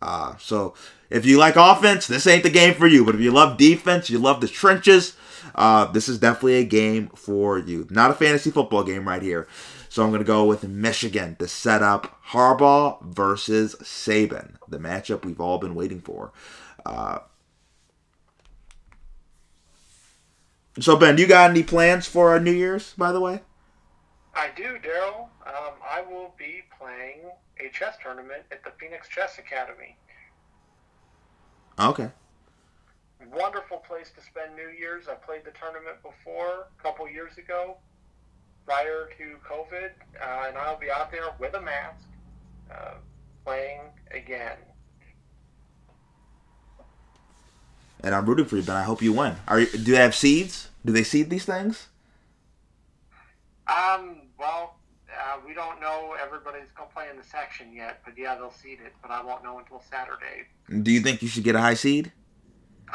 Uh, 0.00 0.36
so 0.36 0.74
If 1.12 1.26
you 1.26 1.38
like 1.38 1.56
offense, 1.56 2.06
this 2.06 2.26
ain't 2.26 2.42
the 2.42 2.50
game 2.50 2.74
for 2.74 2.86
you. 2.86 3.04
But 3.04 3.14
if 3.14 3.20
you 3.20 3.30
love 3.30 3.58
defense, 3.58 4.08
you 4.08 4.18
love 4.18 4.40
the 4.40 4.48
trenches, 4.48 5.14
uh, 5.54 5.84
this 5.86 6.08
is 6.08 6.18
definitely 6.18 6.54
a 6.54 6.64
game 6.64 7.08
for 7.08 7.58
you. 7.58 7.86
Not 7.90 8.10
a 8.10 8.14
fantasy 8.14 8.50
football 8.50 8.82
game 8.82 9.06
right 9.06 9.22
here. 9.22 9.46
So 9.88 10.02
I'm 10.02 10.08
going 10.08 10.20
to 10.20 10.26
go 10.26 10.44
with 10.44 10.66
Michigan 10.66 11.36
to 11.36 11.46
set 11.46 11.82
up 11.82 12.18
Harbaugh 12.28 13.02
versus 13.02 13.76
Saban, 13.82 14.56
the 14.66 14.78
matchup 14.78 15.24
we've 15.24 15.40
all 15.40 15.58
been 15.58 15.74
waiting 15.74 16.00
for. 16.00 16.32
Uh, 16.86 17.18
so 20.80 20.96
Ben, 20.96 21.18
you 21.18 21.26
got 21.26 21.50
any 21.50 21.62
plans 21.62 22.06
for 22.06 22.30
our 22.30 22.40
New 22.40 22.52
Year's? 22.52 22.94
By 22.94 23.12
the 23.12 23.20
way, 23.20 23.40
I 24.34 24.48
do, 24.56 24.78
Daryl. 24.78 25.28
Um, 25.46 25.74
I 25.86 26.00
will 26.00 26.34
be 26.38 26.62
playing 26.78 27.20
a 27.60 27.68
chess 27.70 27.96
tournament 28.02 28.44
at 28.50 28.64
the 28.64 28.70
Phoenix 28.80 29.08
Chess 29.08 29.38
Academy. 29.38 29.98
Okay. 31.78 32.10
Wonderful 33.32 33.78
place 33.78 34.10
to 34.16 34.22
spend 34.22 34.54
New 34.56 34.68
Year's. 34.68 35.08
I 35.08 35.14
played 35.14 35.44
the 35.44 35.52
tournament 35.52 35.96
before, 36.02 36.66
a 36.78 36.82
couple 36.82 37.08
years 37.08 37.38
ago, 37.38 37.76
prior 38.66 39.08
to 39.16 39.36
COVID, 39.48 39.90
uh, 40.20 40.48
and 40.48 40.58
I'll 40.58 40.78
be 40.78 40.90
out 40.90 41.10
there 41.10 41.30
with 41.38 41.54
a 41.54 41.60
mask, 41.60 42.04
uh, 42.70 42.94
playing 43.44 43.80
again. 44.10 44.56
And 48.04 48.14
I'm 48.14 48.26
rooting 48.26 48.46
for 48.46 48.56
you, 48.56 48.62
Ben. 48.62 48.76
I 48.76 48.82
hope 48.82 49.00
you 49.00 49.12
win. 49.12 49.36
Are 49.46 49.60
you, 49.60 49.66
do 49.66 49.92
they 49.92 49.98
have 49.98 50.14
seeds? 50.14 50.68
Do 50.84 50.92
they 50.92 51.04
seed 51.04 51.30
these 51.30 51.44
things? 51.44 51.86
Um, 53.68 54.22
well, 54.38 54.76
uh, 55.20 55.38
we 55.46 55.54
don't 55.54 55.80
know. 55.80 56.14
Everybody's 56.20 56.70
going 56.76 56.88
to 56.88 56.94
play 56.94 57.06
in 57.10 57.16
the 57.16 57.24
section 57.24 57.72
yet, 57.72 58.00
but 58.04 58.14
yeah, 58.16 58.34
they'll 58.34 58.52
seed 58.52 58.78
it, 58.84 58.92
but 59.02 59.10
I 59.10 59.22
won't 59.22 59.42
know 59.42 59.58
until 59.58 59.82
Saturday. 59.90 60.46
Do 60.82 60.90
you 60.90 61.00
think 61.00 61.22
you 61.22 61.28
should 61.28 61.44
get 61.44 61.54
a 61.54 61.60
high 61.60 61.74
seed? 61.74 62.12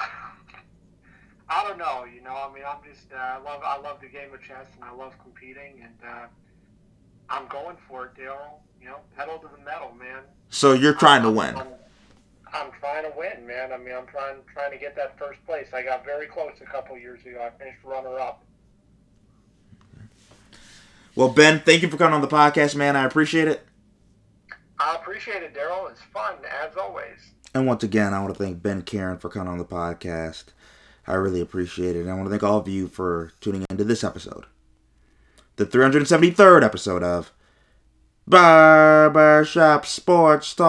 I 1.49 1.64
don't 1.64 1.77
know. 1.77 2.03
You 2.03 2.22
know, 2.22 2.35
I 2.35 2.53
mean, 2.53 2.64
I'm 2.68 2.80
just 2.84 3.11
uh, 3.14 3.18
I 3.18 3.38
love 3.38 3.61
I 3.64 3.77
love 3.77 4.02
the 4.02 4.07
game 4.07 4.34
of 4.34 4.41
chess 4.41 4.68
and 4.76 4.84
I 4.84 4.91
love 4.91 5.14
competing 5.23 5.81
and 5.81 5.95
uh, 6.06 6.26
I'm 7.30 7.48
going 7.48 7.77
for 7.88 8.06
it, 8.07 8.15
Daryl. 8.15 8.60
You 8.81 8.88
know, 8.88 8.98
pedal 9.15 9.39
to 9.39 9.48
the 9.48 9.64
metal, 9.64 9.94
man. 9.98 10.23
So 10.49 10.73
you're 10.73 10.94
trying 10.94 11.23
to 11.23 11.31
win. 11.31 11.56
I'm, 11.56 11.68
I'm 12.53 12.72
trying 12.80 13.03
to 13.03 13.14
win, 13.18 13.48
man. 13.48 13.72
I 13.72 13.77
mean, 13.77 13.95
I'm 13.95 14.07
trying 14.07 14.38
trying 14.53 14.72
to 14.72 14.77
get 14.77 14.95
that 14.98 15.18
first 15.18 15.44
place. 15.45 15.68
I 15.73 15.84
got 15.84 16.06
very 16.06 16.27
close 16.27 16.53
a 16.61 16.65
couple 16.65 16.98
years 16.98 17.22
ago. 17.26 17.41
I 17.41 17.57
finished 17.57 17.84
runner 17.84 18.19
up. 18.19 18.44
Well, 21.18 21.30
Ben, 21.30 21.61
thank 21.61 21.81
you 21.81 21.89
for 21.89 21.98
coming 21.98 22.14
on 22.14 22.22
the 22.22 22.27
podcast, 22.27 22.76
man. 22.76 22.95
I 22.95 23.03
appreciate 23.03 23.48
it. 23.48 23.65
I 24.80 24.94
appreciate 24.94 25.41
it, 25.41 25.56
Daryl. 25.56 25.89
It's 25.89 25.99
fun 26.14 26.35
as 26.64 26.77
always. 26.77 27.31
And 27.56 27.65
once 27.65 27.81
again, 27.81 28.14
I 28.14 28.19
want 28.22 28.35
to 28.35 28.44
thank 28.44 28.61
Ben 28.61 28.84
Karen 28.84 29.18
for 29.18 29.27
coming 29.27 29.48
on 29.48 29.57
the 29.57 29.65
podcast. 29.65 30.49
I 31.07 31.14
really 31.15 31.41
appreciate 31.41 31.95
it. 31.95 32.02
And 32.02 32.11
I 32.11 32.14
want 32.14 32.27
to 32.27 32.30
thank 32.30 32.44
all 32.44 32.60
of 32.60 32.68
you 32.68 32.88
for 32.88 33.31
tuning 33.41 33.65
into 33.68 33.84
this 33.84 34.03
episode. 34.03 34.45
The 35.56 35.65
373rd 35.65 36.64
episode 36.64 37.02
of 37.02 37.34
Barbershop 38.27 39.88
Sports 39.88 40.53
Talk. 40.53 40.68